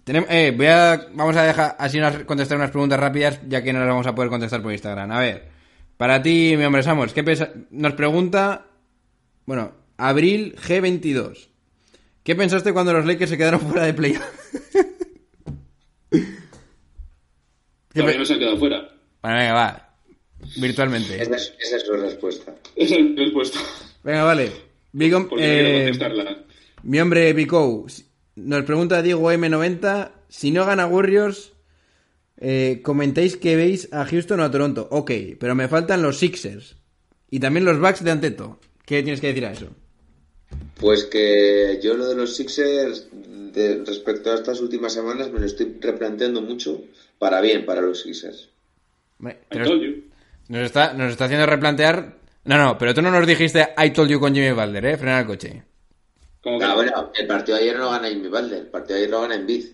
Eh, 0.08 0.54
voy 0.56 0.66
a, 0.68 1.08
vamos 1.14 1.36
a 1.38 1.44
dejar 1.44 1.76
así 1.80 1.98
unas- 1.98 2.24
contestar 2.26 2.58
unas 2.58 2.72
preguntas 2.72 3.00
rápidas, 3.00 3.40
ya 3.48 3.64
que 3.64 3.72
no 3.72 3.80
las 3.80 3.88
vamos 3.88 4.08
a 4.08 4.14
poder 4.16 4.30
contestar 4.30 4.62
por 4.62 4.72
Instagram. 4.72 5.12
A 5.12 5.20
ver, 5.20 5.48
para 5.98 6.22
ti, 6.22 6.56
mi 6.58 6.66
hombre 6.66 6.84
Samos, 6.84 7.14
¿qué 7.14 7.24
nos 7.72 7.94
pregunta, 7.94 8.66
bueno, 9.46 9.72
Abril 10.10 10.56
G22. 10.56 11.48
¿Qué 12.24 12.36
pensaste 12.36 12.74
cuando 12.74 12.94
los 12.94 13.06
Lakers 13.06 13.30
se 13.30 13.38
quedaron 13.38 13.60
fuera 13.62 13.86
de 13.86 13.94
playoff? 13.94 14.24
¿Qué 16.10 16.20
Todavía 17.94 18.18
no 18.20 18.26
se 18.26 18.34
ha 18.34 18.40
quedado 18.40 18.58
fuera. 18.58 18.90
Bueno, 19.22 19.38
venga, 19.38 19.54
va. 19.54 19.96
Virtualmente. 20.58 21.22
Esa 21.22 21.36
es, 21.36 21.54
esa 21.60 21.78
es 21.78 21.84
su 21.84 21.94
respuesta. 21.94 22.56
Esa 22.76 22.96
es 22.96 23.02
la 23.12 23.24
respuesta. 23.24 23.60
Venga, 24.04 24.24
vale. 24.24 24.52
Big 24.92 25.14
Om- 25.14 25.30
Porque 25.30 25.90
no 25.94 26.00
quiero 26.00 26.30
eh. 26.30 26.38
Mi 26.84 27.00
hombre 27.00 27.32
Bicou 27.34 27.86
nos 28.36 28.64
pregunta 28.64 29.02
Diego 29.02 29.32
M90 29.32 30.12
si 30.30 30.50
no 30.52 30.66
gana 30.66 30.88
Warriors 30.88 31.54
eh, 32.38 32.80
comentáis 32.84 33.38
que 33.38 33.56
veis 33.56 33.88
a 33.94 34.04
Houston 34.06 34.40
o 34.40 34.44
a 34.44 34.50
Toronto. 34.52 34.88
Ok, 34.90 35.12
pero 35.40 35.54
me 35.54 35.68
faltan 35.68 36.02
los 36.02 36.18
Sixers 36.18 36.76
y 37.30 37.40
también 37.40 37.66
los 37.66 37.80
Bucks 37.80 38.04
de 38.04 38.12
Anteto. 38.12 38.60
¿Qué 38.86 39.04
tienes 39.04 39.22
que 39.22 39.28
decir 39.28 39.46
a 39.46 39.52
eso? 39.52 39.68
Pues 40.80 41.04
que 41.06 41.80
yo 41.84 41.94
lo 41.96 42.08
de 42.08 42.16
los 42.16 42.36
Sixers, 42.36 43.08
de- 43.12 43.84
respecto 43.86 44.32
a 44.32 44.36
estas 44.36 44.60
últimas 44.62 44.94
semanas, 44.94 45.32
me 45.32 45.40
lo 45.40 45.46
estoy 45.46 45.78
replanteando 45.80 46.42
mucho 46.42 46.82
para 47.20 47.40
bien, 47.42 47.66
para 47.66 47.82
los 47.82 48.02
Sixers. 48.02 48.50
Me- 49.20 49.32
I 49.32 49.36
pero 49.50 49.66
told 49.66 49.82
you. 49.84 50.04
nos, 50.48 50.62
está, 50.64 50.94
nos 50.94 51.12
está 51.12 51.26
haciendo 51.26 51.46
replantear... 51.46 52.18
No, 52.46 52.58
no, 52.58 52.78
pero 52.78 52.94
tú 52.96 53.04
no 53.04 53.12
nos 53.12 53.28
dijiste 53.28 53.68
I 53.78 53.92
told 53.92 54.10
you 54.10 54.20
con 54.20 54.34
Jimmy 54.34 54.52
Butler, 54.52 54.84
¿eh? 54.86 54.98
Frena 54.98 55.20
el 55.20 55.28
coche. 55.28 55.62
Como 56.42 56.58
que- 56.58 56.66
Ah, 56.66 56.74
bueno, 56.74 57.12
el 57.14 57.28
partido 57.28 57.58
de 57.58 57.64
ayer 57.64 57.78
no 57.78 57.84
lo 57.84 57.92
gana 57.92 58.08
Jimmy 58.10 58.30
Butler, 58.30 58.60
el 58.62 58.68
partido 58.68 58.96
de 58.96 59.02
ayer 59.04 59.12
lo 59.12 59.22
gana 59.22 59.36
Embiid. 59.36 59.66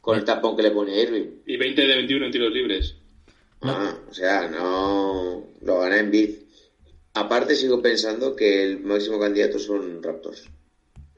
Con 0.00 0.16
el 0.18 0.24
tapón 0.24 0.56
que 0.56 0.62
le 0.62 0.70
pone 0.70 1.02
Irving. 1.02 1.26
Y 1.46 1.56
20 1.56 1.82
de 1.82 1.96
21 1.96 2.26
en 2.26 2.30
tiros 2.30 2.52
libres. 2.52 2.94
Ah, 3.62 3.96
o 4.08 4.14
sea, 4.14 4.46
no 4.48 5.42
lo 5.62 5.80
gana 5.80 5.98
Embiid. 5.98 6.30
Aparte 7.16 7.54
sigo 7.56 7.80
pensando 7.82 8.36
que 8.36 8.62
el 8.62 8.80
máximo 8.80 9.18
candidato 9.18 9.58
son 9.58 10.02
Raptors. 10.02 10.44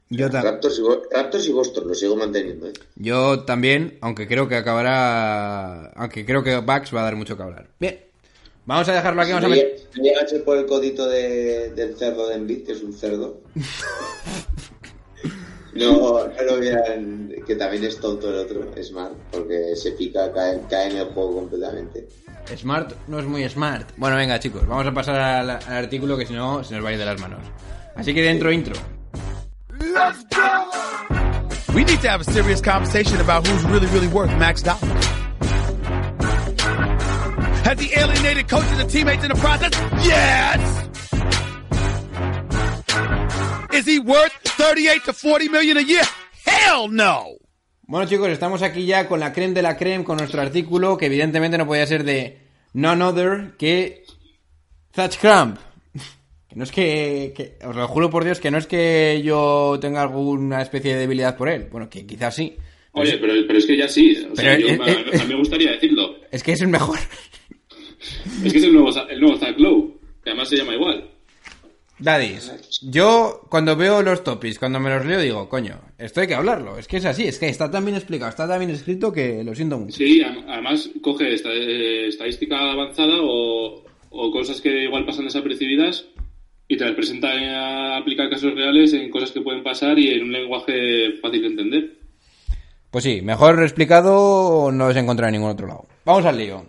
Yo, 0.09 0.29
ta- 0.29 0.41
Raptors 0.41 0.81
Raptors 1.11 1.47
y 1.47 1.51
Boston, 1.51 1.87
lo 1.87 1.93
sigo 1.93 2.15
manteniendo. 2.15 2.67
¿eh? 2.67 2.73
yo 2.95 3.41
también, 3.43 3.97
aunque 4.01 4.27
creo 4.27 4.47
que 4.47 4.55
acabará... 4.55 5.91
Aunque 5.91 6.25
creo 6.25 6.43
que 6.43 6.57
Bucks 6.57 6.95
va 6.95 7.01
a 7.01 7.03
dar 7.03 7.15
mucho 7.15 7.37
que 7.37 7.43
hablar. 7.43 7.67
Bien, 7.79 7.99
vamos 8.65 8.89
a 8.89 8.93
dejarlo 8.93 9.21
aquí. 9.21 9.31
Vamos 9.33 9.45
a 9.45 9.49
meter... 9.49 10.43
por 10.43 10.57
el 10.57 10.65
codito 10.65 11.07
de- 11.07 11.69
del 11.75 11.95
cerdo 11.95 12.27
de 12.27 12.35
Embiid, 12.35 12.65
que 12.65 12.71
es 12.71 12.81
un 12.81 12.93
cerdo. 12.93 13.41
No, 15.71 16.27
no 16.27 16.43
lo 16.43 16.59
vean, 16.59 17.31
que 17.45 17.55
también 17.55 17.83
es 17.83 17.97
tonto 17.99 18.27
el 18.29 18.35
otro, 18.39 18.71
Smart, 18.83 19.13
porque 19.31 19.75
se 19.75 19.91
pica, 19.91 20.31
cae, 20.33 20.61
cae 20.67 20.89
en 20.89 20.97
el 20.97 21.05
juego 21.05 21.35
completamente. 21.35 22.07
Smart 22.57 22.93
no 23.07 23.19
es 23.19 23.25
muy 23.25 23.47
smart. 23.49 23.91
Bueno, 23.97 24.15
venga, 24.15 24.39
chicos, 24.39 24.67
vamos 24.67 24.87
a 24.87 24.93
pasar 24.93 25.19
al, 25.19 25.49
al 25.49 25.77
artículo 25.77 26.17
que 26.17 26.25
si 26.25 26.33
no 26.33 26.63
se 26.63 26.75
nos 26.75 26.83
va 26.83 26.89
a 26.89 26.93
ir 26.93 26.99
de 26.99 27.05
las 27.05 27.19
manos. 27.19 27.39
Así 27.95 28.13
que 28.13 28.21
dentro 28.21 28.51
intro. 28.51 28.75
We 31.73 31.83
need 31.83 32.01
to 32.01 32.09
have 32.09 32.21
a 32.21 32.23
serious 32.23 32.61
conversation 32.61 33.19
about 33.21 33.47
who's 33.47 33.63
really, 33.65 33.87
really 33.87 34.07
worth 34.07 34.35
max 34.37 34.63
dollar. 34.63 34.79
Has 37.63 37.79
he 37.79 37.93
alienated 37.93 38.47
coaches 38.47 38.79
and 38.79 38.89
teammates 38.89 39.23
in 39.23 39.29
the 39.29 39.35
process? 39.35 39.71
Yes! 40.03 40.89
Is 43.73 43.85
he 43.85 43.99
worth 43.99 44.33
38 44.43 45.05
to 45.05 45.13
40 45.13 45.49
million 45.49 45.77
a 45.77 45.81
year? 45.81 46.03
Hell 46.45 46.87
no! 46.89 47.37
Bueno, 47.83 48.07
chicos, 48.07 48.29
estamos 48.29 48.61
aquí 48.61 48.85
ya 48.85 49.07
con 49.07 49.19
la 49.19 49.31
creme 49.33 49.53
de 49.53 49.61
la 49.61 49.77
creme 49.77 50.03
con 50.03 50.17
nuestro 50.17 50.41
artículo, 50.41 50.97
que 50.97 51.05
evidentemente 51.05 51.57
no 51.57 51.65
podía 51.65 51.85
ser 51.85 52.03
de 52.03 52.48
none 52.73 53.03
other 53.03 53.53
que 53.57 54.03
Thatch 54.91 55.17
Cramp. 55.19 55.57
Que 56.47 56.55
no 56.55 56.63
es 56.63 56.71
que, 56.71 57.33
que- 57.35 57.57
Os 57.65 57.75
lo 57.75 57.87
juro 57.87 58.09
por 58.09 58.23
Dios 58.23 58.39
que 58.39 58.49
no 58.49 58.57
es 58.57 58.65
que 58.65 59.21
yo 59.23 59.77
tenga 59.79 60.01
alguna 60.01 60.61
especie 60.63 60.93
de 60.93 60.99
debilidad 61.01 61.37
por 61.37 61.47
él. 61.47 61.67
Bueno, 61.71 61.89
que 61.89 62.07
quizás 62.07 62.35
sí. 62.35 62.57
Oye, 62.93 63.17
pero, 63.19 63.33
pero 63.45 63.59
es 63.59 63.65
que 63.67 63.77
ya 63.77 63.87
sí. 63.87 64.17
O 64.31 64.35
sea, 64.35 64.57
yo- 64.57 64.67
a 64.69 64.85
mí 65.25 65.25
me 65.27 65.35
gustaría 65.35 65.71
decirlo. 65.73 66.15
Es 66.31 66.41
que 66.41 66.53
es 66.53 66.61
el 66.61 66.69
mejor. 66.69 66.97
Es 68.43 68.51
que 68.51 68.57
es 68.59 68.63
el 68.63 68.73
nuevo, 68.73 68.89
el 69.09 69.19
nuevo 69.19 69.37
Zach 69.37 69.57
Lowe. 69.59 69.99
que 70.23 70.29
además 70.31 70.49
se 70.49 70.57
llama 70.57 70.73
igual. 70.73 71.09
Daddies, 71.99 72.79
yo 72.81 73.41
cuando 73.49 73.75
veo 73.75 74.01
los 74.01 74.23
topics, 74.23 74.57
cuando 74.57 74.79
me 74.79 74.89
los 74.89 75.05
leo, 75.05 75.19
digo, 75.19 75.49
coño, 75.49 75.79
esto 75.97 76.21
hay 76.21 76.27
que 76.27 76.35
hablarlo. 76.35 76.77
Es 76.77 76.87
que 76.87 76.97
es 76.97 77.05
así, 77.05 77.25
es 77.27 77.37
que 77.39 77.49
está 77.49 77.69
tan 77.69 77.83
bien 77.83 77.97
explicado, 77.97 78.29
está 78.29 78.47
tan 78.47 78.59
bien 78.59 78.71
escrito 78.71 79.11
que 79.11 79.43
lo 79.43 79.53
siento 79.53 79.77
mucho. 79.77 79.97
Sí, 79.97 80.21
además 80.47 80.89
coge 81.01 81.33
esta- 81.33 81.51
eh, 81.51 82.07
estadística 82.07 82.57
avanzada 82.71 83.15
o, 83.21 83.83
o 84.11 84.31
cosas 84.31 84.61
que 84.61 84.85
igual 84.85 85.05
pasan 85.05 85.25
desapercibidas 85.25 86.05
y 86.69 86.77
te 86.77 86.85
las 86.85 86.93
presenta 86.95 87.27
a 87.31 87.97
aplicar 87.97 88.29
casos 88.29 88.53
reales 88.55 88.93
en 88.93 89.09
cosas 89.09 89.31
que 89.31 89.41
pueden 89.41 89.61
pasar 89.63 89.99
y 89.99 90.11
en 90.11 90.23
un 90.23 90.31
lenguaje 90.31 91.13
fácil 91.21 91.41
de 91.41 91.47
entender. 91.47 91.93
Pues 92.91 93.03
sí, 93.03 93.21
mejor 93.21 93.61
explicado 93.61 94.71
no 94.71 94.87
lo 94.87 94.95
he 94.95 94.99
encontrado 94.99 95.27
en 95.29 95.33
ningún 95.33 95.51
otro 95.51 95.67
lado. 95.67 95.85
Vamos 96.05 96.25
al 96.25 96.37
lío. 96.37 96.65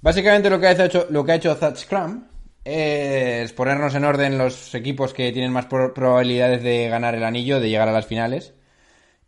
Básicamente 0.00 0.48
lo 0.50 0.58
que 0.58 0.66
ha 0.68 0.84
hecho, 0.86 1.06
lo 1.10 1.24
que 1.24 1.32
ha 1.32 1.34
hecho 1.36 1.56
Scrum 1.76 2.24
es 2.64 3.52
ponernos 3.52 3.94
en 3.94 4.04
orden 4.04 4.38
los 4.38 4.74
equipos 4.74 5.12
que 5.12 5.32
tienen 5.32 5.52
más 5.52 5.66
pro- 5.66 5.92
probabilidades 5.94 6.62
de 6.62 6.88
ganar 6.88 7.14
el 7.14 7.24
anillo, 7.24 7.60
de 7.60 7.68
llegar 7.68 7.88
a 7.88 7.92
las 7.92 8.06
finales. 8.06 8.54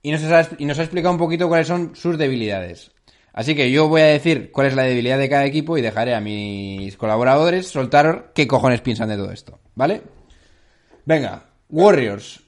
Y 0.03 0.11
nos, 0.13 0.23
ha, 0.25 0.49
y 0.59 0.65
nos 0.65 0.79
ha 0.79 0.83
explicado 0.83 1.13
un 1.13 1.19
poquito 1.19 1.49
cuáles 1.49 1.67
son 1.67 1.95
sus 1.97 2.17
debilidades. 2.17 2.93
Así 3.33 3.55
que 3.55 3.71
yo 3.71 3.89
voy 3.89 4.01
a 4.01 4.07
decir 4.07 4.51
cuál 4.51 4.69
es 4.69 4.75
la 4.75 4.85
debilidad 4.85 5.19
de 5.19 5.29
cada 5.29 5.45
equipo 5.45 5.77
y 5.77 5.83
dejaré 5.83 6.15
a 6.15 6.21
mis 6.21 6.97
colaboradores 6.97 7.67
soltar 7.69 8.31
qué 8.35 8.47
cojones 8.47 8.81
piensan 8.81 9.09
de 9.11 9.17
todo 9.17 9.31
esto. 9.33 9.59
¿Vale? 9.75 10.03
Venga, 11.05 11.45
Warriors. 11.69 12.41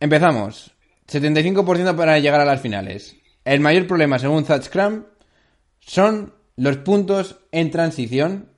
Empezamos. 0.00 0.72
75% 1.08 1.94
para 1.94 2.18
llegar 2.18 2.40
a 2.40 2.44
las 2.44 2.60
finales. 2.60 3.16
El 3.44 3.60
mayor 3.60 3.86
problema, 3.86 4.18
según 4.18 4.44
Zach 4.44 4.62
Scrum, 4.62 5.04
son 5.80 6.34
los 6.56 6.78
puntos 6.78 7.36
en 7.52 7.70
transición 7.70 8.50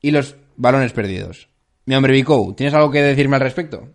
y 0.00 0.10
los 0.12 0.36
balones 0.56 0.92
perdidos. 0.92 1.48
Mi 1.84 1.94
hombre 1.94 2.12
Vico, 2.12 2.54
¿tienes 2.56 2.74
algo 2.74 2.90
que 2.90 3.02
decirme 3.02 3.36
al 3.36 3.42
respecto? 3.42 3.88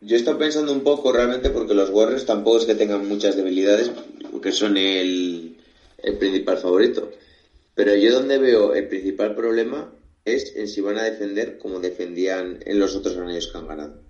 Yo 0.00 0.16
estoy 0.16 0.34
pensando 0.34 0.72
un 0.72 0.82
poco 0.82 1.12
realmente 1.12 1.50
porque 1.50 1.74
los 1.74 1.90
Warriors 1.90 2.26
tampoco 2.26 2.58
es 2.58 2.66
que 2.66 2.74
tengan 2.74 3.08
muchas 3.08 3.36
debilidades, 3.36 3.90
porque 4.30 4.52
son 4.52 4.76
el, 4.76 5.56
el 6.02 6.18
principal 6.18 6.58
favorito. 6.58 7.10
Pero 7.74 7.94
yo 7.94 8.12
donde 8.12 8.38
veo 8.38 8.74
el 8.74 8.88
principal 8.88 9.34
problema 9.34 9.92
es 10.24 10.54
en 10.56 10.68
si 10.68 10.80
van 10.80 10.98
a 10.98 11.04
defender 11.04 11.58
como 11.58 11.80
defendían 11.80 12.60
en 12.64 12.78
los 12.78 12.94
otros 12.96 13.16
años 13.16 13.46
que 13.46 13.58
han 13.58 13.68
ganado. 13.68 14.02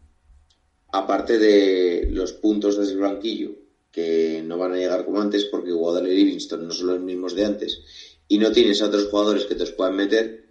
Aparte 0.92 1.38
de 1.38 2.08
los 2.10 2.32
puntos 2.32 2.78
desde 2.78 2.92
el 2.92 3.00
banquillo, 3.00 3.52
que 3.90 4.42
no 4.44 4.58
van 4.58 4.72
a 4.72 4.76
llegar 4.76 5.04
como 5.04 5.20
antes 5.20 5.44
porque 5.44 5.72
Waddle 5.72 6.12
y 6.12 6.16
Livingston 6.16 6.66
no 6.66 6.72
son 6.72 6.88
los 6.88 7.00
mismos 7.00 7.34
de 7.34 7.44
antes, 7.44 7.82
y 8.28 8.38
no 8.38 8.52
tienes 8.52 8.82
a 8.82 8.86
otros 8.86 9.06
jugadores 9.06 9.44
que 9.44 9.54
te 9.54 9.66
puedan 9.66 9.96
meter, 9.96 10.43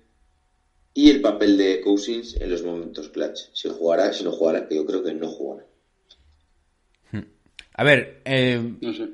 y 0.94 1.10
el 1.10 1.22
papel 1.22 1.58
de 1.58 1.82
Cousins 1.82 2.36
en 2.40 2.50
los 2.52 2.64
momentos 2.64 3.10
clutch. 3.10 3.40
Si 3.54 3.70
jugará, 3.70 4.14
si 4.14 4.24
no 4.24 4.32
jugará, 4.32 4.68
que 4.68 4.76
yo 4.76 4.86
creo 4.86 5.04
que 5.04 5.14
no 5.14 5.28
jugará. 5.30 5.66
A 7.76 7.84
ver, 7.84 8.22
eh, 8.26 8.62
No 8.82 8.94
sé. 8.94 9.08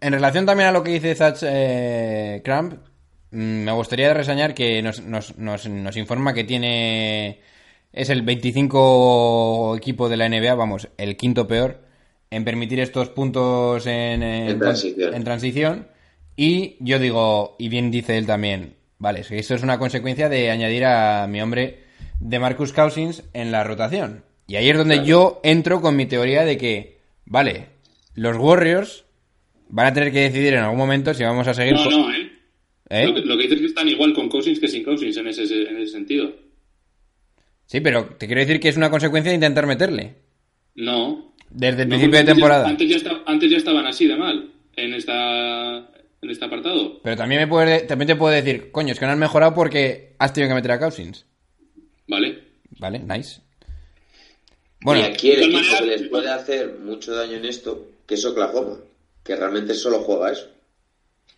en 0.00 0.12
relación 0.12 0.46
también 0.46 0.68
a 0.68 0.72
lo 0.72 0.82
que 0.84 0.92
dice 0.92 1.14
Zach 1.14 1.38
eh, 1.42 2.40
Cramp, 2.44 2.74
mm, 3.32 3.36
me 3.64 3.72
gustaría 3.72 4.14
reseñar 4.14 4.54
que 4.54 4.80
nos, 4.82 5.02
nos, 5.02 5.36
nos, 5.38 5.68
nos 5.68 5.96
informa 5.96 6.32
que 6.34 6.44
tiene. 6.44 7.40
Es 7.92 8.08
el 8.08 8.22
25 8.22 9.74
equipo 9.76 10.08
de 10.08 10.16
la 10.16 10.26
NBA, 10.28 10.54
vamos, 10.54 10.88
el 10.96 11.16
quinto 11.16 11.48
peor, 11.48 11.80
en 12.30 12.44
permitir 12.44 12.78
estos 12.78 13.08
puntos 13.08 13.84
en, 13.86 14.22
en- 14.22 14.48
En 14.50 14.58
transición. 14.60 15.14
en 15.14 15.24
transición. 15.24 15.88
Y 16.36 16.76
yo 16.78 17.00
digo, 17.00 17.56
y 17.58 17.68
bien 17.68 17.90
dice 17.90 18.16
él 18.16 18.26
también, 18.26 18.76
vale, 19.00 19.22
que 19.28 19.38
esto 19.40 19.54
es 19.56 19.62
una 19.64 19.78
consecuencia 19.78 20.28
de 20.28 20.50
añadir 20.50 20.84
a 20.84 21.26
mi 21.26 21.40
hombre 21.42 21.80
de 22.20 22.38
Marcus 22.38 22.72
Cousins 22.72 23.24
en 23.32 23.50
la 23.50 23.64
rotación. 23.64 24.22
Y 24.46 24.54
ahí 24.56 24.68
es 24.70 24.76
donde 24.76 24.94
Claro. 24.96 25.08
yo 25.08 25.40
entro 25.42 25.80
con 25.80 25.96
mi 25.96 26.06
teoría 26.06 26.44
de 26.44 26.56
que, 26.56 26.98
vale, 27.24 27.66
los 28.14 28.36
Warriors 28.36 29.04
van 29.68 29.86
a 29.86 29.92
tener 29.92 30.12
que 30.12 30.20
decidir 30.20 30.54
en 30.54 30.60
algún 30.60 30.78
momento 30.78 31.12
si 31.14 31.24
vamos 31.24 31.48
a 31.48 31.54
seguir... 31.54 31.74
No, 31.74 31.90
no, 31.90 32.12
¿eh? 32.12 32.30
¿Eh? 32.90 33.06
Lo, 33.06 33.14
que, 33.14 33.20
lo 33.20 33.36
que 33.36 33.42
dices 33.44 33.56
es 33.56 33.60
que 33.60 33.66
están 33.68 33.88
igual 33.88 34.12
con 34.12 34.28
Cousins 34.28 34.58
que 34.58 34.66
sin 34.68 34.82
Cousins 34.84 35.16
en 35.16 35.28
ese, 35.28 35.42
en 35.44 35.76
ese 35.78 35.92
sentido. 35.92 36.32
Sí, 37.66 37.80
pero 37.80 38.04
te 38.18 38.26
quiero 38.26 38.40
decir 38.40 38.58
que 38.58 38.68
es 38.68 38.76
una 38.76 38.90
consecuencia 38.90 39.30
de 39.30 39.36
intentar 39.36 39.66
meterle. 39.66 40.14
No. 40.74 41.32
Desde 41.50 41.82
el 41.82 41.88
No, 41.88 41.92
principio 41.94 42.14
de 42.14 42.18
antes 42.20 42.26
ya- 42.26 42.34
temporada. 42.34 42.68
Antes 42.68 42.88
ya, 42.90 42.96
esta- 42.96 43.22
antes 43.26 43.50
ya 43.50 43.56
estaban 43.56 43.86
así 43.86 44.06
de 44.08 44.16
mal 44.16 44.50
en, 44.76 44.94
esta, 44.94 45.88
en 46.22 46.30
este 46.30 46.44
apartado. 46.44 47.00
Pero 47.02 47.16
también, 47.16 47.40
me 47.42 47.46
puede, 47.48 47.80
también 47.82 48.08
te 48.08 48.16
puedo 48.16 48.32
decir, 48.34 48.70
coño, 48.70 48.92
es 48.92 48.98
que 48.98 49.06
no 49.06 49.12
han 49.12 49.18
mejorado 49.18 49.54
porque 49.54 50.14
has 50.18 50.32
tenido 50.32 50.50
que 50.50 50.54
meter 50.54 50.72
a 50.72 50.78
Cousins. 50.80 51.24
¿Vale? 52.06 52.38
Vale, 52.78 52.98
nice. 52.98 53.40
Bueno, 54.82 55.00
y 55.02 55.04
aquí 55.04 55.30
el 55.32 55.42
equipo 55.42 55.78
que 55.78 55.86
les 55.86 56.02
puede 56.08 56.30
hacer 56.30 56.78
mucho 56.78 57.14
daño 57.14 57.36
en 57.36 57.44
esto, 57.44 57.86
que 58.06 58.14
es 58.14 58.24
Oklahoma, 58.24 58.78
que 59.22 59.36
realmente 59.36 59.74
solo 59.74 60.00
juega 60.00 60.32
eso. 60.32 60.48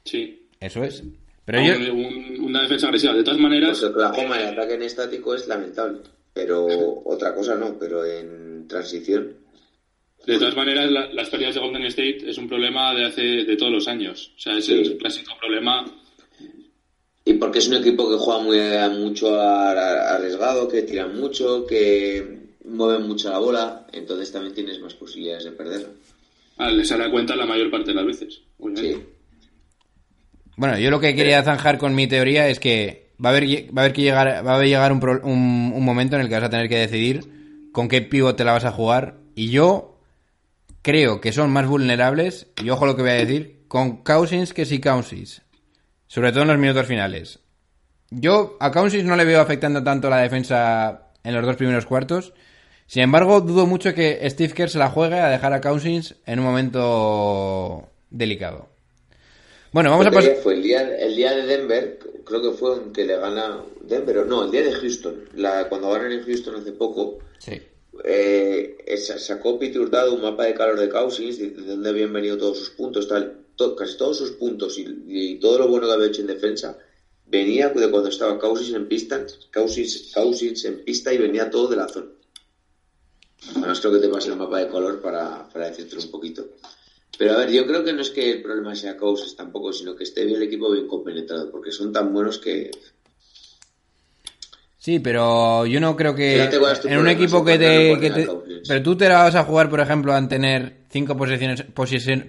Sí. 0.05 0.49
eso 0.61 0.83
es. 0.85 1.03
Pero 1.45 1.61
yo... 1.61 1.75
un- 1.95 2.41
una 2.41 2.63
defensa 2.63 2.87
agresiva. 2.87 3.15
De 3.15 3.25
todas 3.25 3.41
maneras, 3.41 3.81
Porque 3.81 3.95
Oklahoma 4.05 4.41
el 4.41 4.49
ataque 4.49 4.75
en 4.75 4.83
estático 4.83 5.35
es 5.35 5.49
lamentable, 5.49 5.99
pero 6.33 6.67
otra 7.05 7.35
cosa 7.35 7.55
no, 7.57 7.77
pero 7.79 8.05
en 8.05 8.67
transición. 8.69 9.35
De 10.27 10.39
todas 10.39 10.55
maneras 10.57 10.91
la- 10.91 11.13
las 11.13 11.29
pérdidas 11.31 11.55
de 11.55 11.61
Golden 11.61 11.85
State 11.85 12.31
es 12.31 12.39
un 12.39 12.49
problema 12.49 12.95
de 12.95 13.05
hace 13.07 13.23
de 13.23 13.57
todos 13.57 13.73
los 13.73 13.89
años. 13.89 14.33
O 14.37 14.39
sea, 14.41 14.57
es 14.57 14.67
Sí. 14.67 14.73
el 14.75 14.97
clásico 14.99 15.33
problema. 15.39 15.85
Y 17.25 17.35
porque 17.35 17.59
es 17.61 17.69
un 17.69 17.75
equipo 17.75 18.11
que 18.11 18.17
juega 18.17 18.41
muy 18.43 18.59
mucho 19.01 19.41
arriesgado, 19.41 20.69
que 20.69 20.83
tira 20.83 21.07
mucho, 21.07 21.65
que 21.67 22.41
mueve 22.65 22.99
mucho 23.05 23.31
la 23.31 23.39
bola, 23.39 23.87
entonces 23.93 24.33
también 24.33 24.55
tienes 24.55 24.81
más 24.81 24.95
posibilidades 24.95 25.45
de 25.45 25.53
perderla. 25.53 25.89
Ah, 26.59 26.71
les 26.71 26.91
hará 26.93 27.11
cuenta 27.11 27.37
la 27.37 27.47
mayor 27.47 27.71
parte 27.71 27.91
de 27.91 27.95
las 27.95 28.07
veces. 28.07 28.41
Sí. 28.77 28.97
Bueno, 30.57 30.79
yo 30.79 30.91
lo 30.91 31.01
que 31.01 31.15
quería 31.15 31.43
zanjar 31.43 31.79
con 31.79 31.95
mi 31.95 32.07
teoría 32.07 32.49
es 32.49 32.61
que 32.61 33.11
va 33.25 33.31
a 33.31 33.33
haber, 33.37 33.45
va 33.77 33.83
a 33.83 33.85
haber 33.85 33.93
que 33.93 34.03
llegar, 34.03 34.47
va 34.47 34.59
a 34.59 34.63
llegar 34.65 34.93
un, 34.93 35.01
pro- 35.01 35.21
un, 35.25 35.73
un 35.75 35.85
momento 35.85 36.17
en 36.17 36.23
el 36.23 36.29
que 36.29 36.35
vas 36.35 36.45
a 36.45 36.51
tener 36.51 36.69
que 36.69 36.79
decidir 36.79 37.71
con 37.73 37.89
qué 37.89 38.03
pívot 38.03 38.37
te 38.37 38.45
la 38.45 38.53
vas 38.53 38.65
a 38.65 38.71
jugar. 38.73 39.17
Y 39.35 39.51
yo 39.51 39.92
creo 40.83 41.21
que 41.21 41.33
son 41.33 41.51
más 41.51 41.67
vulnerables, 41.67 42.49
y 42.63 42.71
ojo 42.71 42.87
lo 42.87 42.97
que 42.97 43.03
voy 43.03 43.13
a 43.13 43.15
decir, 43.15 43.65
con 43.69 44.03
Cousins 44.03 44.53
que 44.53 44.67
si 44.67 44.81
Cousins. 44.81 45.43
Sobre 46.07 46.33
todo 46.33 46.43
en 46.43 46.49
los 46.49 46.59
minutos 46.59 46.87
finales. 46.87 47.39
Yo 48.11 48.57
a 48.61 48.71
Cousins 48.71 49.05
no 49.05 49.17
le 49.17 49.25
veo 49.25 49.41
afectando 49.41 49.83
tanto 49.83 50.11
la 50.11 50.19
defensa 50.19 51.13
en 51.25 51.35
los 51.35 51.47
dos 51.47 51.57
primeros 51.57 51.87
cuartos. 51.87 52.35
Sin 52.87 53.03
embargo, 53.03 53.41
dudo 53.41 53.67
mucho 53.67 53.95
que 53.95 54.21
Steve 54.29 54.53
Kerr 54.53 54.69
se 54.69 54.79
la 54.79 54.91
juegue 54.91 55.19
a 55.19 55.31
dejar 55.31 55.55
a 55.55 55.61
Cousins 55.63 56.17
en 56.27 56.41
un 56.41 56.45
momento 56.45 57.89
delicado. 58.11 58.69
Bueno, 59.73 59.89
vamos 59.91 60.07
a 60.07 60.11
¿Qué 60.11 60.17
pasar... 60.17 60.35
fue 60.43 60.55
el 60.55 60.63
día, 60.63 60.83
el 60.99 61.17
día 61.17 61.33
de 61.33 61.47
Denver, 61.47 61.99
creo 62.27 62.43
que 62.43 62.51
fue 62.59 62.77
en 62.77 62.93
que 62.93 63.07
le 63.07 63.17
gana 63.17 63.63
Denver, 63.81 64.19
o 64.19 64.25
no, 64.27 64.45
el 64.45 64.51
día 64.51 64.63
de 64.65 64.73
Houston, 64.73 65.15
la, 65.35 65.67
cuando 65.71 65.91
ganan 65.91 66.13
en 66.13 66.23
Houston 66.25 66.57
hace 66.57 66.73
poco, 66.73 67.21
Sí. 67.39 67.61
Eh, 68.05 68.97
sacó 68.97 69.59
Peter 69.59 69.81
Hurtado 69.81 70.15
un 70.15 70.23
mapa 70.23 70.45
de 70.45 70.55
calor 70.55 70.79
de 70.79 70.89
Cousins, 70.89 71.39
de, 71.39 71.51
de 71.51 71.63
dónde 71.63 71.91
habían 71.91 72.13
venido 72.13 72.39
todos 72.39 72.59
sus 72.59 72.71
puntos, 72.71 73.09
tal, 73.09 73.43
casi 73.77 73.97
todos 73.97 74.19
sus 74.19 74.33
puntos 74.33 74.79
y, 74.79 75.39
todo 75.41 75.59
lo 75.59 75.69
bueno 75.69 75.87
que 75.87 75.93
había 75.93 76.07
hecho 76.07 76.21
en 76.21 76.27
defensa 76.29 76.79
venía 77.27 77.69
de 77.69 77.91
cuando 77.91 78.09
estaba 78.09 78.39
Cousins 78.39 78.75
en 78.75 78.89
pista, 78.89 79.25
Cousins, 79.53 80.13
Cousins 80.15 80.65
en 80.65 80.85
pista 80.85 81.13
y 81.13 81.19
venía 81.19 81.51
todo 81.51 81.69
de 81.69 81.77
la 81.77 81.89
zona. 81.89 82.11
Creo 83.81 83.93
que 83.93 83.99
te 83.99 84.09
pasé 84.09 84.29
el 84.29 84.37
mapa 84.37 84.61
de 84.61 84.69
color 84.69 85.01
para, 85.01 85.49
para 85.49 85.69
decirte 85.69 85.97
un 85.97 86.11
poquito. 86.11 86.47
Pero 87.19 87.33
a 87.33 87.39
ver, 87.39 87.51
yo 87.51 87.67
creo 87.67 87.85
que 87.85 87.93
no 87.93 88.03
es 88.03 88.11
que 88.11 88.31
el 88.31 88.43
problema 88.43 88.75
sea 88.75 88.97
Cousins 88.97 89.35
tampoco, 89.35 89.73
sino 89.73 89.97
que 89.97 90.05
esté 90.05 90.25
bien 90.25 90.37
el 90.37 90.45
equipo 90.45 90.71
bien 90.71 90.87
compenetrado, 90.87 91.51
porque 91.51 91.73
son 91.73 91.93
tan 91.93 92.13
buenos 92.13 92.39
que 92.39 92.71
Sí, 94.83 94.99
pero 94.99 95.65
yo 95.65 95.79
no 95.79 95.95
creo 95.95 96.13
que 96.13 96.43
en 96.43 96.99
un 96.99 97.07
equipo 97.07 97.45
que 97.45 97.57
te, 97.57 97.97
que 98.01 98.11
te-. 98.11 98.29
Pero 98.67 98.83
tú 98.83 98.97
te 98.97 99.09
la 99.09 99.23
vas 99.23 99.37
a 99.37 99.45
jugar, 99.45 99.71
por 99.71 99.79
ejemplo, 99.79 100.13
a 100.13 100.27
tener 100.27 100.79
cinco 100.91 101.17
posesiones, 101.17 101.63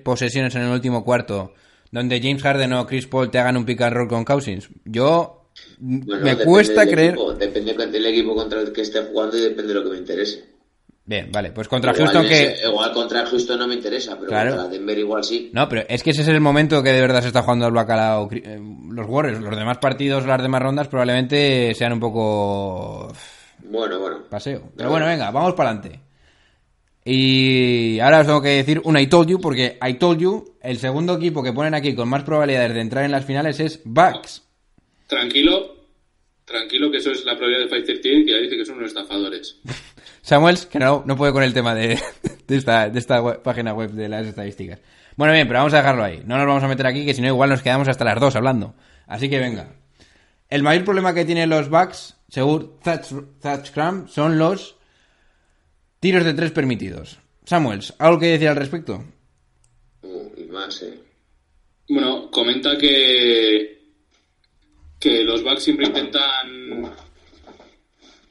posesiones 0.03 0.53
en 0.53 0.61
el 0.61 0.69
último 0.69 1.03
cuarto, 1.03 1.55
donde 1.91 2.21
James 2.21 2.43
Harden 2.43 2.73
o 2.73 2.85
Chris 2.85 3.07
Paul 3.07 3.31
te 3.31 3.39
hagan 3.39 3.57
un 3.57 3.65
pick 3.65 3.81
and 3.81 3.95
roll 3.95 4.07
con 4.07 4.23
Cousins. 4.23 4.69
Yo 4.85 5.47
Bueno, 5.79 6.23
me 6.23 6.37
cuesta 6.45 6.85
creer... 6.85 7.15
equipo, 7.15 7.33
depende 7.33 7.73
del 7.87 8.05
equipo 8.05 8.35
contra 8.35 8.61
el 8.61 8.71
que 8.71 8.81
esté 8.81 9.01
jugando 9.01 9.35
y 9.35 9.41
depende 9.41 9.73
de 9.73 9.79
lo 9.79 9.83
que 9.85 9.89
me 9.89 9.97
interese. 9.97 10.52
Bien, 11.05 11.29
vale, 11.33 11.51
pues 11.51 11.67
contra 11.67 11.91
igual, 11.91 12.07
Houston 12.13 12.27
que... 12.29 12.43
ese- 12.53 12.67
igual 12.67 12.93
contra 12.93 13.25
Houston 13.25 13.59
no 13.59 13.67
me 13.67 13.73
interesa, 13.75 14.15
pero 14.15 14.27
Claro. 14.29 14.51
contra 14.55 14.69
Denver 14.69 14.97
igual 14.97 15.23
sí. 15.23 15.49
No, 15.53 15.67
pero 15.67 15.83
es 15.89 16.01
que 16.01 16.11
ese 16.11 16.21
es 16.21 16.27
el 16.29 16.39
momento 16.39 16.81
que 16.81 16.93
de 16.93 17.01
verdad 17.01 17.21
se 17.21 17.27
está 17.27 17.41
jugando 17.41 17.67
el 17.67 17.73
bacalao 17.73 18.29
eh, 18.31 18.57
los 18.89 19.05
Warriors. 19.09 19.41
Los 19.41 19.55
demás 19.57 19.79
partidos, 19.79 20.25
las 20.25 20.41
demás 20.41 20.61
rondas 20.61 20.87
probablemente 20.87 21.73
sean 21.75 21.91
un 21.93 21.99
poco... 21.99 23.13
Bueno, 23.65 23.99
bueno. 23.99 24.19
paseo. 24.29 24.71
Pero 24.77 24.89
bueno, 24.91 25.05
venga, 25.05 25.29
vamos 25.31 25.53
para 25.55 25.71
adelante. 25.71 25.99
Y 27.05 27.99
ahora 27.99 28.21
os 28.21 28.25
tengo 28.27 28.41
que 28.41 28.49
decir 28.49 28.79
un 28.85 28.97
I 28.97 29.07
told 29.07 29.27
you, 29.29 29.41
porque 29.41 29.77
I 29.85 29.95
told 29.95 30.19
you, 30.21 30.55
el 30.61 30.77
segundo 30.77 31.15
equipo 31.17 31.43
que 31.43 31.51
ponen 31.51 31.73
aquí 31.75 31.93
con 31.95 32.07
más 32.07 32.23
probabilidades 32.23 32.73
de 32.73 32.79
entrar 32.81 33.03
en 33.03 33.11
las 33.11 33.25
finales 33.25 33.59
es 33.59 33.81
Bucks. 33.83 34.41
Tranquilo, 35.07 35.75
tranquilo 36.45 36.89
que 36.89 36.97
eso 36.99 37.11
es 37.11 37.25
la 37.25 37.35
probabilidad 37.35 37.65
de 37.69 37.69
538 37.83 38.25
que 38.25 38.31
ya 38.31 38.37
dice 38.37 38.55
que 38.57 38.65
son 38.65 38.77
unos 38.77 38.87
estafadores. 38.89 39.57
Samuels, 40.23 40.65
que 40.65 40.79
no, 40.79 41.03
no 41.05 41.17
puede 41.17 41.33
con 41.33 41.43
el 41.43 41.53
tema 41.53 41.75
de, 41.75 41.99
esta, 42.47 42.89
de 42.89 42.97
esta 42.97 43.43
página 43.43 43.73
web 43.73 43.91
de 43.91 44.07
las 44.07 44.25
estadísticas. 44.25 44.79
Bueno, 45.17 45.33
bien, 45.33 45.47
pero 45.47 45.59
vamos 45.59 45.73
a 45.73 45.77
dejarlo 45.77 46.03
ahí. 46.03 46.23
No 46.25 46.37
nos 46.37 46.47
vamos 46.47 46.63
a 46.63 46.67
meter 46.67 46.87
aquí, 46.87 47.05
que 47.05 47.13
si 47.13 47.21
no 47.21 47.27
igual 47.27 47.49
nos 47.49 47.61
quedamos 47.61 47.87
hasta 47.89 48.05
las 48.05 48.19
dos 48.19 48.35
hablando. 48.35 48.73
Así 49.05 49.29
que 49.29 49.37
venga. 49.37 49.75
El 50.49 50.63
mayor 50.63 50.85
problema 50.85 51.13
que 51.13 51.25
tienen 51.25 51.49
los 51.49 51.69
Bucks, 51.69 52.15
según 52.29 52.79
Thatch, 52.81 53.11
Thatch 53.41 53.71
Cram, 53.71 54.07
son 54.07 54.39
los 54.39 54.77
tiros 55.99 56.23
de 56.23 56.33
tres 56.33 56.51
permitidos. 56.51 57.19
Samuels, 57.45 57.93
¿algo 57.99 58.17
que 58.17 58.27
decir 58.27 58.47
al 58.47 58.55
respecto? 58.55 59.03
Uh, 60.03 60.31
y 60.37 60.45
más, 60.45 60.81
eh. 60.83 60.99
Bueno, 61.89 62.31
comenta 62.31 62.77
que 62.77 63.83
que 65.01 65.21
los 65.25 65.43
Bucks 65.43 65.63
siempre 65.63 65.87
intentan 65.87 66.89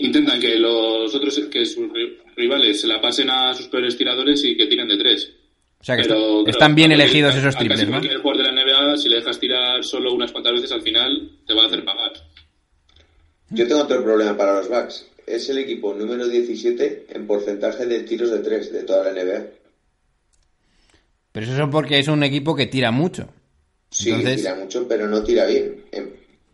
intentan 0.06 0.40
que 0.40 0.56
los 0.56 1.14
otros 1.14 1.38
que 1.50 1.64
sus 1.66 1.88
ri- 1.90 2.16
rivales 2.36 2.80
se 2.80 2.86
la 2.86 3.00
pasen 3.00 3.30
a 3.30 3.54
sus 3.54 3.68
peores 3.68 3.96
tiradores 3.96 4.42
y 4.44 4.56
que 4.56 4.66
tiren 4.66 4.88
de 4.88 4.96
tres. 4.98 5.32
O 5.80 5.84
sea, 5.84 5.96
que 5.96 6.02
Pero, 6.02 6.14
está- 6.14 6.26
claro, 6.26 6.48
están 6.50 6.74
bien 6.74 6.90
a 6.92 6.94
elegidos 6.94 7.34
esos 7.34 7.56
a 7.56 7.58
triples, 7.58 7.80
casi 7.80 7.90
¿no? 7.90 7.98
cualquier 7.98 8.20
jugador 8.20 8.46
de 8.46 8.52
la 8.52 8.62
NBA, 8.62 8.96
si 8.96 9.08
le 9.08 9.16
dejas 9.16 9.40
tirar 9.40 9.82
solo 9.84 10.12
unas 10.14 10.30
cuantas 10.30 10.52
veces, 10.52 10.70
al 10.72 10.82
final 10.82 11.30
te 11.46 11.54
va 11.54 11.64
a 11.64 11.66
hacer 11.66 11.84
pagar. 11.84 12.12
Yo 13.50 13.66
tengo 13.66 13.82
otro 13.82 14.02
problema 14.02 14.36
para 14.36 14.54
los 14.54 14.68
Bucks. 14.68 15.06
Es 15.26 15.48
el 15.50 15.58
equipo 15.58 15.92
número 15.94 16.26
17 16.28 17.06
en 17.10 17.26
porcentaje 17.26 17.86
de 17.86 18.00
tiros 18.00 18.30
de 18.30 18.38
3 18.38 18.72
de 18.72 18.82
toda 18.84 19.04
la 19.04 19.10
NBA. 19.12 19.46
Pero 21.32 21.46
eso 21.46 21.62
es 21.62 21.68
porque 21.70 21.98
es 21.98 22.08
un 22.08 22.22
equipo 22.22 22.54
que 22.54 22.66
tira 22.66 22.90
mucho. 22.90 23.28
Sí, 23.90 24.10
Entonces- 24.10 24.36
tira 24.42 24.54
mucho, 24.54 24.86
pero 24.88 25.08
no 25.08 25.22
tira 25.22 25.46
bien. 25.46 25.84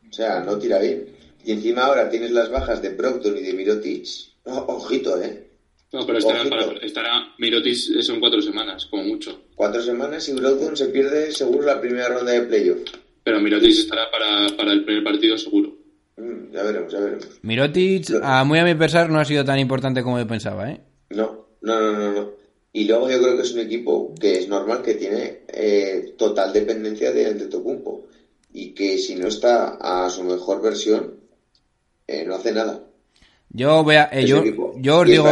O 0.09 0.12
sea, 0.12 0.40
no 0.40 0.59
tira 0.59 0.78
bien. 0.78 1.07
Y 1.45 1.53
encima 1.53 1.84
ahora 1.84 2.11
tienes 2.11 2.30
las 2.32 2.51
bajas 2.51 2.82
de 2.82 2.91
Proctor 2.91 3.36
y 3.39 3.43
de 3.43 3.53
Mirotic. 3.55 4.07
Ojito, 4.45 5.20
¿eh? 5.22 5.45
No, 5.93 6.05
pero 6.07 6.18
estará, 6.18 6.45
para- 6.49 6.72
estará 6.78 7.34
Mirotis 7.39 7.91
eso 7.91 8.12
en 8.14 8.20
cuatro 8.20 8.43
semanas, 8.43 8.86
como 8.86 9.05
mucho. 9.05 9.43
Cuatro 9.55 9.80
semanas 9.82 10.28
y 10.28 10.32
Brogdon 10.34 10.76
se 10.76 10.86
pierde 10.89 11.32
seguro 11.32 11.64
la 11.66 11.80
primera 11.80 12.09
ronda 12.09 12.32
de 12.32 12.43
playoff. 12.43 12.80
Pero 13.24 13.41
Mirotis 13.41 13.78
estará 13.80 14.11
para, 14.11 14.55
para 14.57 14.72
el 14.72 14.84
primer 14.84 15.03
partido 15.05 15.39
seguro. 15.39 15.74
Mm, 16.16 16.53
ya 16.53 16.62
veremos, 16.62 16.93
ya 16.93 17.01
veremos. 17.01 17.26
Mirotic, 17.43 18.11
a 18.22 18.45
muy 18.45 18.59
a 18.59 18.64
mi 18.64 18.74
pesar, 18.74 19.09
no 19.09 19.18
ha 19.20 19.24
sido 19.24 19.45
tan 19.45 19.59
importante 19.59 20.03
como 20.03 20.18
yo 20.18 20.26
pensaba, 20.26 20.70
¿eh? 20.70 20.80
No, 21.11 21.47
no, 21.62 21.80
no, 21.80 21.93
no, 21.93 22.12
no. 22.12 22.30
Y 22.72 22.84
luego 22.84 23.09
yo 23.11 23.20
creo 23.22 23.36
que 23.36 23.43
es 23.43 23.53
un 23.53 23.61
equipo 23.61 24.14
que 24.20 24.39
es 24.39 24.49
normal 24.49 24.82
que 24.82 24.95
tiene 24.95 25.41
eh, 25.49 26.14
total 26.18 26.53
dependencia 26.53 27.12
de 27.12 27.26
Antetokounmpo 27.26 28.07
y 28.53 28.72
que 28.74 28.99
si 28.99 29.14
no 29.14 29.28
está 29.28 29.78
a 29.80 30.09
su 30.11 30.22
mejor 30.22 30.61
versión 30.62 31.14
eh, 32.09 32.24
no 32.26 32.34
hace 32.36 32.52
nada. 32.52 32.80
Yo 33.50 33.82
voy 33.84 33.96
a... 33.96 34.09
eh, 34.12 34.26
yo, 34.26 34.42
yo 34.76 34.98
os 34.98 35.06
digo... 35.06 35.26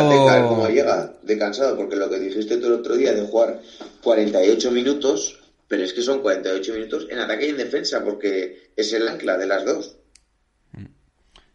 llega 0.68 1.12
de 1.22 1.38
cansado, 1.38 1.76
porque 1.76 1.96
lo 1.96 2.08
que 2.10 2.18
dijiste 2.20 2.56
tú 2.58 2.66
el 2.66 2.72
otro 2.74 2.96
día 2.96 3.12
de 3.12 3.26
jugar 3.26 3.60
48 4.02 4.70
minutos, 4.70 5.38
pero 5.68 5.82
es 5.84 5.92
que 5.92 6.02
son 6.02 6.22
48 6.22 6.72
minutos 6.74 7.06
en 7.10 7.18
ataque 7.18 7.46
y 7.46 7.50
en 7.50 7.58
defensa, 7.58 8.02
porque 8.04 8.70
es 8.76 8.92
el 8.92 9.08
ancla 9.08 9.36
de 9.36 9.46
las 9.46 9.64
dos. 9.64 9.96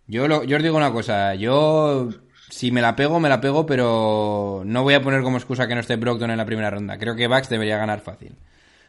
Yo, 0.07 0.27
lo- 0.27 0.43
yo 0.43 0.57
os 0.57 0.63
digo 0.63 0.77
una 0.77 0.91
cosa, 0.91 1.35
yo 1.35 2.09
si 2.49 2.71
me 2.71 2.81
la 2.81 2.95
pego, 2.95 3.19
me 3.19 3.29
la 3.29 3.39
pego, 3.39 3.65
pero 3.65 4.63
no 4.65 4.83
voy 4.83 4.93
a 4.93 5.01
poner 5.01 5.21
como 5.23 5.37
excusa 5.37 5.67
que 5.67 5.75
no 5.75 5.81
esté 5.81 5.95
Brockton 5.95 6.31
en 6.31 6.37
la 6.37 6.45
primera 6.45 6.69
ronda. 6.69 6.97
Creo 6.97 7.15
que 7.15 7.27
Bucks 7.27 7.49
debería 7.49 7.77
ganar 7.77 8.01
fácil. 8.01 8.35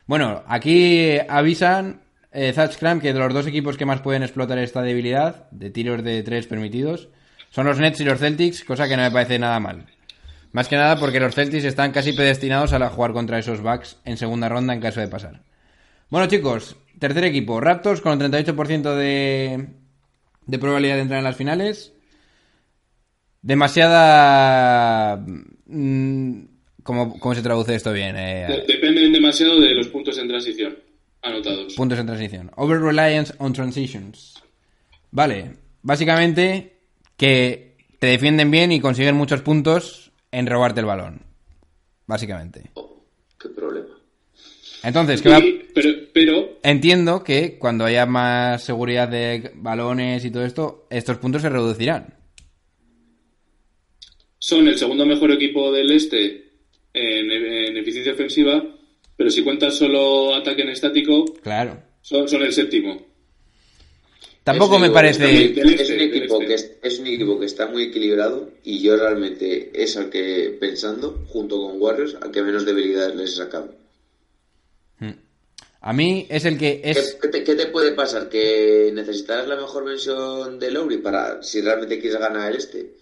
Bueno, 0.07 0.43
aquí 0.49 1.19
avisan 1.29 2.03
eh, 2.33 2.55
Cram 2.79 3.01
que 3.01 3.13
de 3.13 3.19
los 3.19 3.33
dos 3.35 3.47
equipos 3.47 3.77
que 3.77 3.85
más 3.87 4.01
pueden 4.01 4.23
explotar 4.23 4.59
esta 4.59 4.83
debilidad 4.83 5.51
de 5.51 5.71
tiros 5.71 6.03
de 6.03 6.23
tres 6.23 6.47
permitidos 6.47 7.09
son 7.51 7.67
los 7.67 7.79
Nets 7.79 8.01
y 8.01 8.05
los 8.05 8.19
Celtics, 8.19 8.65
cosa 8.65 8.89
que 8.89 8.97
no 8.97 9.03
me 9.03 9.11
parece 9.11 9.39
nada 9.39 9.61
mal. 9.61 9.87
Más 10.53 10.69
que 10.69 10.77
nada 10.77 10.99
porque 10.99 11.21
los 11.21 11.35
Celtics 11.35 11.65
están 11.65 11.93
casi 11.93 12.13
predestinados 12.13 12.73
a 12.73 12.89
jugar 12.91 13.13
contra 13.13 13.39
esos 13.39 13.61
Bucks 13.63 13.99
en 14.05 14.17
segunda 14.17 14.49
ronda 14.49 14.73
en 14.75 14.81
caso 14.81 15.01
de 15.01 15.09
pasar. 15.09 15.43
Bueno 16.11 16.27
chicos, 16.29 16.77
tercer 16.99 17.25
equipo, 17.25 17.61
Raptors 17.61 18.01
con 18.01 18.21
el 18.21 18.31
38% 18.31 18.95
de, 18.97 19.67
de 20.47 20.59
probabilidad 20.59 20.97
de 20.97 21.03
entrar 21.03 21.19
en 21.19 21.25
las 21.25 21.37
finales. 21.37 21.93
Demasiada... 23.43 25.17
mm, 25.67 26.41
¿Cómo, 26.83 27.19
cómo 27.19 27.35
se 27.35 27.43
traduce 27.43 27.75
esto 27.75 27.93
bien? 27.93 28.17
Eh, 28.17 28.47
De- 28.67 28.73
dependen 28.75 29.13
demasiado 29.13 29.61
de 29.61 29.73
los 29.75 29.87
puntos 29.89 30.19
en 30.19 30.29
transición 30.29 30.77
anotados. 31.23 31.75
puntos 31.75 31.99
en 31.99 32.07
transición. 32.07 32.51
Over 32.57 32.81
reliance 32.81 33.33
on 33.39 33.53
transitions. 33.53 34.43
Vale, 35.11 35.57
básicamente 35.83 36.77
que 37.17 37.77
te 37.99 38.07
defienden 38.09 38.51
bien 38.51 38.73
y 38.73 38.81
consiguen 38.81 39.15
muchos 39.17 39.43
puntos 39.43 40.11
en 40.31 40.47
robarte 40.47 40.81
el 40.81 40.87
balón. 40.87 41.23
Básicamente. 42.07 42.71
Oh, 42.75 43.05
qué 43.39 43.49
problema. 43.51 43.89
Entonces, 44.83 45.23
¿qué 45.23 45.29
va- 45.29 45.41
pero, 45.75 45.89
pero 46.13 46.59
entiendo 46.65 47.23
que 47.23 47.57
cuando 47.59 47.85
haya 47.85 48.05
más 48.07 48.65
seguridad 48.65 49.07
de 49.09 49.53
balones 49.55 50.25
y 50.25 50.31
todo 50.33 50.45
esto, 50.45 50.87
estos 50.91 51.19
puntos 51.19 51.43
se 51.43 51.49
reducirán. 51.49 52.15
son 54.39 54.67
el 54.67 54.77
segundo 54.77 55.07
mejor 55.07 55.31
equipo 55.31 55.71
del 55.71 55.93
este 55.93 56.51
en, 56.93 57.31
en 57.31 57.77
eficiencia 57.77 58.13
ofensiva, 58.13 58.61
pero 59.17 59.31
si 59.31 59.43
cuentas 59.43 59.77
solo 59.77 60.35
ataque 60.35 60.63
en 60.63 60.71
estático, 60.71 61.25
Claro. 61.43 61.83
son, 62.01 62.29
son 62.29 62.43
el 62.43 62.53
séptimo. 62.53 63.07
Tampoco 64.45 64.79
me 64.79 64.91
parece... 64.91 65.25
Es 65.25 65.51
este, 65.57 65.63
un, 65.63 65.77
del 65.77 66.01
equipo 66.03 66.35
este. 66.35 66.47
que 66.47 66.55
es, 66.55 66.73
es 66.83 66.99
un 66.99 67.07
equipo 67.07 67.39
que 67.39 67.47
está 67.47 67.67
muy 67.69 67.85
equilibrado 67.85 68.51
y 68.65 68.81
yo 68.81 68.97
realmente 68.97 69.71
es 69.73 69.97
al 69.97 70.11
que, 70.11 70.57
pensando, 70.59 71.25
junto 71.29 71.59
con 71.63 71.81
Warriors, 71.81 72.17
al 72.21 72.33
que 72.33 72.43
menos 72.43 72.65
debilidades 72.67 73.15
les 73.15 73.33
he 73.33 73.37
sacado. 73.37 73.73
A 75.85 75.93
mí 75.93 76.27
es 76.31 76.45
el 76.45 76.59
que 76.59 76.81
¿Qué, 76.81 76.91
es... 76.91 77.19
qué 77.21 77.27
te, 77.29 77.43
qué 77.43 77.55
te 77.57 77.67
puede 77.67 77.91
pasar? 77.93 78.29
¿Que 78.29 78.93
necesitarás 78.95 79.49
la 79.49 79.57
mejor 79.57 79.85
versión 79.85 80.61
de 80.61 80.71
Lowry 80.71 80.99
para 80.99 81.43
si 81.43 81.61
realmente 81.61 81.99
quieres 81.99 82.21
ganar 82.21 82.51
el 82.53 82.57
este? 82.59 82.95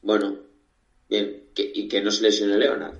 Bueno, 0.00 0.38
bien, 1.10 1.44
que, 1.54 1.70
y 1.74 1.88
que 1.88 2.00
no 2.00 2.10
se 2.10 2.22
lesione 2.22 2.56
Leonard. 2.56 2.94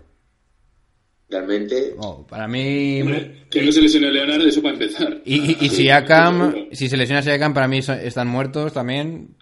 Realmente, 1.28 1.94
oh, 1.98 2.26
para 2.26 2.46
mí... 2.46 3.00
Hombre, 3.00 3.44
que 3.50 3.62
no 3.62 3.72
se 3.72 3.80
lesione 3.80 4.10
Leonardo, 4.12 4.46
eso 4.46 4.60
para 4.60 4.74
empezar. 4.74 5.22
Y, 5.24 5.52
y, 5.52 5.56
y 5.62 5.68
Siakam, 5.70 6.68
si 6.72 6.88
se 6.90 6.96
lesiona 6.98 7.22
Siakam, 7.22 7.54
para 7.54 7.68
mí 7.68 7.78
están 7.78 8.28
muertos 8.28 8.72
también. 8.74 9.34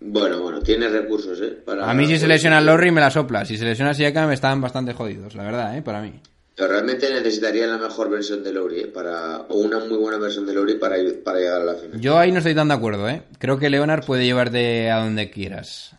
bueno, 0.00 0.40
bueno, 0.40 0.60
tiene 0.60 0.88
recursos, 0.88 1.40
¿eh? 1.40 1.58
Para, 1.66 1.90
A 1.90 1.94
mí 1.94 2.06
si 2.06 2.16
se 2.18 2.28
lesiona 2.28 2.60
Lorry 2.60 2.92
me 2.92 3.00
la 3.00 3.10
sopla. 3.10 3.44
Si 3.44 3.56
se 3.56 3.64
lesiona 3.64 3.92
Siakam 3.92 4.30
están 4.30 4.60
bastante 4.60 4.92
jodidos, 4.92 5.34
la 5.34 5.42
verdad, 5.42 5.76
¿eh? 5.76 5.82
Para 5.82 6.00
mí. 6.00 6.12
Pero 6.54 6.68
realmente 6.72 7.08
necesitaría 7.12 7.66
la 7.68 7.78
mejor 7.78 8.10
versión 8.10 8.42
de 8.44 8.52
Lowry, 8.52 8.80
¿eh? 8.80 8.86
Para, 8.86 9.42
o 9.48 9.58
una 9.58 9.78
muy 9.80 9.96
buena 9.98 10.18
versión 10.18 10.46
de 10.46 10.54
Lowry 10.54 10.74
para, 10.76 10.98
ir- 10.98 11.22
para 11.24 11.38
llegar 11.38 11.60
a 11.62 11.64
la 11.64 11.74
final. 11.74 12.00
Yo 12.00 12.18
ahí 12.18 12.30
no 12.32 12.38
estoy 12.38 12.54
tan 12.54 12.68
de 12.68 12.74
acuerdo, 12.74 13.08
¿eh? 13.08 13.22
Creo 13.38 13.58
que 13.58 13.70
Leonard 13.70 14.04
puede 14.04 14.24
llevarte 14.24 14.90
a 14.90 14.98
donde 14.98 15.30
quieras. 15.30 15.94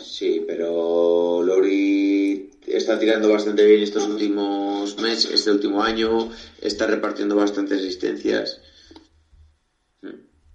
Sí, 0.00 0.44
pero 0.46 1.39
está 2.76 2.98
tirando 2.98 3.30
bastante 3.30 3.64
bien 3.64 3.82
estos 3.82 4.06
últimos 4.06 4.96
meses, 5.00 5.30
este 5.32 5.50
último 5.50 5.82
año, 5.82 6.30
está 6.60 6.86
repartiendo 6.86 7.36
bastantes 7.36 7.78
asistencias. 7.78 8.60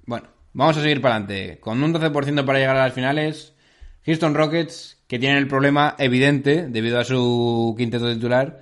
Bueno, 0.05 0.27
vamos 0.53 0.77
a 0.77 0.81
seguir 0.81 1.01
para 1.01 1.15
adelante. 1.15 1.59
Con 1.59 1.81
un 1.83 1.93
12% 1.93 2.45
para 2.45 2.59
llegar 2.59 2.77
a 2.77 2.85
las 2.85 2.93
finales, 2.93 3.53
Houston 4.05 4.35
Rockets, 4.35 4.97
que 5.07 5.19
tienen 5.19 5.37
el 5.37 5.47
problema 5.47 5.95
evidente, 5.97 6.67
debido 6.67 6.99
a 6.99 7.05
su 7.05 7.75
quinteto 7.77 8.11
titular, 8.13 8.61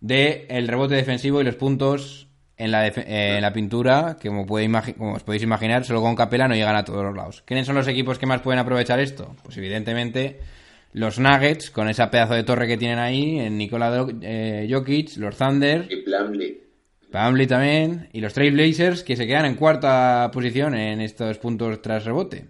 de 0.00 0.46
el 0.50 0.68
rebote 0.68 0.94
defensivo 0.94 1.40
y 1.40 1.44
los 1.44 1.56
puntos 1.56 2.28
en 2.56 2.70
la, 2.70 2.86
eh, 2.86 2.94
en 3.36 3.42
la 3.42 3.52
pintura, 3.52 4.16
que 4.20 4.28
como, 4.28 4.46
puede 4.46 4.70
como 4.96 5.14
os 5.14 5.22
podéis 5.22 5.42
imaginar, 5.42 5.84
solo 5.84 6.00
con 6.00 6.14
Capela 6.14 6.46
no 6.46 6.54
llegan 6.54 6.76
a 6.76 6.84
todos 6.84 7.04
los 7.04 7.14
lados. 7.14 7.42
¿Quiénes 7.44 7.66
son 7.66 7.74
los 7.74 7.88
equipos 7.88 8.18
que 8.18 8.26
más 8.26 8.40
pueden 8.40 8.60
aprovechar 8.60 9.00
esto? 9.00 9.34
Pues 9.42 9.56
evidentemente 9.56 10.40
los 10.94 11.18
Nuggets, 11.18 11.70
con 11.70 11.88
esa 11.88 12.10
pedazo 12.10 12.34
de 12.34 12.42
torre 12.44 12.66
que 12.66 12.76
tienen 12.78 12.98
ahí, 12.98 13.38
en 13.38 13.58
Nikola 13.58 13.90
Do- 13.90 14.10
eh, 14.22 14.66
Jokic, 14.70 15.16
los 15.18 15.36
Thunder, 15.36 15.86
Y 15.90 15.96
Plumlee. 16.02 16.64
Pamli 17.10 17.46
también. 17.46 18.08
Y 18.12 18.20
los 18.20 18.32
Trailblazers 18.32 19.04
que 19.04 19.14
se 19.14 19.26
quedan 19.26 19.44
en 19.46 19.54
cuarta 19.54 20.28
posición 20.32 20.74
en 20.74 21.00
estos 21.00 21.38
puntos 21.38 21.80
tras 21.82 22.04
rebote. 22.04 22.46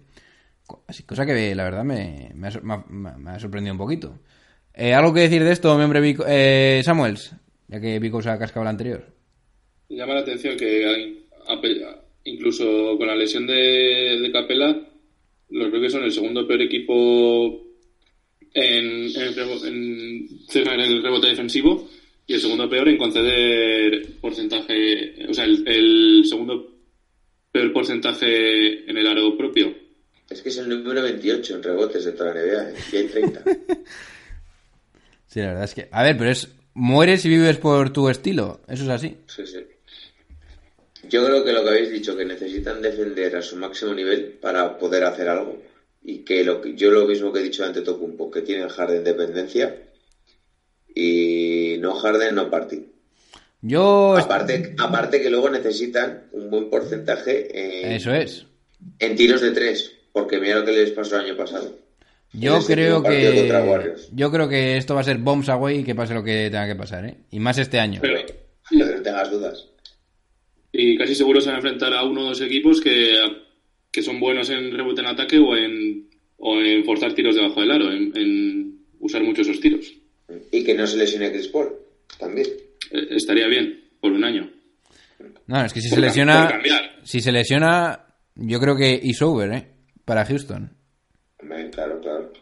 Así, 0.87 1.03
cosa 1.03 1.25
que 1.25 1.53
la 1.53 1.63
verdad 1.65 1.83
me, 1.83 2.31
me 2.33 2.47
ha, 2.47 2.51
sor- 2.51 2.63
me 2.63 2.73
ha- 2.73 3.17
me 3.17 3.29
ha 3.31 3.39
sorprendido 3.39 3.73
un 3.73 3.77
poquito. 3.77 4.17
Eh, 4.73 4.93
¿Algo 4.93 5.13
que 5.13 5.21
decir 5.21 5.43
de 5.43 5.51
esto, 5.51 5.77
mi 5.77 5.83
hombre 5.83 6.01
Vico- 6.01 6.25
eh, 6.27 6.81
Samuels? 6.83 7.35
Ya 7.67 7.79
que 7.79 7.99
Vico 7.99 8.21
se 8.21 8.29
ha 8.29 8.39
cascado 8.39 8.61
el 8.63 8.69
anterior. 8.69 9.05
Llama 9.89 10.15
la 10.15 10.21
atención 10.21 10.57
que 10.57 11.25
incluso 12.23 12.97
con 12.97 13.07
la 13.07 13.15
lesión 13.15 13.45
de, 13.47 14.19
de 14.21 14.31
Capela, 14.31 14.79
los 15.49 15.71
Rockets 15.71 15.93
son 15.93 16.03
el 16.03 16.11
segundo 16.11 16.47
peor 16.47 16.61
equipo 16.63 17.64
en, 18.55 19.11
en 19.15 19.39
en 19.65 20.29
cerrar 20.47 20.79
el 20.79 21.03
rebote 21.03 21.27
defensivo 21.27 21.89
y 22.25 22.33
el 22.33 22.41
segundo 22.41 22.69
peor 22.69 22.87
en 22.87 22.97
conceder 22.97 24.13
porcentaje, 24.19 25.27
o 25.29 25.33
sea, 25.33 25.43
el, 25.43 25.67
el 25.67 26.25
segundo 26.25 26.73
peor 27.51 27.71
porcentaje 27.73 28.89
en 28.89 28.97
el 28.97 29.07
aro 29.07 29.37
propio. 29.37 29.75
Es 30.29 30.41
que 30.41 30.49
es 30.49 30.57
el 30.57 30.69
número 30.69 31.03
28 31.03 31.55
en 31.55 31.63
rebotes 31.63 32.05
de 32.05 32.11
toda 32.13 32.33
la 32.33 32.41
NBA, 32.41 32.69
¿eh? 32.69 32.73
y 32.91 32.95
hay 32.95 33.07
30. 33.07 33.43
Sí, 35.27 35.41
la 35.41 35.47
verdad 35.47 35.65
es 35.65 35.73
que. 35.73 35.89
A 35.91 36.01
ver, 36.01 36.17
pero 36.17 36.31
es. 36.31 36.47
Mueres 36.75 37.25
y 37.25 37.29
vives 37.29 37.57
por 37.57 37.91
tu 37.91 38.07
estilo. 38.07 38.61
Eso 38.69 38.83
es 38.83 38.89
así. 38.89 39.17
Sí, 39.27 39.45
sí. 39.45 39.59
Yo 41.09 41.25
creo 41.25 41.43
que 41.43 41.51
lo 41.51 41.61
que 41.61 41.69
habéis 41.71 41.91
dicho, 41.91 42.15
que 42.15 42.23
necesitan 42.23 42.81
defender 42.81 43.35
a 43.35 43.41
su 43.41 43.57
máximo 43.57 43.93
nivel 43.93 44.37
para 44.41 44.77
poder 44.77 45.03
hacer 45.03 45.27
algo. 45.27 45.61
Y 46.07 46.19
que, 46.19 46.43
lo 46.43 46.61
que 46.61 46.75
yo 46.75 46.91
lo 46.91 47.07
mismo 47.07 47.33
que 47.33 47.39
he 47.39 47.43
dicho 47.43 47.65
ante 47.65 47.81
Tocumpo, 47.81 48.29
que 48.29 48.41
tienen 48.41 48.69
Harden 48.69 49.03
dependencia 49.03 49.75
y 50.93 51.77
no 51.79 51.95
Harden, 51.95 52.35
no 52.35 52.49
Party. 52.49 52.85
Yo. 53.61 54.15
Aparte, 54.15 54.75
aparte 54.77 55.21
que 55.21 55.29
luego 55.29 55.49
necesitan 55.49 56.27
un 56.31 56.49
buen 56.51 56.69
porcentaje 56.69 57.85
en, 57.87 57.93
Eso 57.93 58.13
es. 58.13 58.45
en 58.99 59.15
tiros 59.15 59.41
de 59.41 59.51
tres, 59.51 59.91
porque 60.13 60.39
mira 60.39 60.59
lo 60.59 60.65
que 60.65 60.71
les 60.73 60.91
pasó 60.91 61.15
el 61.17 61.25
año 61.25 61.37
pasado. 61.37 61.75
Yo 62.33 62.59
creo 62.65 63.01
que. 63.01 63.95
Yo 64.13 64.31
creo 64.31 64.47
que 64.47 64.77
esto 64.77 64.93
va 64.93 65.01
a 65.01 65.05
ser 65.05 65.17
bombs 65.17 65.49
away 65.49 65.79
y 65.79 65.83
que 65.83 65.95
pase 65.95 66.13
lo 66.13 66.23
que 66.23 66.49
tenga 66.51 66.67
que 66.67 66.75
pasar, 66.75 67.05
¿eh? 67.05 67.17
Y 67.31 67.39
más 67.39 67.57
este 67.57 67.79
año. 67.79 67.99
Pero, 68.01 68.19
No 68.71 68.85
tengas 69.01 69.31
dudas. 69.31 69.67
y 70.71 70.97
casi 70.97 71.15
seguro 71.15 71.41
se 71.41 71.47
van 71.47 71.55
a 71.55 71.59
enfrentar 71.59 71.93
a 71.93 72.03
uno 72.03 72.21
o 72.21 72.25
dos 72.25 72.41
equipos 72.41 72.81
que, 72.81 73.44
que 73.95 74.03
son 74.03 74.19
buenos 74.19 74.49
en 74.49 74.75
rebote 74.75 74.99
en 74.99 75.07
ataque 75.07 75.39
o 75.39 75.55
en, 75.55 76.09
o 76.37 76.59
en 76.59 76.83
forzar 76.83 77.13
tiros 77.13 77.33
debajo 77.33 77.61
del 77.61 77.71
aro, 77.71 77.89
en, 77.93 78.11
en 78.17 78.79
usar 78.99 79.23
mucho 79.23 79.41
esos 79.41 79.61
tiros. 79.61 79.89
Y 80.51 80.65
que 80.65 80.73
no 80.73 80.85
se 80.85 80.97
lesione 80.97 81.31
Chris 81.31 81.47
Paul, 81.47 81.69
también. 82.19 82.45
Eh, 82.91 83.07
estaría 83.11 83.47
bien, 83.47 83.85
por 84.01 84.11
un 84.11 84.25
año. 84.25 84.51
No, 85.47 85.63
es 85.63 85.71
que 85.71 85.79
si 85.79 85.87
se 85.87 85.95
Por 85.95 86.03
lesiona. 86.03 86.61
Si 87.03 87.21
se 87.21 87.31
lesiona, 87.31 88.05
yo 88.35 88.59
creo 88.59 88.75
que 88.75 88.99
is 89.01 89.21
over, 89.21 89.53
¿eh? 89.53 89.71
Para 90.03 90.25
Houston. 90.25 90.75
Claro, 91.71 92.01
claro. 92.01 92.33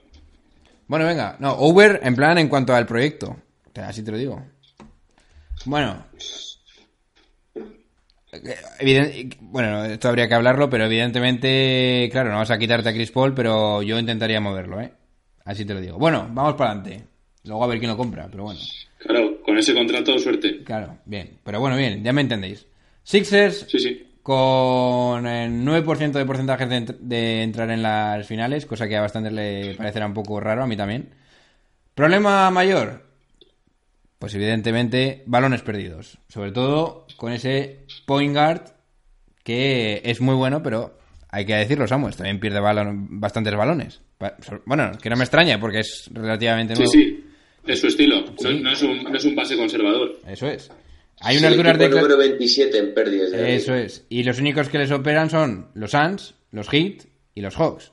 Bueno, 0.88 1.06
venga. 1.06 1.38
No, 1.40 1.54
over 1.54 2.00
en 2.02 2.16
plan 2.16 2.40
en 2.40 2.50
cuanto 2.50 2.74
al 2.74 2.88
proyecto. 2.88 3.28
O 3.28 3.72
sea, 3.76 3.90
Así 3.90 4.04
te 4.04 4.10
lo 4.10 4.18
digo. 4.18 4.44
Bueno. 5.66 6.08
Bueno, 9.42 9.86
esto 9.86 10.10
habría 10.10 10.28
que 10.28 10.34
hablarlo, 10.34 10.70
pero 10.70 10.86
evidentemente, 10.86 12.10
claro, 12.12 12.32
no 12.32 12.38
vas 12.38 12.52
a 12.52 12.58
quitarte 12.58 12.90
a 12.90 12.94
Chris 12.94 13.12
Paul, 13.12 13.34
pero 13.34 13.82
yo 13.82 13.98
intentaría 14.00 14.40
moverlo, 14.42 14.82
¿eh? 14.82 14.92
Así 15.46 15.66
te 15.66 15.74
lo 15.74 15.82
digo. 15.82 15.98
Bueno, 15.98 16.28
vamos 16.32 16.54
para 16.56 16.72
adelante. 16.72 17.04
Luego 17.44 17.64
a 17.64 17.68
ver 17.68 17.80
quién 17.80 17.92
lo 17.92 17.98
compra, 17.98 18.28
pero 18.32 18.44
bueno. 18.44 18.60
Claro, 18.98 19.42
con 19.44 19.58
ese 19.58 19.74
contrato, 19.74 20.18
suerte. 20.18 20.64
Claro, 20.64 20.98
bien. 21.06 21.40
Pero 21.44 21.60
bueno, 21.60 21.76
bien, 21.76 22.04
ya 22.04 22.14
me 22.14 22.22
entendéis. 22.22 22.66
Sixers 23.04 23.66
Sí, 23.70 23.80
sí. 23.80 24.08
con 24.24 25.28
el 25.28 25.52
9% 25.66 26.12
de 26.14 26.26
porcentaje 26.26 26.66
de, 26.66 26.96
de 27.00 27.44
entrar 27.44 27.70
en 27.70 27.82
las 27.84 28.26
finales, 28.26 28.66
cosa 28.66 28.88
que 28.88 28.96
a 28.96 29.02
bastantes 29.02 29.34
le 29.34 29.76
parecerá 29.76 30.06
un 30.08 30.14
poco 30.14 30.40
raro, 30.40 30.64
a 30.64 30.68
mí 30.68 30.78
también. 30.78 31.10
¿Problema 31.94 32.50
mayor? 32.50 33.03
Pues 34.24 34.36
evidentemente 34.36 35.22
balones 35.26 35.64
perdidos. 35.64 36.18
Sobre 36.30 36.54
todo 36.54 37.06
con 37.18 37.34
ese 37.34 37.80
point 38.06 38.34
guard 38.34 38.62
que 39.44 40.02
es 40.06 40.22
muy 40.22 40.34
bueno, 40.36 40.64
pero 40.64 40.98
hay 41.30 41.46
que 41.46 41.56
decirlo, 41.56 41.86
Samuel, 41.88 42.16
también 42.16 42.40
pierde 42.40 42.62
balon- 42.62 43.08
bastantes 43.10 43.54
balones. 43.54 44.00
Bueno, 44.66 44.92
que 45.02 45.10
no 45.10 45.18
me 45.18 45.26
extraña 45.26 45.60
porque 45.60 45.80
es 45.82 46.10
relativamente 46.14 46.74
Sí, 46.78 46.84
nuevo. 46.84 46.94
sí. 46.94 47.26
Es 47.68 47.82
su 47.82 47.88
estilo. 47.88 48.22
No, 48.22 48.34
Sí. 48.38 48.60
no 48.62 48.72
es 48.72 48.82
un, 48.84 49.04
no 49.04 49.14
es 49.18 49.26
un 49.26 49.36
base 49.36 49.58
conservador. 49.58 50.18
Eso 50.26 50.48
es. 50.48 50.72
Hay 51.20 51.36
unas 51.40 51.58
duras 51.58 51.78
de... 51.78 51.90
número 51.90 52.16
27 52.18 52.78
en 52.78 52.94
pérdidas. 52.94 53.30
de 53.32 53.56
Eso 53.58 53.76
es. 53.76 54.06
Y 54.08 54.24
los 54.24 54.40
únicos 54.40 54.70
que 54.70 54.78
les 54.78 54.92
operan 54.92 55.30
son 55.30 55.68
los 55.74 55.92
Suns, 55.92 56.34
los 56.52 56.70
Heat 56.70 57.04
y 57.36 57.42
los 57.42 57.56
Hawks. 57.58 57.92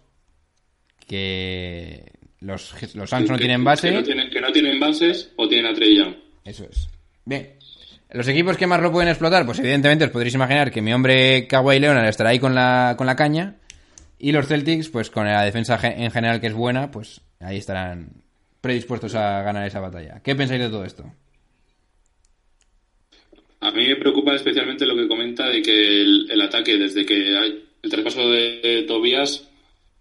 Que 1.09 2.13
los, 2.41 2.73
los 2.95 3.11
Suns 3.11 3.29
no 3.29 3.35
Que- 3.37 3.41
tienen 3.41 3.61
Que 3.61 3.65
base. 3.65 3.91
no 3.91 4.03
tienen, 4.03 4.30
que 4.41 4.47
no 4.47 4.53
tienen 4.53 4.81
bases 4.81 5.33
o 5.37 5.49
tienen 5.49 5.71
a 5.71 5.75
Trey 5.75 5.97
Young. 5.97 6.15
Eso 6.45 6.65
es. 6.65 6.89
Bien. 7.25 7.55
Los 8.13 8.27
equipos 8.27 8.57
que 8.57 8.67
más 8.67 8.81
lo 8.81 8.91
pueden 8.91 9.09
explotar, 9.09 9.45
pues 9.47 9.59
evidentemente 9.61 10.05
os 10.05 10.11
podréis 10.11 10.35
imaginar 10.35 10.73
que 10.73 10.83
mi 10.83 10.93
hombre 10.93 11.47
Kawhi 11.47 11.79
Leonard 11.79 12.09
estará 12.09 12.31
ahí 12.31 12.39
con 12.39 12.55
la, 12.55 12.95
con 12.97 13.07
la 13.07 13.15
caña. 13.15 13.57
Y 14.19 14.33
los 14.33 14.49
Celtics, 14.49 14.89
pues 14.89 15.11
con 15.11 15.27
la 15.27 15.45
defensa 15.45 15.79
en 15.83 16.11
general 16.11 16.41
que 16.41 16.49
es 16.49 16.55
buena, 16.55 16.91
pues 16.91 17.21
ahí 17.39 17.59
estarán 17.59 18.09
predispuestos 18.61 19.15
a 19.15 19.43
ganar 19.43 19.67
esa 19.67 19.81
batalla. 19.81 20.21
¿Qué 20.25 20.35
pensáis 20.35 20.61
de 20.61 20.69
todo 20.69 20.85
esto? 20.85 21.05
A 23.61 23.71
mí 23.71 23.87
me 23.87 23.97
preocupa 23.97 24.35
especialmente 24.35 24.87
lo 24.87 24.97
que 24.97 25.07
comenta 25.07 25.49
de 25.49 25.63
que 25.63 26.01
el, 26.01 26.31
el 26.31 26.41
ataque, 26.41 26.79
desde 26.79 27.07
que 27.07 27.37
hay 27.37 27.65
el 27.83 27.91
traspaso 27.91 28.29
de, 28.29 28.61
de 28.61 28.83
Tobías, 28.83 29.49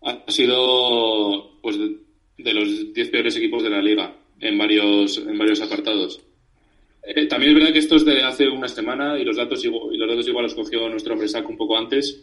ha 0.01 0.31
sido 0.31 1.59
pues 1.61 1.77
de, 1.77 1.97
de 2.37 2.53
los 2.53 2.93
10 2.93 3.09
peores 3.09 3.35
equipos 3.35 3.63
de 3.63 3.69
la 3.69 3.81
liga 3.81 4.15
en 4.39 4.57
varios, 4.57 5.17
en 5.17 5.37
varios 5.37 5.61
apartados. 5.61 6.21
Eh, 7.03 7.27
también 7.27 7.51
es 7.51 7.57
verdad 7.59 7.73
que 7.73 7.79
esto 7.79 7.95
es 7.95 8.05
de 8.05 8.23
hace 8.23 8.47
una 8.47 8.67
semana 8.67 9.17
y 9.17 9.23
los 9.23 9.37
datos 9.37 9.63
y 9.63 9.69
los 9.69 10.09
datos 10.09 10.27
igual 10.27 10.43
los 10.43 10.55
cogió 10.55 10.89
nuestro 10.89 11.13
hombre 11.13 11.27
un 11.47 11.57
poco 11.57 11.77
antes, 11.77 12.21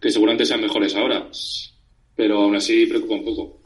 que 0.00 0.10
seguramente 0.10 0.44
sean 0.44 0.60
mejores 0.60 0.94
ahora. 0.94 1.28
Pero 2.14 2.42
aún 2.42 2.56
así 2.56 2.86
preocupa 2.86 3.14
un 3.14 3.24
poco. 3.24 3.60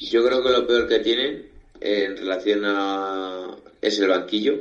Yo 0.00 0.24
creo 0.24 0.42
que 0.42 0.50
lo 0.50 0.66
peor 0.66 0.88
que 0.88 1.00
tienen 1.00 1.46
en 1.80 2.16
relación 2.16 2.62
a 2.64 3.56
es 3.80 3.98
el 4.00 4.08
banquillo, 4.08 4.58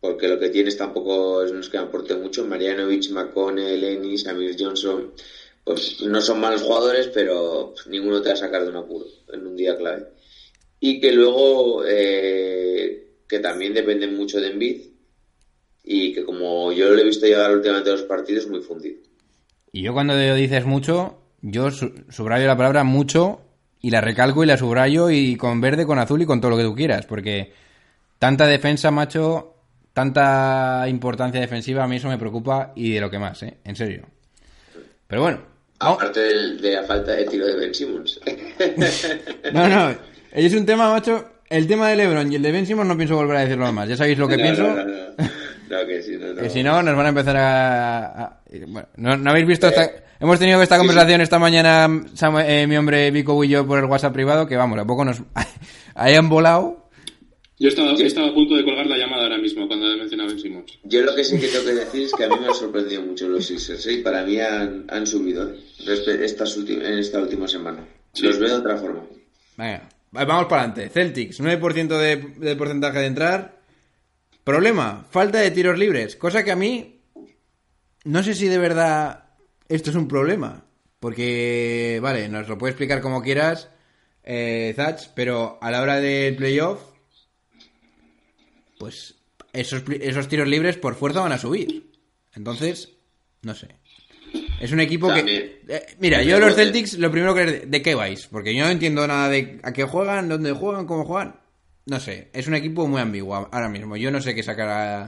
porque 0.00 0.28
lo 0.28 0.38
que 0.38 0.50
tienes 0.50 0.76
tampoco 0.76 1.42
es, 1.42 1.52
no 1.52 1.60
es 1.60 1.68
que 1.68 1.78
aporte 1.78 2.14
mucho. 2.14 2.44
Marianovic, 2.44 3.10
McConnell, 3.10 3.82
Ennis, 3.84 4.26
Amir 4.26 4.56
Johnson, 4.58 5.12
pues 5.64 6.00
no 6.02 6.20
son 6.20 6.40
malos 6.40 6.62
jugadores, 6.62 7.08
pero 7.08 7.72
pues, 7.74 7.86
ninguno 7.86 8.20
te 8.20 8.28
va 8.28 8.34
a 8.34 8.38
sacar 8.38 8.62
de 8.64 8.70
un 8.70 8.76
apuro 8.76 9.06
en 9.32 9.46
un 9.46 9.56
día 9.56 9.76
clave. 9.76 10.06
Y 10.86 11.00
que 11.00 11.12
luego, 11.12 11.82
eh, 11.88 13.06
que 13.26 13.38
también 13.38 13.72
dependen 13.72 14.14
mucho 14.14 14.38
de 14.38 14.48
Embiid, 14.50 14.82
y 15.82 16.12
que 16.12 16.24
como 16.24 16.72
yo 16.72 16.90
lo 16.90 17.00
he 17.00 17.04
visto 17.04 17.24
llegar 17.24 17.54
últimamente 17.56 17.88
a 17.88 17.94
los 17.94 18.02
partidos, 18.02 18.46
muy 18.48 18.60
fundido. 18.60 18.98
Y 19.72 19.80
yo 19.82 19.94
cuando 19.94 20.14
dices 20.34 20.66
mucho, 20.66 21.18
yo 21.40 21.70
su- 21.70 22.04
subrayo 22.10 22.46
la 22.46 22.56
palabra 22.58 22.84
mucho 22.84 23.40
y 23.80 23.88
la 23.92 24.02
recalco 24.02 24.44
y 24.44 24.46
la 24.46 24.58
subrayo 24.58 25.08
y 25.08 25.36
con 25.36 25.58
verde, 25.62 25.86
con 25.86 25.98
azul 25.98 26.20
y 26.20 26.26
con 26.26 26.42
todo 26.42 26.50
lo 26.50 26.56
que 26.58 26.64
tú 26.64 26.74
quieras, 26.74 27.06
porque 27.06 27.52
tanta 28.18 28.46
defensa, 28.46 28.90
macho, 28.90 29.54
tanta 29.94 30.84
importancia 30.86 31.40
defensiva, 31.40 31.84
a 31.84 31.88
mí 31.88 31.96
eso 31.96 32.08
me 32.08 32.18
preocupa 32.18 32.72
y 32.76 32.92
de 32.92 33.00
lo 33.00 33.10
que 33.10 33.18
más, 33.18 33.42
¿eh? 33.42 33.56
En 33.64 33.74
serio. 33.74 34.04
Pero 35.06 35.22
bueno. 35.22 35.40
Aparte 35.78 36.20
del- 36.20 36.60
de 36.60 36.72
la 36.74 36.82
falta 36.82 37.12
de 37.12 37.24
tiro 37.24 37.46
de 37.46 37.56
Ben 37.56 37.74
Simmons. 37.74 38.20
No, 39.54 39.66
no, 39.68 40.13
es 40.34 40.54
un 40.54 40.66
tema, 40.66 40.90
macho, 40.90 41.24
el 41.48 41.66
tema 41.66 41.88
de 41.88 41.96
LeBron 41.96 42.32
y 42.32 42.36
el 42.36 42.42
de 42.42 42.52
Ben 42.52 42.66
Simmons 42.66 42.88
no 42.88 42.96
pienso 42.96 43.16
volver 43.16 43.36
a 43.36 43.40
decirlo 43.40 43.72
más. 43.72 43.88
Ya 43.88 43.96
sabéis 43.96 44.18
lo 44.18 44.26
que 44.28 44.36
No, 44.36 44.42
pienso. 44.42 44.62
No, 44.64 44.76
no, 44.76 44.84
no. 44.84 44.94
No, 45.70 45.86
que 45.86 46.02
si 46.02 46.16
no, 46.16 46.26
no. 46.34 46.42
Que 46.42 46.50
si 46.50 46.62
no, 46.62 46.82
nos 46.82 46.96
van 46.96 47.06
a 47.06 47.08
empezar 47.08 47.36
a... 47.36 48.06
a- 48.24 48.40
bueno, 48.68 48.88
¿no, 48.96 49.16
no 49.16 49.30
habéis 49.30 49.46
visto 49.46 49.66
esta... 49.68 49.90
Hemos 50.20 50.38
tenido 50.38 50.62
esta 50.62 50.78
conversación 50.78 51.20
esta 51.20 51.38
mañana, 51.38 51.88
Samuel- 52.14 52.46
eh, 52.48 52.66
mi 52.66 52.76
hombre 52.76 53.10
Vico 53.10 53.42
y 53.44 53.48
yo, 53.48 53.66
por 53.66 53.78
el 53.78 53.84
WhatsApp 53.86 54.12
privado, 54.12 54.46
que 54.46 54.56
vamos, 54.56 54.78
a 54.78 54.84
poco 54.84 55.04
nos 55.04 55.20
hayan 55.94 56.28
volado. 56.28 56.88
Yo 57.58 57.68
estaba, 57.68 57.92
estaba 57.92 58.28
a 58.28 58.34
punto 58.34 58.54
de 58.56 58.64
colgar 58.64 58.86
la 58.86 58.96
llamada 58.96 59.24
ahora 59.24 59.38
mismo 59.38 59.66
cuando 59.66 59.90
he 59.92 59.96
mencionado 59.96 60.28
Ben 60.30 60.38
Simmons. 60.40 60.78
Yo 60.84 61.02
lo 61.02 61.14
que 61.14 61.24
sí 61.24 61.38
que 61.38 61.48
tengo 61.48 61.64
que 61.64 61.74
decir 61.74 62.02
es 62.02 62.12
que 62.12 62.24
a 62.24 62.28
mí 62.28 62.34
me 62.40 62.46
han 62.48 62.54
sorprendido 62.54 63.02
mucho 63.02 63.28
los 63.28 63.46
Sixers. 63.46 63.86
¿eh? 63.86 63.92
Y 63.94 64.02
para 64.02 64.24
mí 64.24 64.38
han, 64.40 64.84
han 64.88 65.06
subido 65.06 65.50
¿eh? 65.50 65.56
Ulti- 65.86 66.84
en 66.84 66.98
esta 66.98 67.18
última 67.20 67.46
semana. 67.48 67.84
Sí. 68.12 68.22
Los 68.26 68.38
veo 68.38 68.48
de 68.50 68.54
otra 68.56 68.76
forma. 68.76 69.02
Venga, 69.56 69.88
vamos 70.14 70.46
para 70.46 70.62
adelante. 70.62 70.88
Celtics, 70.88 71.40
9% 71.40 71.98
de, 71.98 72.16
de 72.16 72.56
porcentaje 72.56 73.00
de 73.00 73.06
entrar. 73.06 73.60
Problema, 74.44 75.06
falta 75.10 75.38
de 75.38 75.50
tiros 75.50 75.78
libres. 75.78 76.16
Cosa 76.16 76.44
que 76.44 76.52
a 76.52 76.56
mí, 76.56 77.00
no 78.04 78.22
sé 78.22 78.34
si 78.34 78.46
de 78.46 78.58
verdad 78.58 79.24
esto 79.68 79.90
es 79.90 79.96
un 79.96 80.08
problema. 80.08 80.64
Porque, 81.00 81.98
vale, 82.00 82.28
nos 82.28 82.48
lo 82.48 82.56
puede 82.56 82.70
explicar 82.70 83.02
como 83.02 83.22
quieras, 83.22 83.68
eh, 84.22 84.72
Zach, 84.74 85.10
pero 85.14 85.58
a 85.60 85.70
la 85.70 85.82
hora 85.82 86.00
del 86.00 86.36
playoff, 86.36 86.80
pues 88.78 89.16
esos, 89.52 89.82
esos 90.00 90.28
tiros 90.28 90.48
libres 90.48 90.78
por 90.78 90.94
fuerza 90.94 91.20
van 91.20 91.32
a 91.32 91.38
subir. 91.38 91.92
Entonces, 92.32 92.96
no 93.42 93.54
sé. 93.54 93.76
Es 94.60 94.72
un 94.72 94.80
equipo 94.80 95.08
También. 95.08 95.26
que... 95.26 95.74
eh, 95.76 95.86
mira, 95.98 96.22
yo 96.22 96.38
los 96.38 96.54
Celtics, 96.54 96.98
lo 96.98 97.10
primero 97.10 97.34
que... 97.34 97.64
¿De 97.66 97.82
qué 97.82 97.94
vais? 97.94 98.26
Porque 98.28 98.54
yo 98.54 98.64
no 98.64 98.70
entiendo 98.70 99.06
nada 99.06 99.28
de 99.28 99.58
a 99.62 99.72
qué 99.72 99.84
juegan, 99.84 100.28
dónde 100.28 100.52
juegan, 100.52 100.86
cómo 100.86 101.04
juegan. 101.04 101.40
No 101.86 102.00
sé, 102.00 102.28
es 102.32 102.46
un 102.46 102.54
equipo 102.54 102.86
muy 102.86 103.00
ambiguo 103.00 103.34
ahora 103.34 103.68
mismo. 103.68 103.96
Yo 103.96 104.10
no 104.10 104.20
sé 104.22 104.34
qué 104.34 104.42
sacar 104.42 104.68
a, 104.68 105.02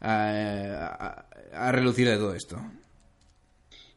a, 0.00 1.26
a- 1.50 1.66
a 1.68 1.72
relucir 1.72 2.08
de 2.08 2.16
todo 2.16 2.34
esto. 2.34 2.56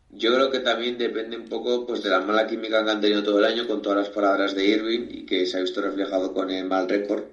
Yo 0.10 0.34
creo 0.34 0.50
que 0.52 0.60
también 0.60 0.98
depende 0.98 1.38
un 1.38 1.46
poco 1.48 1.86
pues 1.86 2.02
de 2.04 2.10
la 2.10 2.20
mala 2.22 2.48
química 2.48 2.84
que 2.84 2.92
han 2.92 3.02
tenido 3.02 3.24
todo 3.24 3.40
el 3.40 3.46
año 3.46 3.68
con 3.68 3.82
todas 3.82 4.00
las 4.00 4.10
palabras 4.10 4.56
de 4.56 4.66
Irving 4.66 5.08
y 5.10 5.26
que 5.26 5.46
se 5.46 5.58
ha 5.58 5.62
visto 5.62 5.82
reflejado 5.82 6.34
con 6.34 6.50
el 6.50 6.66
mal 6.66 6.90
récord. 6.90 7.24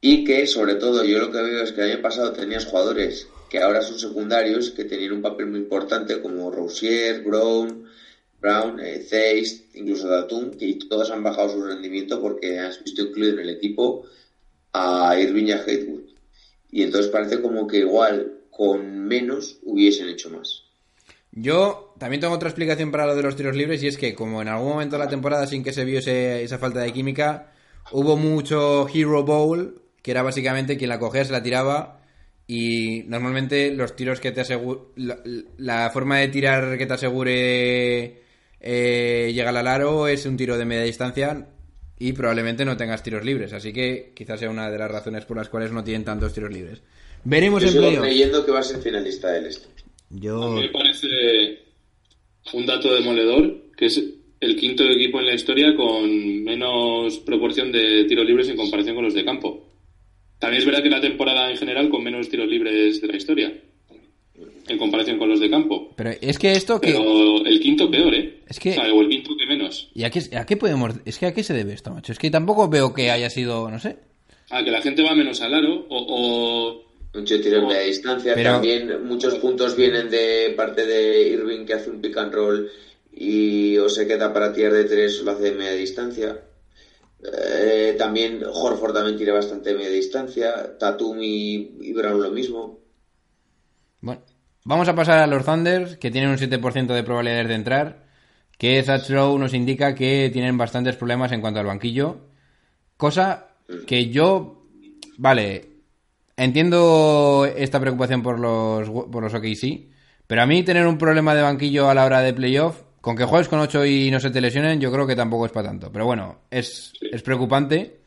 Y 0.00 0.24
que, 0.24 0.46
sobre 0.46 0.74
todo, 0.76 1.04
yo 1.04 1.18
lo 1.18 1.30
que 1.32 1.42
veo 1.42 1.62
es 1.62 1.72
que 1.72 1.82
el 1.82 1.92
año 1.92 2.02
pasado 2.02 2.32
tenías 2.32 2.66
jugadores 2.66 3.28
que 3.56 3.62
ahora 3.62 3.80
son 3.80 3.98
secundarios, 3.98 4.70
que 4.70 4.84
tenían 4.84 5.12
un 5.12 5.22
papel 5.22 5.46
muy 5.46 5.60
importante, 5.60 6.20
como 6.20 6.50
Rousier, 6.50 7.22
Brown, 7.22 7.84
Brown, 8.38 8.78
eh, 8.80 8.98
Zeiss, 9.08 9.64
incluso 9.72 10.08
Datum, 10.08 10.50
y 10.60 10.74
todos 10.74 11.10
han 11.10 11.22
bajado 11.22 11.48
su 11.48 11.62
rendimiento 11.64 12.20
porque 12.20 12.58
has 12.60 12.84
visto 12.84 13.00
incluido 13.00 13.32
en 13.32 13.38
el 13.40 13.48
equipo 13.48 14.04
a 14.74 15.18
Irving 15.18 15.46
y 15.46 15.52
a 15.52 15.62
Hatewood. 15.62 16.02
Y 16.70 16.82
entonces 16.82 17.10
parece 17.10 17.40
como 17.40 17.66
que 17.66 17.78
igual 17.78 18.40
con 18.50 19.06
menos 19.08 19.56
hubiesen 19.62 20.10
hecho 20.10 20.28
más. 20.28 20.64
Yo 21.32 21.94
también 21.98 22.20
tengo 22.20 22.34
otra 22.34 22.50
explicación 22.50 22.90
para 22.90 23.06
lo 23.06 23.16
de 23.16 23.22
los 23.22 23.36
tiros 23.36 23.56
libres 23.56 23.82
y 23.82 23.86
es 23.86 23.96
que 23.96 24.14
como 24.14 24.42
en 24.42 24.48
algún 24.48 24.68
momento 24.68 24.96
de 24.98 25.04
la 25.04 25.08
temporada 25.08 25.46
sin 25.46 25.64
que 25.64 25.72
se 25.72 25.86
vio 25.86 26.00
ese- 26.00 26.42
esa 26.42 26.58
falta 26.58 26.80
de 26.80 26.92
química, 26.92 27.52
hubo 27.90 28.18
mucho 28.18 28.86
Hero 28.92 29.22
Bowl, 29.24 29.80
que 30.02 30.10
era 30.10 30.22
básicamente 30.22 30.76
quien 30.76 30.90
la 30.90 30.98
cogía 30.98 31.24
se 31.24 31.32
la 31.32 31.42
tiraba 31.42 32.02
y 32.46 33.02
normalmente 33.06 33.72
los 33.72 33.96
tiros 33.96 34.20
que 34.20 34.32
te 34.32 34.42
aseguran... 34.42 34.84
La, 34.96 35.18
la 35.58 35.90
forma 35.90 36.18
de 36.18 36.28
tirar 36.28 36.78
que 36.78 36.86
te 36.86 36.94
asegure 36.94 38.22
eh, 38.60 39.32
llegar 39.34 39.56
al 39.56 39.66
aro 39.66 40.08
es 40.08 40.26
un 40.26 40.36
tiro 40.36 40.56
de 40.56 40.64
media 40.64 40.84
distancia 40.84 41.48
y 41.98 42.12
probablemente 42.12 42.64
no 42.64 42.76
tengas 42.76 43.02
tiros 43.02 43.24
libres, 43.24 43.52
así 43.52 43.72
que 43.72 44.12
quizás 44.14 44.40
sea 44.40 44.50
una 44.50 44.70
de 44.70 44.78
las 44.78 44.90
razones 44.90 45.24
por 45.24 45.36
las 45.36 45.48
cuales 45.48 45.72
no 45.72 45.82
tienen 45.82 46.04
tantos 46.04 46.34
tiros 46.34 46.52
libres. 46.52 46.82
Veremos 47.24 47.62
Yo 47.62 47.68
en 47.68 47.74
sigo 47.74 48.02
creyendo 48.02 48.44
que 48.44 48.52
va 48.52 48.60
a 48.60 48.62
ser 48.62 48.80
finalista 48.80 49.30
del 49.32 49.46
este. 49.46 49.66
A 49.66 49.70
Yo... 50.10 50.50
mí 50.52 50.60
me 50.62 50.68
parece 50.68 51.06
un 52.52 52.66
dato 52.66 52.94
demoledor 52.94 53.72
que 53.76 53.86
es 53.86 54.02
el 54.40 54.56
quinto 54.56 54.84
equipo 54.84 55.18
en 55.18 55.26
la 55.26 55.34
historia 55.34 55.74
con 55.74 56.44
menos 56.44 57.18
proporción 57.20 57.72
de 57.72 58.04
tiros 58.04 58.26
libres 58.26 58.48
en 58.48 58.56
comparación 58.56 58.94
con 58.94 59.04
los 59.04 59.14
de 59.14 59.24
campo. 59.24 59.65
También 60.38 60.60
es 60.60 60.66
verdad 60.66 60.82
que 60.82 60.90
la 60.90 61.00
temporada 61.00 61.50
en 61.50 61.56
general 61.56 61.88
con 61.88 62.02
menos 62.04 62.28
tiros 62.28 62.46
libres 62.48 63.00
de 63.00 63.06
la 63.08 63.16
historia 63.16 63.52
en 64.68 64.78
comparación 64.78 65.18
con 65.18 65.28
los 65.28 65.40
de 65.40 65.48
campo. 65.48 65.94
Pero 65.96 66.10
es 66.20 66.38
que 66.38 66.52
esto 66.52 66.80
que... 66.80 66.92
Pero 66.92 67.44
el 67.46 67.60
quinto 67.60 67.90
peor, 67.90 68.14
¿eh? 68.14 68.40
Es 68.48 68.58
que- 68.60 68.70
O, 68.72 68.74
sea, 68.74 68.92
o 68.92 69.00
el 69.00 69.08
quinto 69.08 69.30
que 69.38 69.46
menos. 69.46 69.90
¿Y 69.94 70.04
a 70.04 70.10
qué, 70.10 70.20
a 70.36 70.44
qué 70.44 70.56
podemos.? 70.56 70.94
Es 71.04 71.18
que 71.18 71.26
a 71.26 71.32
qué 71.34 71.42
se 71.42 71.54
debe 71.54 71.72
esto, 71.72 71.90
macho. 71.92 72.12
Es 72.12 72.18
que 72.18 72.30
tampoco 72.30 72.68
veo 72.68 72.92
que 72.92 73.10
haya 73.10 73.30
sido. 73.30 73.70
No 73.70 73.78
sé. 73.78 73.96
Ah, 74.50 74.62
que 74.64 74.70
la 74.70 74.82
gente 74.82 75.02
va 75.02 75.14
menos 75.14 75.40
al 75.40 75.54
aro 75.54 75.86
o, 75.88 75.96
o- 76.08 76.86
Mucho 77.14 77.40
tiro 77.40 77.60
en 77.60 77.66
media 77.68 77.80
distancia. 77.80 78.34
Pero- 78.34 78.52
También 78.52 79.06
muchos 79.06 79.36
puntos 79.36 79.74
vienen 79.74 80.10
de 80.10 80.52
parte 80.54 80.84
de 80.84 81.28
Irving 81.30 81.64
que 81.64 81.72
hace 81.74 81.88
un 81.88 82.00
pick 82.02 82.16
and 82.18 82.34
roll 82.34 82.70
y 83.14 83.78
o 83.78 83.88
se 83.88 84.06
queda 84.06 84.34
para 84.34 84.52
tirar 84.52 84.74
de 84.74 84.84
tres 84.84 85.22
lo 85.22 85.30
hace 85.30 85.44
de 85.44 85.52
media 85.52 85.72
distancia. 85.72 86.38
Eh, 87.22 87.94
también 87.98 88.42
Horford 88.44 88.94
también 88.94 89.16
tira 89.16 89.32
bastante 89.32 89.74
media 89.74 89.90
distancia. 89.90 90.78
Tatum 90.78 91.18
y, 91.20 91.76
y 91.80 91.92
Brown 91.92 92.22
lo 92.22 92.30
mismo. 92.30 92.78
Bueno, 94.00 94.22
vamos 94.64 94.88
a 94.88 94.94
pasar 94.94 95.18
a 95.18 95.26
los 95.26 95.44
Thunders, 95.44 95.96
que 95.96 96.10
tienen 96.10 96.30
un 96.30 96.36
7% 96.36 96.86
de 96.86 97.02
probabilidades 97.02 97.48
de 97.48 97.54
entrar. 97.54 98.06
Que 98.58 98.82
Zach 98.82 99.08
nos 99.10 99.52
indica 99.52 99.94
que 99.94 100.30
tienen 100.32 100.56
bastantes 100.56 100.96
problemas 100.96 101.32
en 101.32 101.40
cuanto 101.40 101.60
al 101.60 101.66
banquillo. 101.66 102.28
Cosa 102.96 103.48
que 103.86 104.08
yo. 104.08 104.66
Vale. 105.18 105.76
Entiendo 106.36 107.46
esta 107.56 107.80
preocupación 107.80 108.22
por 108.22 108.38
los, 108.38 108.88
por 108.88 109.22
los 109.22 109.34
OKC. 109.34 109.88
Pero 110.26 110.42
a 110.42 110.46
mí 110.46 110.62
tener 110.62 110.86
un 110.86 110.98
problema 110.98 111.34
de 111.34 111.42
banquillo 111.42 111.88
a 111.88 111.94
la 111.94 112.04
hora 112.04 112.20
de 112.20 112.34
playoff. 112.34 112.82
Con 113.06 113.16
que 113.16 113.22
juegues 113.22 113.46
con 113.46 113.60
8 113.60 113.86
y 113.86 114.10
no 114.10 114.18
se 114.18 114.30
te 114.30 114.40
lesionen, 114.40 114.80
yo 114.80 114.90
creo 114.90 115.06
que 115.06 115.14
tampoco 115.14 115.46
es 115.46 115.52
para 115.52 115.68
tanto. 115.68 115.92
Pero 115.92 116.06
bueno, 116.06 116.40
es, 116.50 116.92
es 117.00 117.22
preocupante. 117.22 118.00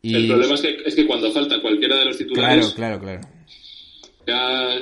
Y... 0.00 0.14
El 0.14 0.28
problema 0.28 0.54
es 0.54 0.62
que, 0.62 0.76
es 0.86 0.94
que 0.94 1.06
cuando 1.06 1.30
falta 1.30 1.60
cualquiera 1.60 1.98
de 1.98 2.06
los 2.06 2.16
titulares 2.16 2.72
Claro, 2.72 2.98
claro, 2.98 3.20
claro. 3.20 3.28
ya 4.26 4.80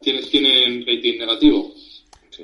tienen, 0.00 0.24
tienen 0.30 0.86
rating 0.86 1.18
negativo. 1.18 1.74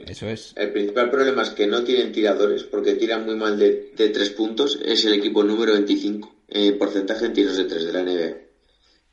Eso 0.06 0.28
es. 0.28 0.52
El 0.58 0.72
principal 0.72 1.08
problema 1.08 1.40
es 1.40 1.48
que 1.48 1.66
no 1.66 1.82
tienen 1.82 2.12
tiradores 2.12 2.64
porque 2.64 2.96
tiran 2.96 3.24
muy 3.24 3.36
mal 3.36 3.58
de, 3.58 3.92
de 3.96 4.10
tres 4.10 4.28
puntos. 4.28 4.78
Es 4.84 5.06
el 5.06 5.14
equipo 5.14 5.42
número 5.42 5.72
25 5.72 6.34
en 6.48 6.76
porcentaje 6.76 7.24
en 7.24 7.32
tiros 7.32 7.56
de 7.56 7.64
tres 7.64 7.86
de 7.86 7.92
la 7.94 8.02
NBA. 8.02 8.36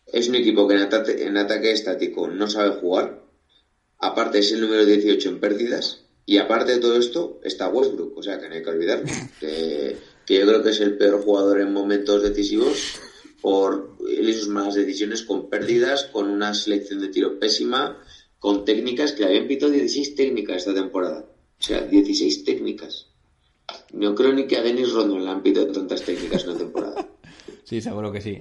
Es 0.07 0.28
un 0.28 0.36
equipo 0.36 0.67
que 0.67 0.76
en 0.76 0.82
ataque, 0.82 1.24
en 1.24 1.38
ataque 1.38 1.71
estático 1.71 2.28
no 2.28 2.49
sabe 2.49 2.71
jugar. 2.82 3.24
Aparte 3.97 4.39
es 4.39 4.51
el 4.51 4.59
número 4.59 4.86
18 4.86 5.30
en 5.30 5.39
pérdidas. 5.39 6.03
Y 6.26 6.38
aparte 6.38 6.74
de 6.74 6.80
todo 6.80 6.97
esto 6.97 7.39
está 7.43 7.69
Westbrook. 7.69 8.17
O 8.17 8.24
sea 8.24 8.39
que 8.39 8.47
no 8.47 8.55
hay 8.55 8.63
que 8.63 8.69
olvidarlo. 8.69 9.05
Que, 9.39 9.97
que 10.26 10.39
yo 10.39 10.47
creo 10.47 10.63
que 10.63 10.69
es 10.69 10.80
el 10.80 10.97
peor 10.97 11.21
jugador 11.21 11.61
en 11.61 11.74
momentos 11.74 12.24
decisivos 12.24 12.99
por 13.41 13.97
él 14.09 14.30
y 14.30 14.34
sus 14.34 14.47
malas 14.47 14.76
decisiones 14.76 15.24
con 15.24 15.49
pérdidas, 15.49 16.05
con 16.05 16.30
una 16.30 16.53
selección 16.53 17.01
de 17.01 17.09
tiro 17.09 17.39
pésima, 17.39 18.01
con 18.39 18.63
técnicas 18.63 19.11
que 19.11 19.24
le 19.24 19.30
habían 19.30 19.47
pitado 19.47 19.71
16 19.71 20.15
técnicas 20.15 20.57
esta 20.57 20.74
temporada. 20.74 21.26
O 21.59 21.63
sea, 21.63 21.82
16 21.82 22.45
técnicas. 22.45 23.07
No 23.91 24.15
creo 24.15 24.34
ni 24.34 24.47
que 24.47 24.57
a 24.57 24.63
Dennis 24.63 24.91
Rodman 24.91 25.26
le 25.26 25.32
han 25.32 25.43
pitado 25.43 25.71
tantas 25.71 26.03
técnicas 26.03 26.43
en 26.43 26.49
una 26.49 26.59
temporada. 26.59 27.09
Sí, 27.65 27.80
seguro 27.80 28.11
que 28.11 28.19
sí. 28.19 28.38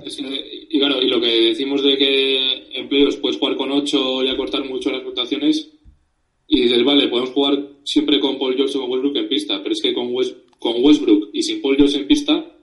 Y 0.68 0.78
claro, 0.80 1.00
y 1.00 1.08
lo 1.08 1.20
que 1.20 1.50
decimos 1.50 1.82
de 1.82 1.96
que 1.96 2.76
en 2.76 2.88
playoffs 2.88 3.16
puedes 3.16 3.38
jugar 3.38 3.56
con 3.56 3.70
8 3.70 4.24
y 4.24 4.28
acortar 4.28 4.64
mucho 4.64 4.90
las 4.90 5.04
rotaciones, 5.04 5.70
y 6.54 6.62
dices, 6.64 6.84
vale, 6.84 7.08
podemos 7.08 7.30
jugar 7.30 7.66
siempre 7.82 8.20
con 8.20 8.38
Paul 8.38 8.54
George 8.56 8.76
o 8.76 8.82
con 8.82 8.90
Westbrook 8.90 9.16
en 9.16 9.28
pista, 9.28 9.60
pero 9.62 9.72
es 9.72 9.80
que 9.80 9.94
con, 9.94 10.12
West- 10.14 10.36
con 10.58 10.74
Westbrook 10.84 11.30
y 11.32 11.42
sin 11.42 11.62
Paul 11.62 11.76
George 11.76 11.96
en 11.98 12.06
pista 12.06 12.56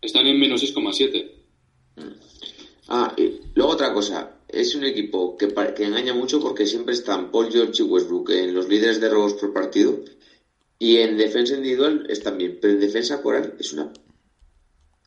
están 0.00 0.26
en 0.26 0.40
menos 0.40 0.62
6,7. 0.62 1.32
Ah, 2.88 3.12
y 3.16 3.40
luego 3.54 3.72
otra 3.72 3.92
cosa. 3.92 4.32
Es 4.48 4.74
un 4.74 4.84
equipo 4.84 5.36
que, 5.36 5.48
que 5.76 5.84
engaña 5.84 6.14
mucho 6.14 6.40
porque 6.40 6.66
siempre 6.66 6.94
están 6.94 7.30
Paul 7.30 7.50
George 7.52 7.82
y 7.82 7.86
Westbrook 7.86 8.30
en 8.30 8.54
los 8.54 8.68
líderes 8.68 9.00
de 9.00 9.08
robos 9.10 9.34
por 9.34 9.52
partido. 9.52 10.00
Y 10.78 10.96
en 10.98 11.16
defensa 11.16 11.56
individual 11.56 12.06
están 12.08 12.38
bien, 12.38 12.58
pero 12.60 12.74
en 12.74 12.80
defensa 12.80 13.20
coral 13.22 13.54
es 13.58 13.72
una 13.72 13.92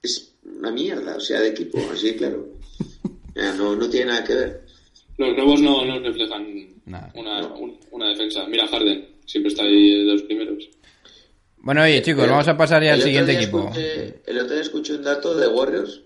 es 0.01 0.36
una 0.43 0.71
mierda, 0.71 1.15
o 1.17 1.19
sea, 1.19 1.41
de 1.41 1.49
equipo, 1.49 1.77
así 1.91 2.13
claro. 2.15 2.47
No, 3.57 3.75
no 3.75 3.89
tiene 3.89 4.07
nada 4.07 4.23
que 4.23 4.34
ver. 4.34 4.65
Los 5.20 5.36
robos 5.36 5.61
no, 5.61 5.84
no 5.86 5.99
reflejan 5.99 6.74
Nada. 6.86 7.11
una, 7.15 7.45
un- 7.53 7.78
una 7.91 8.07
defensa. 8.09 8.45
Mira 8.47 8.67
Harden, 8.67 9.05
siempre 9.26 9.49
está 9.51 9.63
ahí 9.63 10.05
de 10.05 10.13
los 10.13 10.24
primeros. 10.24 10.70
Bueno, 11.57 11.84
oye, 11.84 12.01
chicos, 12.01 12.26
vamos 12.28 12.47
a 12.47 12.55
pasar 12.57 12.82
ya 12.84 12.93
al 12.93 13.01
siguiente 13.01 13.34
equipo. 13.34 13.70
escuché- 13.70 14.22
el 14.26 14.38
otro 14.39 14.53
día 14.53 14.61
escuché 14.61 14.93
un 14.95 15.03
dato 15.03 15.36
de 15.36 15.47
Warriors 15.47 16.01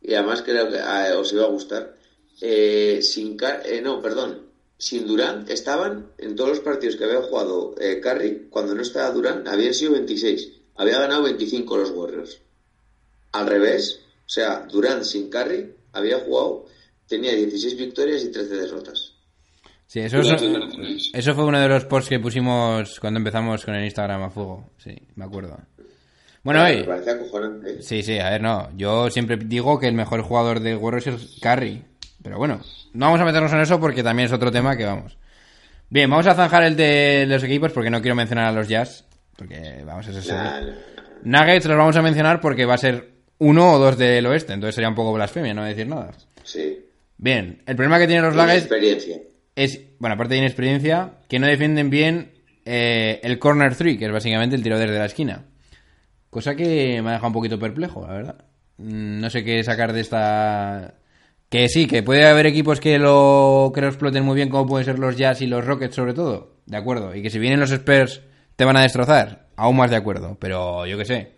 y 0.00 0.14
además 0.14 0.42
creo 0.42 0.70
que 0.70 0.78
ah, 0.78 1.08
os 1.18 1.32
iba 1.32 1.42
a 1.44 1.48
gustar. 1.48 1.96
Eh, 2.40 3.00
sin 3.02 3.36
Car- 3.36 3.62
eh, 3.66 3.80
no, 3.82 4.00
perdón. 4.00 4.46
Sin 4.78 5.06
Durant 5.06 5.48
estaban 5.50 6.10
en 6.18 6.34
todos 6.34 6.50
los 6.50 6.60
partidos 6.60 6.96
que 6.96 7.04
había 7.04 7.22
jugado 7.22 7.74
eh, 7.80 8.00
Curry, 8.00 8.46
cuando 8.50 8.74
no 8.74 8.82
estaba 8.82 9.10
Durant, 9.12 9.46
habían 9.48 9.74
sido 9.74 9.92
26. 9.92 10.50
Había 10.76 10.98
ganado 11.00 11.22
25 11.24 11.76
los 11.76 11.90
Warriors. 11.90 12.40
Al 13.32 13.46
revés, 13.46 14.00
o 14.26 14.28
sea, 14.28 14.66
Durant 14.70 15.02
sin 15.04 15.30
Curry 15.30 15.72
había 15.92 16.18
jugado, 16.18 16.66
tenía 17.06 17.34
16 17.34 17.76
victorias 17.76 18.24
y 18.24 18.30
13 18.30 18.54
derrotas. 18.54 19.12
Sí, 19.86 20.00
eso, 20.00 20.20
eso, 20.20 21.34
fue 21.34 21.44
uno 21.44 21.60
de 21.60 21.68
los 21.68 21.84
posts 21.84 22.08
que 22.08 22.18
pusimos 22.18 22.98
cuando 22.98 23.18
empezamos 23.18 23.62
con 23.62 23.74
el 23.74 23.84
Instagram 23.84 24.22
a 24.22 24.30
fuego. 24.30 24.70
Sí, 24.78 24.96
me 25.16 25.26
acuerdo. 25.26 25.58
Bueno, 26.42 26.64
oye, 26.64 26.84
parece 26.84 27.10
acojonante. 27.10 27.82
sí, 27.82 28.02
sí, 28.02 28.18
a 28.18 28.30
ver, 28.30 28.40
no. 28.40 28.70
Yo 28.74 29.10
siempre 29.10 29.36
digo 29.36 29.78
que 29.78 29.88
el 29.88 29.94
mejor 29.94 30.22
jugador 30.22 30.60
de 30.60 30.76
Warriors 30.76 31.08
es 31.08 31.38
Curry. 31.40 31.84
Pero 32.22 32.38
bueno, 32.38 32.60
no 32.94 33.06
vamos 33.06 33.20
a 33.20 33.24
meternos 33.24 33.52
en 33.52 33.60
eso 33.60 33.78
porque 33.80 34.02
también 34.02 34.26
es 34.26 34.32
otro 34.32 34.50
tema 34.50 34.76
que 34.76 34.86
vamos. 34.86 35.18
Bien, 35.90 36.08
vamos 36.08 36.26
a 36.26 36.34
zanjar 36.34 36.62
el 36.62 36.74
de 36.74 37.26
los 37.28 37.42
equipos 37.42 37.72
porque 37.72 37.90
no 37.90 38.00
quiero 38.00 38.14
mencionar 38.14 38.46
a 38.46 38.52
los 38.52 38.68
Jazz. 38.68 39.04
Porque 39.36 39.82
vamos 39.84 40.08
a 40.08 40.22
ser 40.22 40.34
nah. 40.34 40.60
Nuggets 41.22 41.66
los 41.66 41.76
vamos 41.76 41.96
a 41.96 42.02
mencionar 42.02 42.40
porque 42.40 42.64
va 42.64 42.74
a 42.74 42.78
ser 42.78 43.10
uno 43.38 43.74
o 43.74 43.78
dos 43.78 43.98
del 43.98 44.24
oeste. 44.26 44.54
Entonces 44.54 44.74
sería 44.74 44.88
un 44.88 44.94
poco 44.94 45.12
blasfemia 45.12 45.52
no 45.52 45.64
decir 45.64 45.86
nada. 45.86 46.12
Sí. 46.44 46.86
Bien, 47.22 47.62
el 47.66 47.76
problema 47.76 48.00
que 48.00 48.08
tienen 48.08 48.24
los 48.24 48.50
experiencia. 48.50 49.16
es, 49.54 49.80
bueno, 50.00 50.14
aparte 50.14 50.34
de 50.34 50.38
inexperiencia, 50.40 51.18
que 51.28 51.38
no 51.38 51.46
defienden 51.46 51.88
bien 51.88 52.32
eh, 52.64 53.20
el 53.22 53.38
corner 53.38 53.76
three, 53.76 53.96
que 53.96 54.06
es 54.06 54.12
básicamente 54.12 54.56
el 54.56 54.62
tiro 54.64 54.76
desde 54.76 54.98
la 54.98 55.04
esquina. 55.04 55.44
Cosa 56.30 56.56
que 56.56 57.00
me 57.00 57.10
ha 57.10 57.12
dejado 57.12 57.28
un 57.28 57.32
poquito 57.32 57.60
perplejo, 57.60 58.04
la 58.04 58.12
verdad. 58.12 58.44
Mm, 58.78 59.20
No 59.20 59.30
sé 59.30 59.44
qué 59.44 59.62
sacar 59.62 59.92
de 59.92 60.00
esta... 60.00 60.94
Que 61.48 61.68
sí, 61.68 61.86
que 61.86 62.02
puede 62.02 62.26
haber 62.26 62.46
equipos 62.46 62.80
que 62.80 62.98
lo, 62.98 63.70
que 63.72 63.82
lo 63.82 63.86
exploten 63.86 64.24
muy 64.24 64.34
bien, 64.34 64.48
como 64.48 64.66
pueden 64.66 64.84
ser 64.84 64.98
los 64.98 65.16
Jazz 65.16 65.42
y 65.42 65.46
los 65.46 65.64
Rockets 65.64 65.94
sobre 65.94 66.14
todo. 66.14 66.56
De 66.66 66.76
acuerdo. 66.76 67.14
Y 67.14 67.22
que 67.22 67.30
si 67.30 67.38
vienen 67.38 67.60
los 67.60 67.70
Spurs 67.70 68.20
te 68.56 68.64
van 68.64 68.76
a 68.76 68.82
destrozar. 68.82 69.46
Aún 69.54 69.76
más 69.76 69.90
de 69.92 69.96
acuerdo. 69.96 70.36
Pero 70.40 70.86
yo 70.86 70.98
qué 70.98 71.04
sé. 71.04 71.32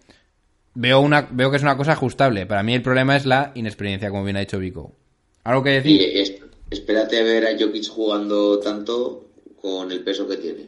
Veo, 0.72 1.00
una, 1.00 1.28
veo 1.30 1.50
que 1.50 1.58
es 1.58 1.62
una 1.62 1.76
cosa 1.76 1.92
ajustable. 1.92 2.46
Para 2.46 2.62
mí 2.62 2.72
el 2.72 2.80
problema 2.80 3.16
es 3.16 3.26
la 3.26 3.52
inexperiencia, 3.54 4.08
como 4.08 4.24
bien 4.24 4.36
ha 4.38 4.40
dicho 4.40 4.58
Vico. 4.58 4.96
¿Algo 5.44 5.62
que 5.62 5.70
decir? 5.70 6.00
Y 6.00 6.18
es- 6.20 6.34
espérate 6.70 7.18
a 7.20 7.22
ver 7.22 7.46
a 7.46 7.58
Jokic 7.58 7.88
jugando 7.88 8.58
tanto 8.60 9.28
con 9.60 9.90
el 9.92 10.02
peso 10.02 10.26
que 10.26 10.36
tiene. 10.36 10.66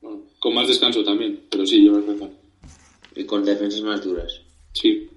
Bueno, 0.00 0.22
con 0.38 0.54
más 0.54 0.68
descanso 0.68 1.04
también, 1.04 1.40
pero 1.50 1.66
sí, 1.66 1.80
llevas 1.82 2.06
razón. 2.06 2.30
Y 3.14 3.24
con 3.24 3.44
defensas 3.44 3.82
más 3.82 4.02
duras. 4.02 4.40
Sí. 4.72 5.08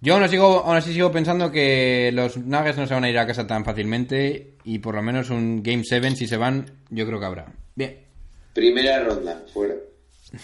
Yo 0.00 0.14
aún 0.14 0.22
así, 0.24 0.32
sigo, 0.32 0.46
aún 0.64 0.76
así 0.76 0.92
sigo 0.92 1.10
pensando 1.10 1.50
que 1.50 2.10
los 2.12 2.36
Nuggets 2.36 2.76
no 2.76 2.86
se 2.86 2.94
van 2.94 3.04
a 3.04 3.10
ir 3.10 3.18
a 3.18 3.26
casa 3.26 3.46
tan 3.46 3.64
fácilmente 3.64 4.56
y 4.64 4.78
por 4.78 4.94
lo 4.94 5.02
menos 5.02 5.30
un 5.30 5.62
Game 5.62 5.84
7 5.84 6.14
si 6.16 6.26
se 6.26 6.36
van, 6.36 6.70
yo 6.90 7.06
creo 7.06 7.18
que 7.18 7.24
habrá. 7.26 7.52
Bien. 7.74 8.04
Primera 8.52 9.02
ronda, 9.04 9.44
fuera. 9.52 9.74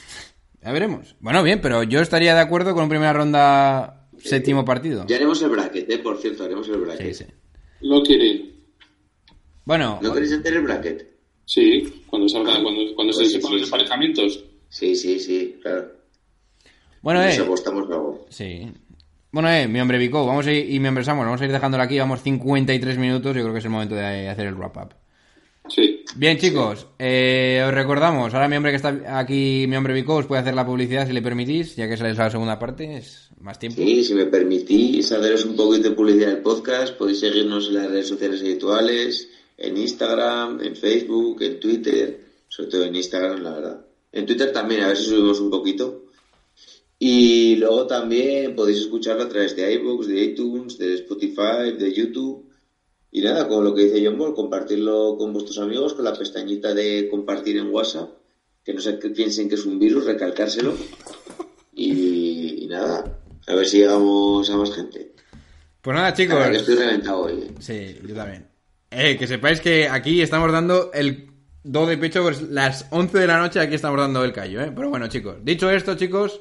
Ya 0.64 0.70
veremos. 0.70 1.16
Bueno, 1.18 1.42
bien, 1.42 1.60
pero 1.60 1.82
yo 1.82 2.00
estaría 2.00 2.36
de 2.36 2.40
acuerdo 2.40 2.72
con 2.72 2.84
una 2.84 2.88
primera 2.88 3.12
ronda, 3.12 4.01
séptimo 4.24 4.64
partido. 4.64 5.04
Ya 5.06 5.16
haremos 5.16 5.40
el 5.42 5.50
bracket, 5.50 5.90
¿eh? 5.90 5.98
Por 5.98 6.18
cierto, 6.18 6.44
haremos 6.44 6.68
el 6.68 6.78
bracket. 6.78 7.14
Sí, 7.14 7.24
sí. 7.24 7.30
Lo 7.80 8.02
quiere. 8.02 8.52
Bueno, 9.64 9.98
¿No 10.02 10.12
queréis 10.12 10.32
hacer 10.32 10.54
el 10.54 10.62
bracket? 10.62 11.12
Sí, 11.44 12.02
cuando 12.06 12.28
salga, 12.28 12.62
cuando, 12.62 12.94
cuando 12.94 13.12
se 13.12 13.20
Pues 13.20 13.32
sepan 13.32 13.50
sí, 13.50 13.56
los 13.58 13.64
emparejamientos. 13.64 14.44
Sí, 14.68 14.96
sí, 14.96 15.18
sí, 15.20 15.58
claro. 15.60 15.92
bueno, 17.02 17.22
Nos 17.22 17.38
eh. 17.38 17.42
apostamos 17.42 17.86
luego. 17.88 18.26
Sí. 18.30 18.72
Bueno, 19.30 19.50
eh, 19.50 19.66
mi 19.66 19.80
hombre 19.80 19.98
Vico, 19.98 20.26
vamos 20.26 20.46
a 20.46 20.52
ir, 20.52 20.70
y 20.70 20.78
mi 20.78 20.88
hombre 20.88 21.04
Samuel, 21.04 21.26
vamos 21.26 21.40
a 21.40 21.44
ir 21.46 21.52
dejándolo 21.52 21.82
aquí, 21.82 21.98
vamos 21.98 22.22
53 22.22 22.98
minutos, 22.98 23.34
yo 23.34 23.42
creo 23.42 23.52
que 23.52 23.58
es 23.60 23.64
el 23.64 23.70
momento 23.70 23.94
de 23.94 24.28
hacer 24.28 24.46
el 24.46 24.54
wrap-up. 24.54 24.94
Sí. 25.68 26.04
Bien, 26.16 26.36
chicos, 26.36 26.86
eh, 26.98 27.64
os 27.66 27.72
recordamos, 27.72 28.34
ahora 28.34 28.48
mi 28.48 28.56
hombre 28.56 28.72
que 28.72 28.76
está 28.76 29.18
aquí, 29.18 29.64
mi 29.68 29.76
hombre 29.76 29.94
Vico, 29.94 30.16
os 30.16 30.26
puede 30.26 30.42
hacer 30.42 30.54
la 30.54 30.66
publicidad 30.66 31.06
si 31.06 31.12
le 31.14 31.22
permitís, 31.22 31.76
ya 31.76 31.88
que 31.88 31.96
sale 31.96 32.12
la 32.14 32.30
segunda 32.30 32.58
parte, 32.58 32.96
es 32.98 33.30
más 33.42 33.58
tiempo. 33.58 33.82
Sí, 33.82 34.04
si 34.04 34.14
me 34.14 34.26
permitís 34.26 35.10
haceros 35.12 35.44
un 35.44 35.56
poquito 35.56 35.90
de 35.90 35.94
publicidad 35.94 36.28
del 36.28 36.42
podcast, 36.42 36.96
podéis 36.96 37.20
seguirnos 37.20 37.68
en 37.68 37.74
las 37.74 37.90
redes 37.90 38.08
sociales 38.08 38.40
habituales, 38.40 39.28
en 39.58 39.76
Instagram, 39.76 40.60
en 40.60 40.76
Facebook, 40.76 41.42
en 41.42 41.60
Twitter, 41.60 42.24
sobre 42.48 42.70
todo 42.70 42.84
en 42.84 42.96
Instagram, 42.96 43.42
la 43.42 43.50
verdad. 43.52 43.86
En 44.12 44.26
Twitter 44.26 44.52
también, 44.52 44.82
a 44.82 44.88
ver 44.88 44.96
si 44.96 45.04
subimos 45.04 45.40
un 45.40 45.50
poquito. 45.50 46.04
Y 46.98 47.56
luego 47.56 47.86
también 47.86 48.54
podéis 48.54 48.78
escucharlo 48.78 49.24
a 49.24 49.28
través 49.28 49.56
de 49.56 49.72
iVoox, 49.74 50.06
de 50.06 50.22
iTunes, 50.22 50.78
de 50.78 50.94
Spotify, 50.94 51.72
de 51.76 51.92
YouTube. 51.92 52.48
Y 53.10 53.22
nada, 53.22 53.48
con 53.48 53.64
lo 53.64 53.74
que 53.74 53.84
dice 53.84 54.04
John 54.04 54.18
Ball, 54.18 54.34
compartirlo 54.34 55.16
con 55.18 55.32
vuestros 55.32 55.58
amigos, 55.58 55.94
con 55.94 56.04
la 56.04 56.16
pestañita 56.16 56.74
de 56.74 57.08
compartir 57.10 57.56
en 57.56 57.70
WhatsApp, 57.70 58.10
que 58.64 58.72
no 58.72 58.80
se 58.80 58.92
piensen 58.92 59.48
que 59.48 59.56
es 59.56 59.66
un 59.66 59.78
virus, 59.78 60.04
recalcárselo. 60.04 60.74
A 63.46 63.54
ver 63.54 63.66
si 63.66 63.78
llegamos 63.78 64.48
a 64.50 64.56
más 64.56 64.74
gente. 64.74 65.12
Pues 65.80 65.94
nada, 65.94 66.10
La 66.10 66.14
chicos. 66.14 66.46
que 66.48 66.56
estoy 66.56 66.74
reventado 66.76 67.22
hoy. 67.22 67.32
¿eh? 67.42 67.54
Sí, 67.58 67.98
yo 68.06 68.14
también. 68.14 68.46
Eh, 68.90 69.16
que 69.16 69.26
sepáis 69.26 69.60
que 69.60 69.88
aquí 69.88 70.20
estamos 70.22 70.52
dando 70.52 70.92
el 70.92 71.30
do 71.64 71.86
de 71.86 71.96
pecho, 71.98 72.22
pues 72.22 72.42
las 72.42 72.86
11 72.90 73.18
de 73.18 73.26
la 73.26 73.38
noche 73.38 73.58
aquí 73.60 73.74
estamos 73.74 73.98
dando 73.98 74.22
el 74.24 74.32
callo, 74.32 74.60
¿eh? 74.62 74.72
Pero 74.74 74.90
bueno, 74.90 75.08
chicos, 75.08 75.36
dicho 75.42 75.70
esto, 75.70 75.96
chicos, 75.96 76.40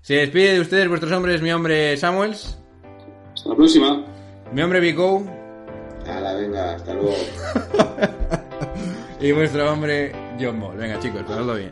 se 0.00 0.14
despide 0.14 0.54
de 0.54 0.60
ustedes 0.60 0.88
vuestros 0.88 1.12
hombres, 1.12 1.40
mi 1.42 1.52
hombre 1.52 1.96
Samuels, 1.96 2.58
Hasta 3.34 3.48
la 3.50 3.54
próxima. 3.56 4.04
mi 4.52 4.62
hombre 4.62 4.80
Vico 4.80 5.24
Hala, 6.06 6.34
venga, 6.34 6.74
hasta 6.74 6.92
luego. 6.94 7.14
y 9.20 9.30
vuestro 9.32 9.72
hombre 9.72 10.12
John 10.40 10.58
Ball. 10.60 10.76
Venga, 10.76 10.98
chicos, 10.98 11.22
pasadlo 11.22 11.54
bien. 11.54 11.70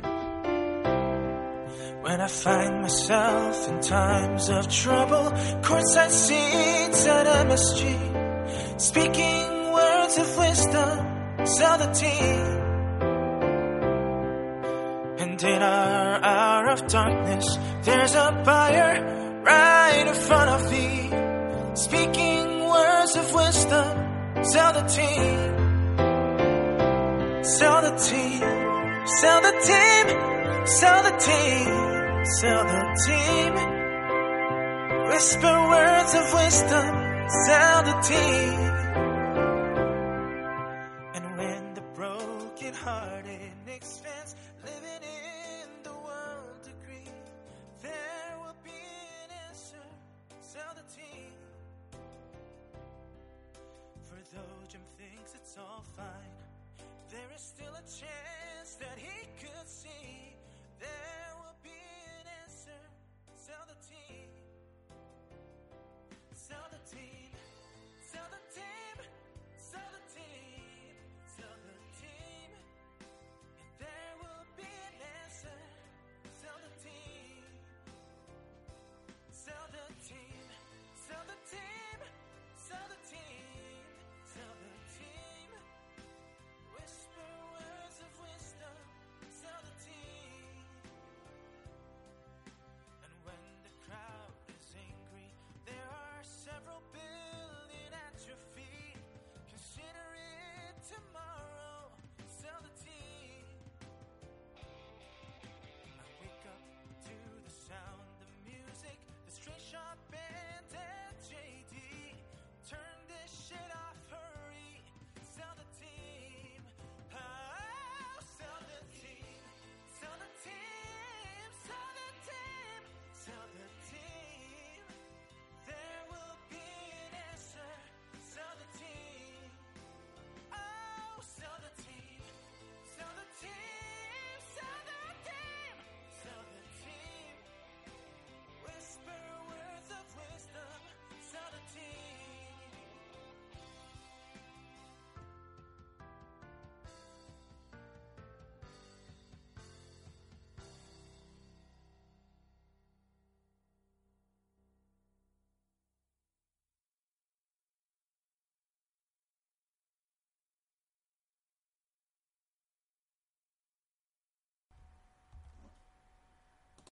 When 2.03 2.19
I 2.19 2.29
find 2.29 2.81
myself 2.81 3.69
in 3.69 3.81
times 3.83 4.49
of 4.49 4.69
trouble, 4.71 5.33
courtside 5.61 6.11
seats 6.11 7.07
at 7.07 7.27
MSG, 7.47 8.81
speaking 8.81 9.73
words 9.73 10.17
of 10.17 10.39
wisdom, 10.39 11.47
sell 11.47 11.77
the 11.77 11.91
team. 11.93 12.41
And 15.19 15.43
in 15.43 15.63
our 15.63 16.25
hour 16.25 16.71
of 16.71 16.87
darkness, 16.87 17.59
there's 17.83 18.15
a 18.15 18.45
fire 18.47 19.43
right 19.45 20.05
in 20.07 20.15
front 20.15 20.51
of 20.57 20.71
thee, 20.71 21.11
speaking 21.75 22.65
words 22.65 23.17
of 23.17 23.35
wisdom, 23.35 24.43
sell 24.43 24.73
the 24.73 24.87
team. 24.89 25.61
Sell 27.45 27.83
the 27.83 27.91
team, 27.91 28.41
sell 29.07 29.41
the 29.43 29.53
team, 29.69 30.07
sell 30.09 30.23
the 30.23 30.31
team, 30.49 30.67
sell 30.67 31.03
the 31.03 31.17
team. 31.19 31.90
Whisper 35.21 35.69
words 35.69 36.15
of 36.15 36.33
wisdom, 36.33 37.29
sell 37.47 37.83
the 37.83 37.97
team. 38.09 38.61
And 41.15 41.37
when 41.37 41.75
the 41.75 41.83
broken 41.95 42.73
hearted 42.73 43.53
expanse 43.67 44.35
living 44.65 45.03
in 45.03 45.69
the 45.83 45.93
world 45.93 46.63
agree, 46.67 47.13
there 47.83 48.33
will 48.41 48.57
be 48.65 48.81
an 49.25 49.31
answer, 49.49 49.85
sell 50.41 50.73
the 50.75 50.87
team. 50.95 51.33
For 54.05 54.17
though 54.35 54.67
Jim 54.69 54.81
thinks 54.97 55.35
it's 55.35 55.59
all 55.59 55.85
fine, 55.97 56.87
there 57.11 57.31
is 57.35 57.43
still 57.43 57.75
a 57.75 57.83
chance 57.83 58.75
that 58.81 58.97
he 58.97 59.27
could 59.39 59.69
see 59.69 60.30